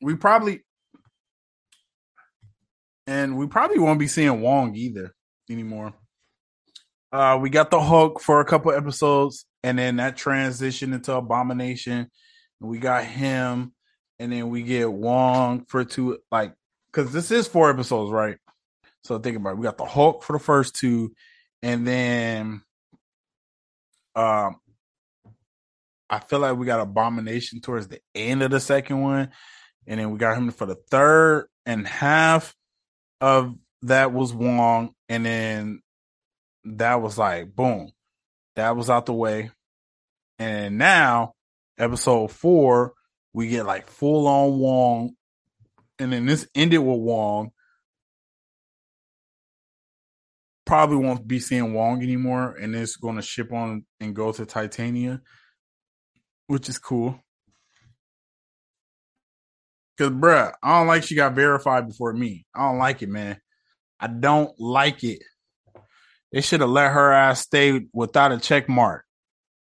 We 0.01 0.15
probably 0.15 0.61
and 3.07 3.37
we 3.37 3.47
probably 3.47 3.79
won't 3.79 3.99
be 3.99 4.07
seeing 4.07 4.41
Wong 4.41 4.75
either 4.75 5.13
anymore. 5.49 5.93
Uh, 7.11 7.37
we 7.39 7.49
got 7.49 7.69
the 7.69 7.79
Hulk 7.79 8.21
for 8.21 8.39
a 8.39 8.45
couple 8.45 8.71
episodes, 8.71 9.45
and 9.63 9.77
then 9.77 9.97
that 9.97 10.17
transition 10.17 10.93
into 10.93 11.13
Abomination. 11.13 12.09
And 12.61 12.69
We 12.69 12.79
got 12.79 13.05
him, 13.05 13.73
and 14.19 14.31
then 14.31 14.49
we 14.49 14.63
get 14.63 14.91
Wong 14.91 15.65
for 15.67 15.83
two, 15.85 16.19
like, 16.31 16.53
because 16.91 17.11
this 17.11 17.29
is 17.29 17.47
four 17.47 17.69
episodes, 17.69 18.11
right? 18.11 18.37
So 19.03 19.19
think 19.19 19.37
about 19.37 19.51
it. 19.51 19.57
We 19.57 19.63
got 19.63 19.77
the 19.77 19.85
Hulk 19.85 20.23
for 20.23 20.33
the 20.33 20.39
first 20.39 20.75
two, 20.75 21.13
and 21.61 21.85
then 21.85 22.61
um, 24.15 24.55
I 26.09 26.19
feel 26.19 26.39
like 26.39 26.57
we 26.57 26.65
got 26.65 26.79
Abomination 26.79 27.59
towards 27.61 27.87
the 27.87 27.99
end 28.15 28.43
of 28.43 28.51
the 28.51 28.59
second 28.59 29.01
one, 29.01 29.29
and 29.85 29.99
then 29.99 30.11
we 30.11 30.17
got 30.17 30.37
him 30.37 30.49
for 30.51 30.65
the 30.65 30.77
third 30.89 31.47
and 31.65 31.87
half 31.87 32.55
of 33.23 33.55
that 33.83 34.11
was 34.11 34.33
Wong, 34.33 34.93
and 35.07 35.25
then 35.25 35.81
that 36.65 37.01
was 37.01 37.17
like 37.17 37.55
boom, 37.55 37.91
that 38.57 38.75
was 38.75 38.89
out 38.89 39.05
the 39.05 39.13
way, 39.13 39.49
and 40.39 40.77
now 40.77 41.33
episode 41.77 42.31
four 42.31 42.93
we 43.33 43.47
get 43.47 43.65
like 43.65 43.87
full 43.87 44.27
on 44.27 44.59
Wong, 44.59 45.15
and 45.99 46.11
then 46.11 46.25
this 46.25 46.45
ended 46.53 46.81
with 46.81 46.99
Wong. 46.99 47.51
Probably 50.65 50.97
won't 50.97 51.25
be 51.25 51.39
seeing 51.39 51.73
Wong 51.73 52.03
anymore, 52.03 52.57
and 52.59 52.75
it's 52.75 52.97
going 52.97 53.15
to 53.15 53.21
ship 53.21 53.53
on 53.53 53.85
and 54.01 54.13
go 54.13 54.33
to 54.33 54.45
Titania, 54.45 55.21
which 56.47 56.67
is 56.67 56.77
cool. 56.77 57.17
Cause 59.97 60.09
bruh, 60.09 60.51
I 60.63 60.79
don't 60.79 60.87
like 60.87 61.03
she 61.03 61.15
got 61.15 61.35
verified 61.35 61.87
before 61.87 62.13
me. 62.13 62.45
I 62.55 62.67
don't 62.67 62.79
like 62.79 63.01
it, 63.03 63.09
man. 63.09 63.39
I 63.99 64.07
don't 64.07 64.51
like 64.59 65.03
it. 65.03 65.21
They 66.31 66.41
should 66.41 66.61
have 66.61 66.69
let 66.69 66.91
her 66.93 67.11
ass 67.11 67.41
stay 67.41 67.81
without 67.93 68.31
a 68.31 68.39
check 68.39 68.67
mark. 68.67 69.05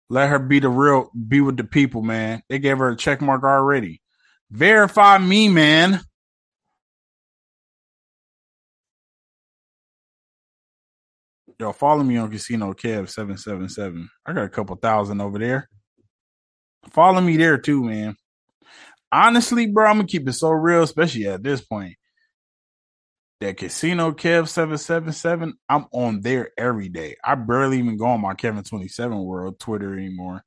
Let 0.10 0.30
her 0.30 0.40
be 0.40 0.60
the 0.60 0.70
real, 0.70 1.12
be 1.28 1.42
with 1.42 1.58
the 1.58 1.64
people, 1.64 2.02
man. 2.02 2.42
They 2.50 2.58
gave 2.58 2.80
her 2.80 2.90
a 2.90 2.98
check 2.98 3.22
mark 3.22 3.44
already. 3.44 4.02
Verify 4.50 5.20
me, 5.20 5.48
man. 5.48 6.02
Yo, 11.60 11.72
follow 11.72 12.04
me 12.04 12.18
on 12.18 12.32
Casino 12.32 12.74
Kev 12.74 13.10
seven 13.10 13.38
seven 13.38 13.70
seven. 13.70 14.10
I 14.26 14.34
got 14.34 14.44
a 14.44 14.50
couple 14.50 14.76
thousand 14.76 15.22
over 15.22 15.38
there. 15.38 15.70
Follow 16.90 17.22
me 17.22 17.38
there 17.38 17.58
too, 17.60 17.84
man 17.84 18.18
honestly, 19.16 19.68
bro, 19.68 19.88
I'm 19.88 19.98
gonna 19.98 20.08
keep 20.08 20.28
it 20.28 20.34
so 20.34 20.50
real, 20.50 20.84
especially 20.84 21.28
at 21.28 21.44
this 21.44 21.62
point. 21.62 21.96
That 23.42 23.58
Casino 23.58 24.12
Kev 24.12 24.48
seven 24.48 24.78
seven 24.78 25.12
seven, 25.12 25.56
I'm 25.68 25.86
on 25.92 26.22
there 26.22 26.52
every 26.58 26.90
day. 26.90 27.18
I 27.24 27.36
barely 27.36 27.80
even 27.80 27.98
go 27.98 28.06
on 28.06 28.22
my 28.22 28.34
Kevin 28.34 28.64
twenty 28.64 28.88
seven 28.88 29.24
world 29.24 29.60
Twitter 29.60 29.94
anymore. 29.94 30.44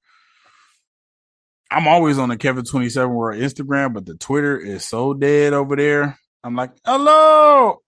I'm 1.70 1.86
always 1.86 2.18
on 2.18 2.30
the 2.30 2.36
Kevin 2.36 2.64
twenty 2.64 2.88
seven 2.88 3.14
world 3.14 3.40
Instagram, 3.40 3.92
but 3.92 4.06
the 4.06 4.14
Twitter 4.14 4.58
is 4.58 4.86
so 4.86 5.12
dead 5.12 5.52
over 5.52 5.76
there. 5.76 6.18
I'm 6.42 6.56
like, 6.56 6.72
hello, 6.84 7.82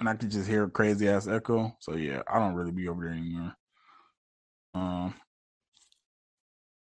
and 0.00 0.08
I 0.08 0.14
can 0.14 0.30
just 0.30 0.48
hear 0.48 0.64
a 0.64 0.70
crazy 0.70 1.08
ass 1.08 1.28
echo. 1.28 1.76
So 1.80 1.94
yeah, 1.94 2.22
I 2.28 2.38
don't 2.40 2.54
really 2.54 2.72
be 2.72 2.88
over 2.88 3.04
there 3.04 3.14
anymore. 3.14 3.54
Um, 4.74 5.14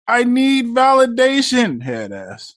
I 0.05 0.25
need 0.25 0.67
validation, 0.67 1.81
head 1.81 2.11
ass. 2.11 2.55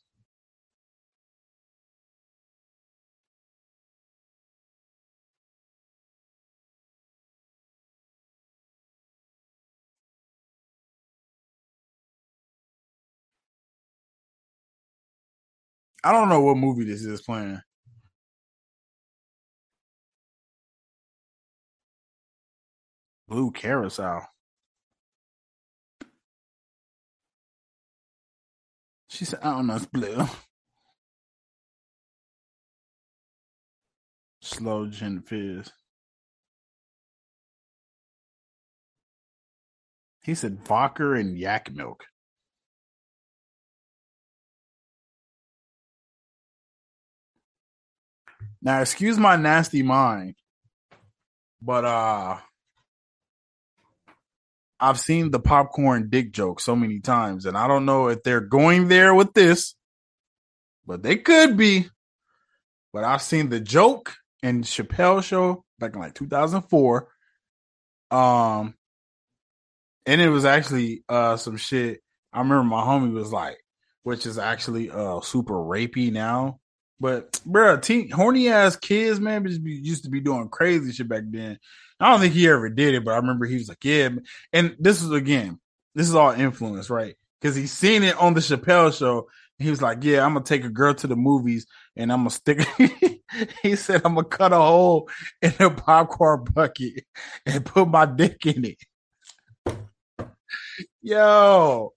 I 16.06 16.12
don't 16.12 16.28
know 16.28 16.40
what 16.40 16.56
movie 16.56 16.84
this 16.84 17.04
is 17.04 17.20
playing. 17.20 17.60
Blue 23.26 23.50
Carousel. 23.50 24.24
She 29.08 29.24
said, 29.24 29.40
I 29.42 29.50
don't 29.50 29.66
know, 29.66 29.74
it's 29.74 29.86
blue. 29.86 30.28
Slow 34.40 34.86
gin 34.86 35.22
fizz. 35.22 35.72
He 40.22 40.36
said 40.36 40.64
vodka 40.64 41.14
and 41.14 41.36
yak 41.36 41.72
milk. 41.74 42.04
Now, 48.62 48.80
excuse 48.80 49.18
my 49.18 49.36
nasty 49.36 49.82
mind, 49.82 50.34
but 51.62 51.84
uh 51.84 52.38
I've 54.78 55.00
seen 55.00 55.30
the 55.30 55.40
popcorn 55.40 56.10
dick 56.10 56.32
joke 56.32 56.60
so 56.60 56.76
many 56.76 57.00
times, 57.00 57.46
and 57.46 57.56
I 57.56 57.66
don't 57.66 57.86
know 57.86 58.08
if 58.08 58.22
they're 58.22 58.40
going 58.40 58.88
there 58.88 59.14
with 59.14 59.32
this, 59.32 59.74
but 60.86 61.02
they 61.02 61.16
could 61.16 61.56
be. 61.56 61.88
But 62.92 63.04
I've 63.04 63.22
seen 63.22 63.48
the 63.48 63.60
joke 63.60 64.14
in 64.42 64.62
Chappelle 64.62 65.22
show 65.22 65.64
back 65.78 65.94
in 65.94 66.00
like 66.00 66.14
2004. 66.14 67.08
Um, 68.10 68.74
and 70.06 70.20
it 70.20 70.28
was 70.28 70.44
actually 70.44 71.04
uh 71.08 71.36
some 71.36 71.56
shit. 71.56 72.00
I 72.32 72.40
remember 72.40 72.64
my 72.64 72.82
homie 72.82 73.12
was 73.12 73.32
like, 73.32 73.58
which 74.02 74.26
is 74.26 74.38
actually 74.38 74.90
uh 74.90 75.20
super 75.20 75.54
rapey 75.54 76.12
now. 76.12 76.60
But 76.98 77.40
bro, 77.44 77.78
teen, 77.78 78.10
horny 78.10 78.48
ass 78.48 78.76
kids, 78.76 79.20
man, 79.20 79.46
just 79.46 79.62
be, 79.62 79.72
used 79.72 80.04
to 80.04 80.10
be 80.10 80.20
doing 80.20 80.48
crazy 80.48 80.92
shit 80.92 81.08
back 81.08 81.24
then. 81.26 81.58
I 82.00 82.10
don't 82.10 82.20
think 82.20 82.34
he 82.34 82.48
ever 82.48 82.68
did 82.68 82.94
it, 82.94 83.04
but 83.04 83.12
I 83.12 83.16
remember 83.16 83.46
he 83.46 83.56
was 83.56 83.68
like, 83.68 83.84
yeah. 83.84 84.10
And 84.52 84.76
this 84.78 85.02
is 85.02 85.10
again, 85.10 85.60
this 85.94 86.08
is 86.08 86.14
all 86.14 86.32
influence, 86.32 86.90
right? 86.90 87.16
Because 87.40 87.56
he's 87.56 87.72
seen 87.72 88.02
it 88.02 88.16
on 88.18 88.34
the 88.34 88.40
Chappelle 88.40 88.96
show. 88.96 89.28
He 89.58 89.70
was 89.70 89.80
like, 89.80 90.04
yeah, 90.04 90.24
I'm 90.24 90.34
gonna 90.34 90.44
take 90.44 90.64
a 90.64 90.70
girl 90.70 90.94
to 90.94 91.06
the 91.06 91.16
movies 91.16 91.66
and 91.96 92.12
I'm 92.12 92.20
gonna 92.20 92.30
stick. 92.30 92.66
he 93.62 93.76
said, 93.76 94.02
I'm 94.04 94.14
gonna 94.14 94.26
cut 94.26 94.52
a 94.52 94.56
hole 94.56 95.08
in 95.40 95.54
a 95.60 95.70
popcorn 95.70 96.44
bucket 96.44 97.04
and 97.46 97.64
put 97.64 97.88
my 97.88 98.04
dick 98.06 98.44
in 98.44 98.66
it. 98.66 98.78
Yo, 101.02 101.92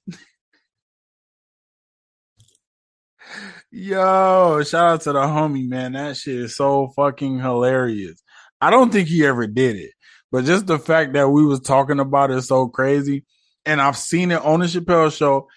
Yo, 3.72 4.64
shout 4.64 4.94
out 4.94 5.02
to 5.02 5.14
the 5.14 5.20
homie, 5.20 5.68
man. 5.68 5.92
That 5.92 6.18
shit 6.18 6.36
is 6.36 6.56
so 6.56 6.88
fucking 6.96 7.40
hilarious. 7.40 8.22
I 8.60 8.72
don't 8.72 8.92
think 8.92 9.08
he 9.08 9.24
ever 9.28 9.46
did 9.46 9.76
it, 9.76 9.92
but 10.32 10.46
just 10.46 10.66
the 10.66 10.80
fact 10.80 11.14
that 11.14 11.30
we 11.30 11.46
was 11.46 11.60
talking 11.60 12.00
about 12.00 12.32
it 12.32 12.42
so 12.42 12.68
crazy. 12.68 13.26
And 13.68 13.80
I've 13.80 13.98
seen 13.98 14.32
it 14.32 14.42
on 14.42 14.62
the 14.62 14.66
Chappelle 14.66 15.16
show 15.16 15.48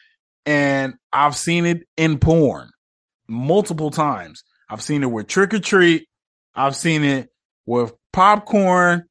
and 0.44 0.94
I've 1.10 1.36
seen 1.36 1.64
it 1.64 1.86
in 1.96 2.18
porn 2.18 2.68
multiple 3.28 3.90
times. 3.90 4.44
I've 4.68 4.82
seen 4.82 5.02
it 5.02 5.10
with 5.10 5.26
Trick 5.26 5.54
or 5.54 5.58
Treat. 5.58 6.06
I've 6.54 6.76
seen 6.76 7.04
it 7.04 7.30
with 7.64 7.94
popcorn 8.12 9.04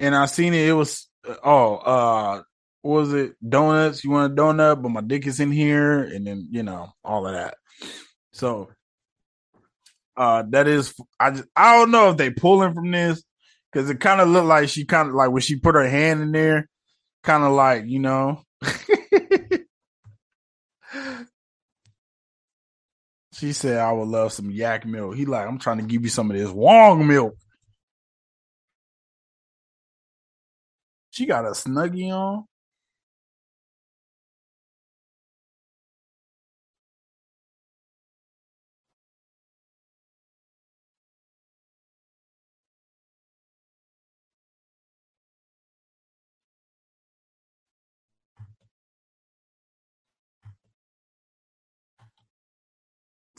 and 0.00 0.16
I've 0.16 0.30
seen 0.30 0.52
it. 0.52 0.68
It 0.68 0.72
was, 0.72 1.08
oh, 1.44 1.76
uh, 1.76 2.42
what 2.82 2.92
was 2.92 3.14
it? 3.14 3.34
Donuts. 3.48 4.02
You 4.02 4.10
want 4.10 4.32
a 4.32 4.34
donut, 4.34 4.82
but 4.82 4.88
my 4.88 5.00
dick 5.00 5.28
is 5.28 5.38
in 5.38 5.52
here. 5.52 6.02
And 6.02 6.26
then, 6.26 6.48
you 6.50 6.64
know, 6.64 6.88
all 7.04 7.24
of 7.24 7.34
that. 7.34 7.54
So 8.38 8.70
uh 10.16 10.44
that 10.50 10.68
is 10.68 10.94
I 11.18 11.32
just 11.32 11.48
I 11.56 11.76
don't 11.76 11.90
know 11.90 12.10
if 12.10 12.16
they 12.16 12.30
pulling 12.30 12.72
from 12.72 12.90
this 12.92 13.22
because 13.72 13.90
it 13.90 13.98
kind 14.00 14.20
of 14.20 14.28
looked 14.28 14.46
like 14.46 14.68
she 14.68 14.84
kind 14.84 15.08
of 15.08 15.14
like 15.14 15.30
when 15.32 15.42
she 15.42 15.58
put 15.58 15.74
her 15.74 15.88
hand 15.88 16.22
in 16.22 16.30
there, 16.32 16.68
kind 17.24 17.42
of 17.42 17.52
like 17.52 17.86
you 17.86 17.98
know. 17.98 18.42
she 23.32 23.52
said, 23.52 23.78
"I 23.78 23.90
would 23.92 24.08
love 24.08 24.32
some 24.32 24.50
yak 24.50 24.86
milk." 24.86 25.16
He 25.16 25.26
like, 25.26 25.46
"I'm 25.46 25.58
trying 25.58 25.78
to 25.78 25.84
give 25.84 26.02
you 26.02 26.08
some 26.08 26.30
of 26.30 26.36
this 26.36 26.50
Wong 26.50 27.06
milk." 27.06 27.36
She 31.10 31.26
got 31.26 31.44
a 31.44 31.50
snuggie 31.50 32.12
on. 32.12 32.44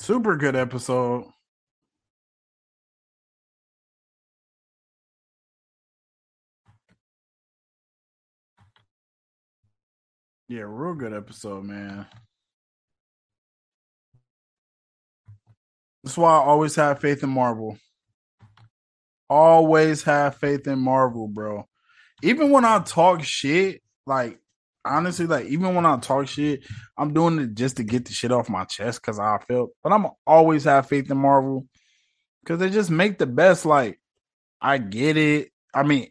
Super 0.10 0.38
good 0.38 0.56
episode. 0.56 1.26
Yeah, 10.48 10.64
real 10.66 10.96
good 10.96 11.14
episode, 11.14 11.64
man. 11.64 12.08
That's 16.04 16.18
why 16.18 16.32
I 16.32 16.44
always 16.44 16.74
have 16.74 17.00
faith 17.00 17.22
in 17.22 17.30
Marvel. 17.30 17.78
Always 19.30 20.02
have 20.06 20.38
faith 20.38 20.66
in 20.66 20.80
Marvel, 20.80 21.28
bro. 21.28 21.68
Even 22.24 22.50
when 22.50 22.66
I 22.66 22.80
talk 22.80 23.22
shit, 23.22 23.84
like 24.08 24.40
honestly, 24.90 25.28
like 25.28 25.46
even 25.46 25.76
when 25.76 25.86
I 25.86 25.98
talk 25.98 26.28
shit, 26.28 26.66
I'm 26.98 27.14
doing 27.14 27.40
it 27.40 27.54
just 27.54 27.78
to 27.78 27.84
get 27.84 28.06
the 28.06 28.14
shit 28.14 28.32
off 28.32 28.50
my 28.50 28.66
chest 28.66 29.02
because 29.02 29.20
I 29.20 29.38
felt. 29.48 29.72
But 29.84 29.94
I'm 29.94 30.08
always 30.26 30.66
have 30.66 30.88
faith 30.88 31.10
in 31.10 31.18
Marvel 31.18 31.68
because 32.44 32.60
they 32.60 32.70
just 32.70 32.90
make 32.90 33.18
the 33.18 33.28
best. 33.28 33.66
Like 33.66 34.00
I 34.62 34.78
get 34.78 35.18
it. 35.18 35.52
I 35.74 35.84
mean, 35.84 36.10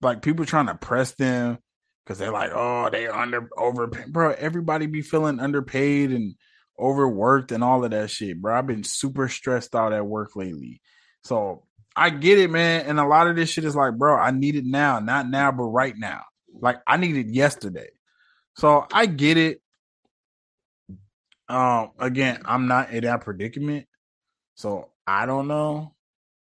like 0.00 0.22
people 0.22 0.44
trying 0.44 0.66
to 0.66 0.74
press 0.74 1.12
them 1.12 1.58
because 2.04 2.18
they're 2.18 2.32
like, 2.32 2.50
oh, 2.54 2.88
they 2.90 3.08
under 3.08 3.48
overpaid, 3.56 4.12
bro. 4.12 4.32
Everybody 4.32 4.86
be 4.86 5.02
feeling 5.02 5.40
underpaid 5.40 6.12
and 6.12 6.34
overworked 6.78 7.52
and 7.52 7.62
all 7.62 7.84
of 7.84 7.90
that 7.90 8.10
shit, 8.10 8.40
bro. 8.40 8.56
I've 8.56 8.66
been 8.66 8.84
super 8.84 9.28
stressed 9.28 9.74
out 9.74 9.92
at 9.92 10.06
work 10.06 10.34
lately, 10.36 10.80
so 11.24 11.64
I 11.94 12.10
get 12.10 12.38
it, 12.38 12.50
man. 12.50 12.86
And 12.86 12.98
a 12.98 13.06
lot 13.06 13.26
of 13.26 13.36
this 13.36 13.50
shit 13.50 13.64
is 13.64 13.76
like, 13.76 13.96
bro, 13.96 14.16
I 14.16 14.30
need 14.30 14.56
it 14.56 14.64
now, 14.64 15.00
not 15.00 15.28
now, 15.28 15.52
but 15.52 15.64
right 15.64 15.94
now. 15.96 16.22
Like 16.58 16.80
I 16.86 16.96
needed 16.96 17.34
yesterday. 17.34 17.88
So 18.56 18.86
I 18.92 19.06
get 19.06 19.36
it. 19.36 19.60
Um, 21.48 21.90
again, 21.98 22.42
I'm 22.44 22.68
not 22.68 22.90
in 22.90 23.04
that 23.04 23.22
predicament. 23.22 23.86
So 24.54 24.90
I 25.06 25.26
don't 25.26 25.48
know 25.48 25.94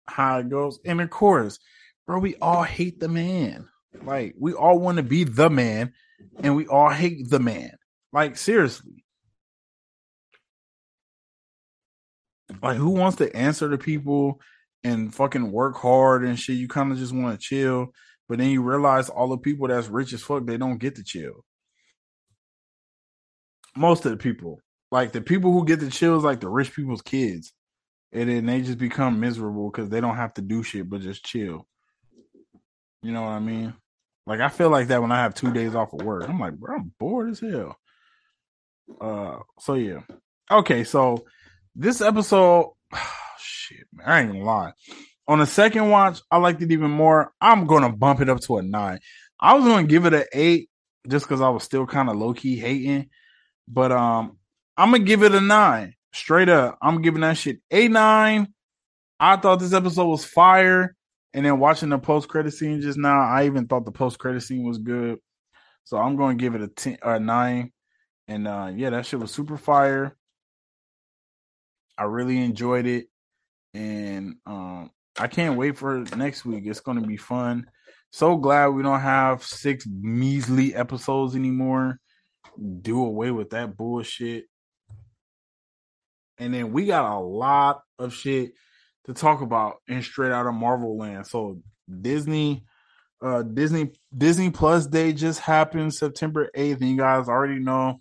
how 0.07 0.39
it 0.39 0.49
goes. 0.49 0.79
And 0.85 0.99
of 1.01 1.09
course, 1.09 1.59
bro, 2.05 2.19
we 2.19 2.35
all 2.41 2.63
hate 2.63 2.99
the 2.99 3.07
man. 3.07 3.67
Like 4.03 4.35
we 4.37 4.53
all 4.53 4.79
want 4.79 4.97
to 4.97 5.03
be 5.03 5.23
the 5.23 5.49
man 5.49 5.93
and 6.41 6.55
we 6.55 6.67
all 6.67 6.89
hate 6.89 7.29
the 7.29 7.39
man. 7.39 7.71
Like 8.11 8.37
seriously. 8.37 9.05
Like 12.61 12.77
who 12.77 12.89
wants 12.89 13.17
to 13.17 13.35
answer 13.35 13.69
to 13.69 13.77
people 13.77 14.41
and 14.83 15.13
fucking 15.13 15.51
work 15.51 15.77
hard 15.77 16.23
and 16.23 16.39
shit? 16.39 16.57
You 16.57 16.67
kind 16.67 16.91
of 16.91 16.97
just 16.97 17.13
want 17.13 17.39
to 17.39 17.45
chill. 17.45 17.93
But 18.29 18.37
then 18.37 18.51
you 18.51 18.61
realize 18.61 19.09
all 19.09 19.27
the 19.27 19.37
people 19.37 19.67
that's 19.67 19.87
rich 19.87 20.13
as 20.13 20.21
fuck, 20.21 20.45
they 20.45 20.57
don't 20.57 20.77
get 20.77 20.95
to 20.95 21.03
chill. 21.03 21.43
Most 23.75 24.05
of 24.05 24.11
the 24.11 24.17
people, 24.17 24.59
like 24.91 25.11
the 25.11 25.21
people 25.21 25.51
who 25.51 25.65
get 25.65 25.79
the 25.79 25.89
chills, 25.89 26.23
like 26.23 26.39
the 26.39 26.47
rich 26.47 26.73
people's 26.73 27.01
kids, 27.01 27.51
and 28.11 28.29
then 28.29 28.45
they 28.45 28.61
just 28.61 28.77
become 28.77 29.19
miserable 29.19 29.69
because 29.71 29.89
they 29.89 29.99
don't 29.99 30.15
have 30.15 30.33
to 30.35 30.41
do 30.41 30.61
shit 30.61 30.89
but 30.89 31.01
just 31.01 31.25
chill. 31.25 31.67
You 33.01 33.11
know 33.11 33.23
what 33.23 33.29
I 33.29 33.39
mean? 33.39 33.73
Like 34.27 34.41
I 34.41 34.49
feel 34.49 34.69
like 34.69 34.87
that 34.89 35.01
when 35.01 35.11
I 35.11 35.23
have 35.23 35.33
two 35.33 35.51
days 35.51 35.73
off 35.73 35.93
of 35.93 36.03
work. 36.03 36.27
I'm 36.29 36.39
like, 36.39 36.53
bro, 36.53 36.75
I'm 36.75 36.93
bored 36.99 37.31
as 37.31 37.39
hell. 37.39 37.77
Uh, 39.01 39.39
so 39.59 39.73
yeah. 39.73 40.01
Okay, 40.51 40.83
so 40.83 41.25
this 41.75 42.01
episode, 42.01 42.73
oh, 42.93 43.13
shit, 43.39 43.87
man, 43.91 44.07
I 44.07 44.21
ain't 44.21 44.31
gonna 44.31 44.43
lie. 44.43 44.73
On 45.29 45.37
the 45.37 45.45
second 45.45 45.91
watch, 45.91 46.21
I 46.31 46.37
liked 46.37 46.63
it 46.63 46.71
even 46.71 46.89
more. 46.89 47.31
I'm 47.39 47.67
gonna 47.67 47.91
bump 47.91 48.19
it 48.19 48.29
up 48.29 48.39
to 48.41 48.57
a 48.57 48.63
nine. 48.63 48.99
I 49.39 49.53
was 49.53 49.63
gonna 49.63 49.85
give 49.85 50.07
it 50.07 50.13
an 50.15 50.23
eight 50.33 50.71
just 51.07 51.25
because 51.27 51.39
I 51.39 51.49
was 51.49 51.63
still 51.63 51.85
kind 51.85 52.09
of 52.09 52.15
low 52.15 52.33
key 52.33 52.57
hating, 52.57 53.11
but 53.67 53.91
um, 53.91 54.39
I'm 54.75 54.89
gonna 54.89 55.03
give 55.03 55.21
it 55.21 55.35
a 55.35 55.39
nine 55.39 55.93
straight 56.13 56.49
up. 56.49 56.79
I'm 56.81 57.03
giving 57.03 57.21
that 57.21 57.37
shit 57.37 57.59
a 57.69 57.87
nine. 57.87 58.55
I 59.19 59.35
thought 59.35 59.59
this 59.59 59.71
episode 59.71 60.07
was 60.07 60.25
fire, 60.25 60.95
and 61.35 61.45
then 61.45 61.59
watching 61.59 61.89
the 61.89 61.99
post 61.99 62.27
credit 62.27 62.51
scene 62.51 62.81
just 62.81 62.97
now, 62.97 63.21
I 63.21 63.45
even 63.45 63.67
thought 63.67 63.85
the 63.85 63.91
post 63.91 64.17
credit 64.17 64.41
scene 64.41 64.67
was 64.67 64.79
good. 64.79 65.19
So 65.83 65.97
I'm 65.97 66.17
to 66.17 66.33
give 66.41 66.55
it 66.55 66.63
a 66.63 66.69
ten 66.69 66.97
or 67.03 67.13
a 67.13 67.19
nine, 67.19 67.71
and 68.27 68.47
uh, 68.47 68.71
yeah, 68.75 68.89
that 68.89 69.05
shit 69.05 69.19
was 69.19 69.29
super 69.29 69.57
fire. 69.57 70.17
I 71.99 72.05
really 72.05 72.43
enjoyed 72.43 72.87
it, 72.87 73.09
and 73.75 74.37
um, 74.47 74.89
I 75.17 75.27
can't 75.27 75.57
wait 75.57 75.77
for 75.77 76.03
next 76.15 76.45
week. 76.45 76.63
It's 76.65 76.79
going 76.79 77.01
to 77.01 77.07
be 77.07 77.17
fun. 77.17 77.65
So 78.11 78.37
glad 78.37 78.67
we 78.69 78.83
don't 78.83 79.01
have 79.01 79.43
six 79.43 79.85
measly 79.87 80.73
episodes 80.73 81.35
anymore. 81.35 81.99
Do 82.81 83.03
away 83.03 83.31
with 83.31 83.51
that 83.51 83.77
bullshit. 83.77 84.45
And 86.37 86.53
then 86.53 86.71
we 86.71 86.85
got 86.85 87.17
a 87.17 87.19
lot 87.19 87.81
of 87.97 88.13
shit 88.13 88.53
to 89.05 89.13
talk 89.13 89.41
about 89.41 89.77
in 89.87 90.01
straight 90.01 90.31
out 90.31 90.47
of 90.47 90.53
Marvel 90.53 90.97
land. 90.97 91.27
So 91.27 91.61
Disney 92.01 92.63
uh 93.21 93.43
Disney 93.43 93.91
Disney 94.15 94.49
Plus 94.49 94.87
Day 94.87 95.11
just 95.11 95.39
happened 95.39 95.93
September 95.93 96.49
8th, 96.55 96.79
and 96.79 96.89
you 96.89 96.97
guys 96.97 97.27
already 97.27 97.59
know 97.59 97.99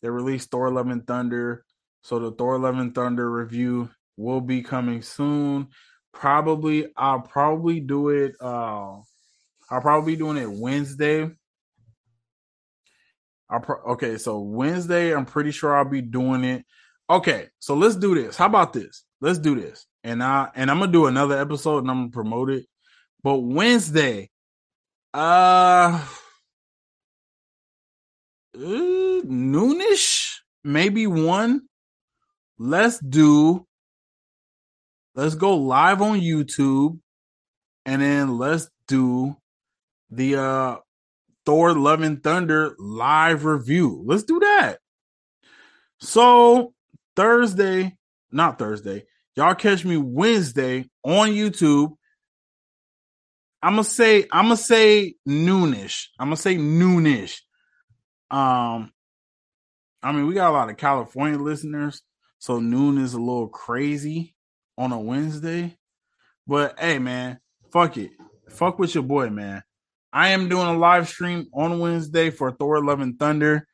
they 0.00 0.10
released 0.10 0.50
Thor 0.50 0.70
Love 0.70 0.88
and 0.88 1.06
Thunder. 1.06 1.64
So 2.02 2.18
the 2.18 2.30
Thor 2.30 2.58
Love 2.58 2.78
and 2.78 2.94
Thunder 2.94 3.30
review 3.30 3.90
will 4.16 4.40
be 4.40 4.62
coming 4.62 5.02
soon. 5.02 5.68
Probably 6.12 6.86
I'll 6.96 7.20
probably 7.20 7.80
do 7.80 8.10
it 8.10 8.34
uh 8.40 8.96
I'll 9.72 9.80
probably 9.80 10.12
be 10.12 10.18
doing 10.18 10.36
it 10.36 10.50
Wednesday. 10.50 11.30
I'll 13.48 13.60
pro- 13.60 13.82
okay, 13.92 14.18
so 14.18 14.40
Wednesday, 14.40 15.14
I'm 15.14 15.24
pretty 15.24 15.50
sure 15.50 15.74
I'll 15.74 15.84
be 15.84 16.02
doing 16.02 16.44
it. 16.44 16.64
Okay, 17.08 17.48
so 17.58 17.74
let's 17.74 17.96
do 17.96 18.14
this. 18.14 18.36
How 18.36 18.46
about 18.46 18.72
this? 18.72 19.04
Let's 19.20 19.38
do 19.38 19.54
this. 19.54 19.86
And 20.04 20.22
I 20.22 20.50
and 20.54 20.70
I'm 20.70 20.78
gonna 20.78 20.92
do 20.92 21.06
another 21.06 21.38
episode 21.38 21.78
and 21.78 21.90
I'm 21.90 22.00
gonna 22.00 22.10
promote 22.10 22.50
it. 22.50 22.66
But 23.22 23.38
Wednesday, 23.38 24.30
uh, 25.14 26.06
uh 28.54 28.58
noonish, 28.58 30.36
maybe 30.64 31.06
one. 31.06 31.62
Let's 32.58 32.98
do 33.00 33.66
let's 35.14 35.34
go 35.34 35.56
live 35.56 36.00
on 36.02 36.20
YouTube 36.20 36.98
and 37.84 38.02
then 38.02 38.38
let's 38.38 38.70
do 38.86 39.36
the 40.10 40.36
uh 40.36 40.76
Thor 41.44 41.74
Love 41.74 42.02
and 42.02 42.22
Thunder 42.22 42.76
live 42.78 43.44
review. 43.44 44.02
Let's 44.06 44.22
do 44.22 44.38
that. 44.40 44.78
So 46.00 46.72
Thursday, 47.16 47.96
not 48.30 48.58
Thursday, 48.58 49.04
y'all 49.34 49.54
catch 49.54 49.84
me 49.84 49.96
Wednesday 49.96 50.84
on 51.04 51.30
YouTube. 51.30 51.96
I'm 53.62 53.74
gonna 53.74 53.84
say 53.84 54.26
I'm 54.30 54.46
gonna 54.46 54.56
say 54.56 55.14
noonish. 55.28 56.06
I'm 56.18 56.28
gonna 56.28 56.36
say 56.36 56.56
noonish. 56.56 57.40
Um, 58.30 58.92
I 60.02 60.12
mean 60.12 60.26
we 60.26 60.34
got 60.34 60.50
a 60.50 60.52
lot 60.52 60.70
of 60.70 60.76
California 60.76 61.38
listeners, 61.38 62.02
so 62.38 62.60
noon 62.60 62.98
is 62.98 63.14
a 63.14 63.20
little 63.20 63.48
crazy 63.48 64.34
on 64.76 64.92
a 64.92 65.00
Wednesday. 65.00 65.76
But 66.46 66.78
hey, 66.78 66.98
man, 66.98 67.38
fuck 67.72 67.96
it, 67.96 68.10
fuck 68.48 68.78
with 68.78 68.94
your 68.94 69.04
boy, 69.04 69.30
man. 69.30 69.62
I 70.12 70.30
am 70.30 70.48
doing 70.48 70.66
a 70.66 70.76
live 70.76 71.08
stream 71.08 71.46
on 71.54 71.78
Wednesday 71.78 72.30
for 72.30 72.52
Thor 72.52 72.84
Love 72.84 73.00
and 73.00 73.18
Thunder. 73.18 73.66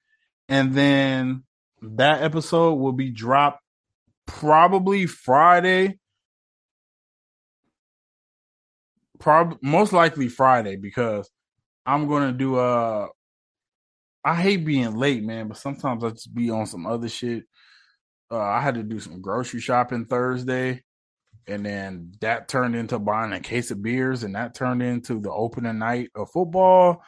And 0.49 0.73
then 0.73 1.45
that 1.83 2.23
episode 2.23 2.75
will 2.75 2.93
be 2.93 3.11
dropped 3.11 3.61
probably 4.27 5.07
Friday. 5.07 5.99
Prob 9.19 9.59
most 9.63 9.93
likely 9.93 10.29
Friday 10.29 10.77
because 10.77 11.29
I'm 11.85 12.09
gonna 12.09 12.33
do 12.33 12.59
a. 12.59 13.05
Uh, 13.05 14.35
hate 14.35 14.65
being 14.65 14.95
late, 14.95 15.25
man, 15.25 15.49
but 15.49 15.57
sometimes 15.57 16.05
I 16.05 16.11
just 16.11 16.35
be 16.35 16.51
on 16.51 16.67
some 16.67 16.87
other 16.87 17.09
shit. 17.09 17.45
Uh, 18.31 18.39
I 18.39 18.61
had 18.61 18.75
to 18.75 18.83
do 18.83 19.01
some 19.01 19.23
grocery 19.23 19.61
shopping 19.61 20.05
Thursday, 20.05 20.83
and 21.49 21.65
then 21.65 22.13
that 22.21 22.49
turned 22.49 22.77
into 22.77 22.99
buying 22.99 23.33
a 23.33 23.41
case 23.41 23.71
of 23.71 23.83
beers, 23.83 24.23
and 24.23 24.35
that 24.35 24.55
turned 24.55 24.83
into 24.83 25.21
the 25.21 25.33
opening 25.33 25.79
night 25.79 26.11
of 26.15 26.31
football, 26.31 27.03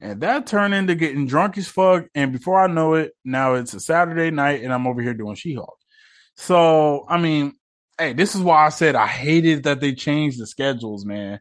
and 0.00 0.20
that 0.22 0.46
turned 0.46 0.74
into 0.74 0.94
getting 0.94 1.26
drunk 1.26 1.58
as 1.58 1.68
fuck. 1.68 2.06
And 2.14 2.32
before 2.32 2.60
I 2.60 2.66
know 2.66 2.94
it, 2.94 3.12
now 3.24 3.54
it's 3.54 3.74
a 3.74 3.80
Saturday 3.80 4.30
night, 4.30 4.62
and 4.62 4.72
I'm 4.72 4.86
over 4.86 5.02
here 5.02 5.14
doing 5.14 5.34
She-Hulk. 5.34 5.78
So 6.36 7.04
I 7.08 7.18
mean, 7.18 7.54
hey, 7.98 8.12
this 8.12 8.34
is 8.34 8.40
why 8.40 8.66
I 8.66 8.70
said 8.70 8.96
I 8.96 9.06
hated 9.06 9.64
that 9.64 9.80
they 9.80 9.94
changed 9.94 10.40
the 10.40 10.46
schedules, 10.46 11.04
man. 11.04 11.40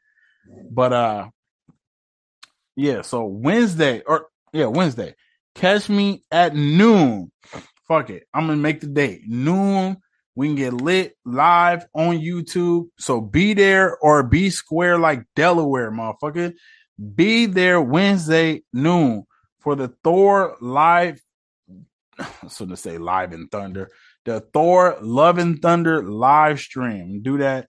But 0.69 0.93
uh, 0.93 1.29
yeah. 2.75 3.01
So 3.01 3.25
Wednesday 3.25 4.01
or 4.05 4.27
yeah 4.51 4.65
Wednesday, 4.65 5.15
catch 5.55 5.89
me 5.89 6.23
at 6.31 6.55
noon. 6.55 7.31
Fuck 7.87 8.09
it, 8.09 8.27
I'm 8.33 8.47
gonna 8.47 8.57
make 8.57 8.81
the 8.81 8.87
date 8.87 9.21
noon 9.27 9.97
we 10.35 10.47
can 10.47 10.55
get 10.55 10.73
lit 10.73 11.15
live 11.25 11.85
on 11.93 12.19
YouTube. 12.19 12.87
So 12.97 13.21
be 13.21 13.53
there 13.53 13.97
or 13.97 14.23
be 14.23 14.49
square 14.49 14.97
like 14.97 15.25
Delaware, 15.35 15.91
motherfucker. 15.91 16.53
Be 17.15 17.45
there 17.45 17.81
Wednesday 17.81 18.63
noon 18.71 19.25
for 19.59 19.75
the 19.75 19.93
Thor 20.03 20.57
live. 20.61 21.21
So 22.47 22.65
to 22.65 22.77
say 22.77 22.97
live 22.97 23.33
in 23.33 23.47
thunder, 23.47 23.89
the 24.25 24.39
Thor 24.39 24.97
Love 25.01 25.37
and 25.37 25.61
Thunder 25.61 26.03
live 26.03 26.59
stream. 26.59 27.21
Do 27.23 27.39
that, 27.39 27.67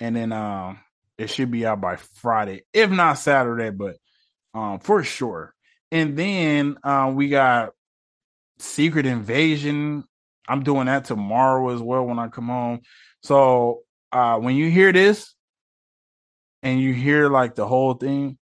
and 0.00 0.14
then 0.14 0.32
um, 0.32 0.80
it 1.16 1.30
should 1.30 1.50
be 1.50 1.64
out 1.64 1.80
by 1.80 1.96
Friday, 1.96 2.62
if 2.72 2.90
not 2.90 3.14
Saturday, 3.14 3.70
but 3.70 3.96
um, 4.54 4.80
for 4.80 5.02
sure. 5.02 5.54
And 5.90 6.16
then 6.16 6.76
uh, 6.82 7.12
we 7.14 7.28
got 7.28 7.70
Secret 8.58 9.06
Invasion 9.06 10.04
I'm 10.48 10.62
doing 10.62 10.86
that 10.86 11.04
tomorrow 11.04 11.74
as 11.74 11.80
well 11.80 12.04
when 12.04 12.18
I 12.18 12.28
come 12.28 12.48
home. 12.48 12.80
So 13.22 13.82
uh 14.12 14.38
when 14.38 14.56
you 14.56 14.70
hear 14.70 14.92
this 14.92 15.34
and 16.62 16.80
you 16.80 16.92
hear 16.92 17.28
like 17.28 17.54
the 17.54 17.66
whole 17.66 17.94
thing, 17.94 18.38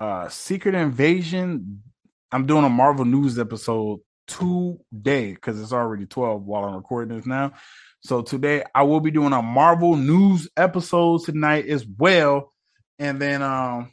uh 0.00 0.28
Secret 0.28 0.74
Invasion, 0.74 1.82
I'm 2.32 2.46
doing 2.46 2.64
a 2.64 2.70
Marvel 2.70 3.04
News 3.04 3.38
episode 3.38 4.00
today 4.26 5.32
because 5.32 5.60
it's 5.60 5.72
already 5.72 6.06
12 6.06 6.42
while 6.44 6.64
I'm 6.64 6.76
recording 6.76 7.16
this 7.16 7.26
now. 7.26 7.52
So 8.00 8.22
today 8.22 8.64
I 8.74 8.82
will 8.82 9.00
be 9.00 9.10
doing 9.10 9.32
a 9.32 9.42
Marvel 9.42 9.96
News 9.96 10.48
episode 10.56 11.24
tonight 11.24 11.66
as 11.66 11.86
well. 11.86 12.52
And 12.98 13.20
then 13.20 13.42
um 13.42 13.92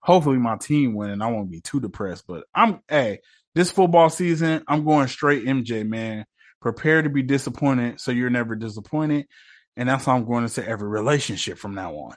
hopefully 0.00 0.38
my 0.38 0.56
team 0.56 0.94
win 0.94 1.10
and 1.10 1.22
I 1.22 1.30
won't 1.30 1.50
be 1.50 1.60
too 1.60 1.80
depressed. 1.80 2.24
But 2.26 2.44
I'm 2.54 2.80
hey, 2.88 3.20
this 3.58 3.72
football 3.72 4.08
season, 4.08 4.62
I'm 4.68 4.84
going 4.84 5.08
straight 5.08 5.44
MJ, 5.44 5.84
man. 5.84 6.24
Prepare 6.60 7.02
to 7.02 7.10
be 7.10 7.22
disappointed 7.22 8.00
so 8.00 8.12
you're 8.12 8.30
never 8.30 8.54
disappointed. 8.54 9.26
And 9.76 9.88
that's 9.88 10.04
how 10.04 10.14
I'm 10.14 10.26
going 10.26 10.44
to 10.44 10.48
say 10.48 10.64
every 10.64 10.88
relationship 10.88 11.58
from 11.58 11.74
now 11.74 11.92
on. 11.94 12.14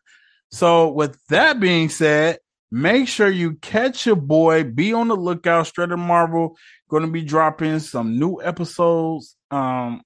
So, 0.52 0.92
with 0.92 1.18
that 1.30 1.60
being 1.60 1.90
said, 1.90 2.38
make 2.72 3.08
sure 3.08 3.28
you 3.28 3.56
catch 3.56 4.06
your 4.06 4.18
boy. 4.18 4.66
Be 4.66 4.94
on 4.94 5.08
the 5.08 5.16
lookout. 5.16 5.66
Straight 5.66 5.90
Marvel 5.90 6.58
going 6.90 7.04
to 7.04 7.12
be 7.12 7.24
dropping 7.24 7.80
some 7.80 8.20
new 8.20 8.40
episodes. 8.40 9.36
Um, 9.50 10.04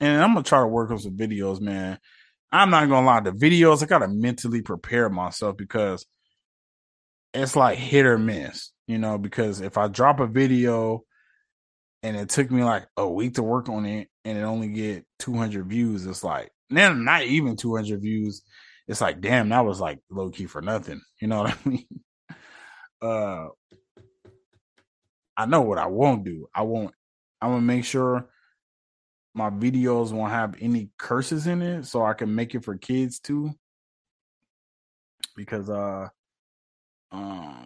and 0.00 0.22
I'm 0.22 0.32
gonna 0.32 0.44
try 0.44 0.60
to 0.60 0.66
work 0.66 0.90
on 0.90 0.98
some 0.98 1.16
videos, 1.16 1.60
man. 1.60 1.98
I'm 2.50 2.70
not 2.70 2.88
gonna 2.88 3.04
lie, 3.06 3.20
the 3.20 3.32
videos 3.32 3.82
I 3.82 3.86
gotta 3.86 4.08
mentally 4.08 4.62
prepare 4.62 5.10
myself 5.10 5.56
because 5.56 6.06
it's 7.34 7.56
like 7.56 7.78
hit 7.78 8.06
or 8.06 8.16
miss 8.16 8.70
you 8.88 8.98
know, 8.98 9.18
because 9.18 9.60
if 9.60 9.76
I 9.76 9.86
drop 9.86 10.18
a 10.18 10.26
video 10.26 11.04
and 12.02 12.16
it 12.16 12.30
took 12.30 12.50
me 12.50 12.64
like 12.64 12.86
a 12.96 13.06
week 13.06 13.34
to 13.34 13.42
work 13.42 13.68
on 13.68 13.84
it 13.84 14.08
and 14.24 14.38
it 14.38 14.42
only 14.42 14.68
get 14.68 15.04
200 15.18 15.66
views, 15.66 16.06
it's 16.06 16.24
like, 16.24 16.50
then 16.70 17.04
not 17.04 17.22
even 17.24 17.54
200 17.54 18.00
views. 18.00 18.42
It's 18.88 19.02
like, 19.02 19.20
damn, 19.20 19.50
that 19.50 19.66
was 19.66 19.78
like 19.78 20.00
low 20.10 20.30
key 20.30 20.46
for 20.46 20.62
nothing. 20.62 21.02
You 21.20 21.28
know 21.28 21.42
what 21.42 21.50
I 21.52 21.56
mean? 21.68 21.86
Uh, 23.00 23.48
I 25.36 25.44
know 25.46 25.60
what 25.60 25.78
I 25.78 25.86
won't 25.86 26.24
do. 26.24 26.48
I 26.54 26.62
won't, 26.62 26.94
I'm 27.42 27.50
gonna 27.50 27.60
make 27.60 27.84
sure 27.84 28.30
my 29.34 29.50
videos 29.50 30.12
won't 30.12 30.32
have 30.32 30.56
any 30.60 30.88
curses 30.98 31.46
in 31.46 31.60
it 31.60 31.84
so 31.84 32.04
I 32.04 32.14
can 32.14 32.34
make 32.34 32.54
it 32.54 32.64
for 32.64 32.78
kids 32.78 33.20
too. 33.20 33.52
Because, 35.36 35.68
uh, 35.68 36.08
uh 37.12 37.64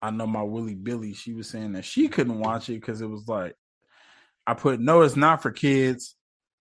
I 0.00 0.10
know 0.10 0.26
my 0.26 0.42
Willie 0.42 0.74
Billy, 0.74 1.12
she 1.14 1.32
was 1.32 1.48
saying 1.48 1.72
that 1.72 1.84
she 1.84 2.08
couldn't 2.08 2.38
watch 2.38 2.68
it 2.68 2.74
because 2.74 3.00
it 3.00 3.06
was 3.06 3.26
like 3.26 3.56
I 4.46 4.54
put 4.54 4.80
no, 4.80 5.02
it's 5.02 5.16
not 5.16 5.42
for 5.42 5.50
kids, 5.50 6.16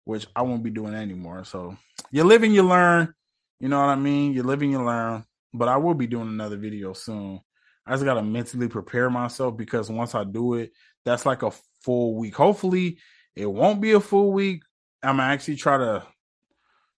which 0.04 0.26
I 0.34 0.42
won't 0.42 0.62
be 0.62 0.70
doing 0.70 0.94
anymore. 0.94 1.44
So 1.44 1.76
you 2.10 2.24
live 2.24 2.42
and 2.42 2.54
you 2.54 2.62
learn. 2.62 3.12
You 3.60 3.68
know 3.68 3.78
what 3.78 3.90
I 3.90 3.96
mean? 3.96 4.32
You 4.32 4.42
live 4.42 4.62
and 4.62 4.70
you 4.70 4.82
learn. 4.82 5.24
But 5.52 5.68
I 5.68 5.76
will 5.76 5.94
be 5.94 6.06
doing 6.06 6.28
another 6.28 6.56
video 6.56 6.92
soon. 6.92 7.40
I 7.86 7.92
just 7.92 8.04
gotta 8.04 8.22
mentally 8.22 8.68
prepare 8.68 9.10
myself 9.10 9.56
because 9.56 9.90
once 9.90 10.14
I 10.14 10.24
do 10.24 10.54
it, 10.54 10.72
that's 11.04 11.26
like 11.26 11.42
a 11.42 11.52
full 11.82 12.16
week. 12.16 12.34
Hopefully, 12.34 12.98
it 13.36 13.46
won't 13.46 13.80
be 13.80 13.92
a 13.92 14.00
full 14.00 14.32
week. 14.32 14.62
I'm 15.02 15.20
actually 15.20 15.56
try 15.56 15.76
to 15.76 16.06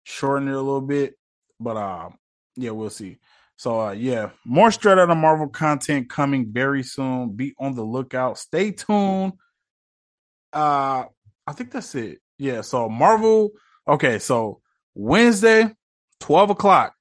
shorten 0.05 0.49
it 0.49 0.53
a 0.53 0.57
little 0.57 0.81
bit, 0.81 1.15
but 1.59 1.77
uh, 1.77 2.11
yeah, 2.55 2.71
we'll 2.71 2.91
see. 2.91 3.19
So 3.57 3.81
uh, 3.81 3.93
yeah, 3.93 4.31
more 4.45 4.71
straight 4.71 4.99
out 4.99 5.11
of 5.11 5.17
Marvel 5.17 5.49
content 5.49 6.11
coming 6.11 6.53
very 6.53 6.83
soon. 6.83 7.31
Be 7.31 7.55
on 7.59 7.75
the 7.75 7.83
lookout. 7.83 8.39
Stay 8.39 8.71
tuned. 8.71 9.33
Uh 10.53 11.05
I 11.47 11.53
think 11.53 11.71
that's 11.71 11.95
it. 11.95 12.19
Yeah, 12.39 12.61
so 12.61 12.89
Marvel. 12.89 13.51
Okay, 13.89 14.19
so 14.19 14.61
Wednesday, 14.95 15.71
12 16.21 16.51
o'clock. 16.51 16.95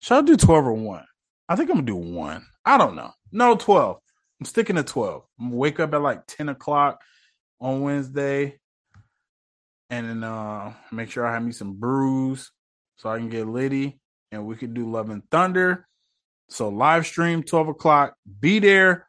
Should 0.00 0.18
I 0.18 0.22
do 0.22 0.36
12 0.36 0.66
or 0.66 0.72
1? 0.72 1.04
I 1.48 1.56
think 1.56 1.70
I'm 1.70 1.76
gonna 1.76 1.86
do 1.86 1.96
one. 1.96 2.44
I 2.64 2.76
don't 2.76 2.96
know. 2.96 3.12
No, 3.32 3.56
12. 3.56 3.96
I'm 4.40 4.46
sticking 4.46 4.76
to 4.76 4.82
12. 4.82 5.22
I'm 5.40 5.52
wake 5.52 5.80
up 5.80 5.94
at 5.94 6.02
like 6.02 6.26
10 6.26 6.50
o'clock 6.50 7.00
on 7.60 7.80
Wednesday. 7.80 8.58
And 9.88 10.08
then 10.08 10.24
uh 10.24 10.74
make 10.92 11.10
sure 11.10 11.26
I 11.26 11.32
have 11.32 11.44
me 11.44 11.52
some 11.52 11.74
brews 11.74 12.50
so 12.96 13.08
I 13.08 13.18
can 13.18 13.28
get 13.30 13.46
litty 13.46 14.00
and 14.34 14.46
we 14.46 14.56
could 14.56 14.74
do 14.74 14.90
Love 14.90 15.10
and 15.10 15.22
Thunder. 15.30 15.86
So 16.48 16.68
live 16.68 17.06
stream 17.06 17.42
12 17.42 17.68
o'clock. 17.68 18.14
Be 18.40 18.58
there 18.58 19.08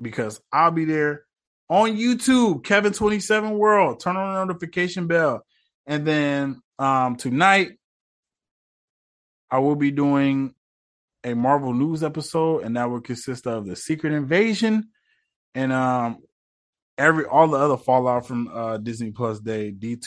because 0.00 0.40
I'll 0.52 0.70
be 0.70 0.84
there 0.84 1.24
on 1.68 1.96
YouTube, 1.96 2.62
Kevin27 2.62 3.56
World. 3.56 4.00
Turn 4.00 4.16
on 4.16 4.34
the 4.34 4.44
notification 4.44 5.06
bell. 5.06 5.44
And 5.86 6.06
then 6.06 6.62
um 6.78 7.16
tonight 7.16 7.72
I 9.50 9.58
will 9.58 9.76
be 9.76 9.90
doing 9.90 10.54
a 11.24 11.34
Marvel 11.34 11.72
News 11.72 12.02
episode, 12.02 12.62
and 12.62 12.76
that 12.76 12.90
will 12.90 13.00
consist 13.00 13.46
of 13.46 13.66
the 13.66 13.76
Secret 13.76 14.12
Invasion 14.12 14.88
and 15.54 15.72
um 15.72 16.18
every 16.98 17.24
all 17.24 17.48
the 17.48 17.58
other 17.58 17.76
fallout 17.76 18.26
from 18.26 18.48
uh 18.48 18.78
Disney 18.78 19.10
Plus 19.10 19.40
Day, 19.40 19.70
D 19.70 19.98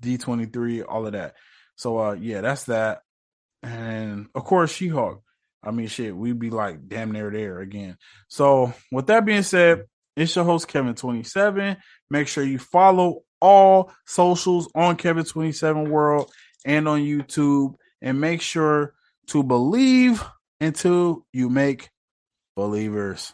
D 0.00 0.18
twenty 0.18 0.46
three, 0.46 0.82
all 0.82 1.06
of 1.06 1.12
that. 1.12 1.34
So 1.76 1.98
uh 1.98 2.12
yeah, 2.12 2.40
that's 2.40 2.64
that. 2.64 3.02
And 3.62 4.26
of 4.34 4.44
course, 4.44 4.72
She 4.72 4.88
Hulk. 4.88 5.22
I 5.62 5.70
mean, 5.70 5.86
shit, 5.86 6.16
we'd 6.16 6.38
be 6.38 6.50
like 6.50 6.88
damn 6.88 7.12
near 7.12 7.30
there 7.30 7.60
again. 7.60 7.96
So 8.28 8.72
with 8.90 9.06
that 9.06 9.24
being 9.24 9.44
said, 9.44 9.84
it's 10.16 10.34
your 10.34 10.44
host 10.44 10.68
Kevin 10.68 10.94
twenty 10.94 11.22
seven. 11.22 11.76
Make 12.10 12.28
sure 12.28 12.44
you 12.44 12.58
follow 12.58 13.20
all 13.40 13.92
socials 14.06 14.68
on 14.74 14.96
Kevin 14.96 15.24
twenty 15.24 15.52
seven 15.52 15.90
World 15.90 16.30
and 16.64 16.88
on 16.88 17.00
YouTube, 17.00 17.74
and 18.00 18.20
make 18.20 18.40
sure 18.40 18.94
to 19.28 19.42
believe 19.42 20.22
until 20.60 21.24
you 21.32 21.48
make 21.48 21.90
believers. 22.56 23.32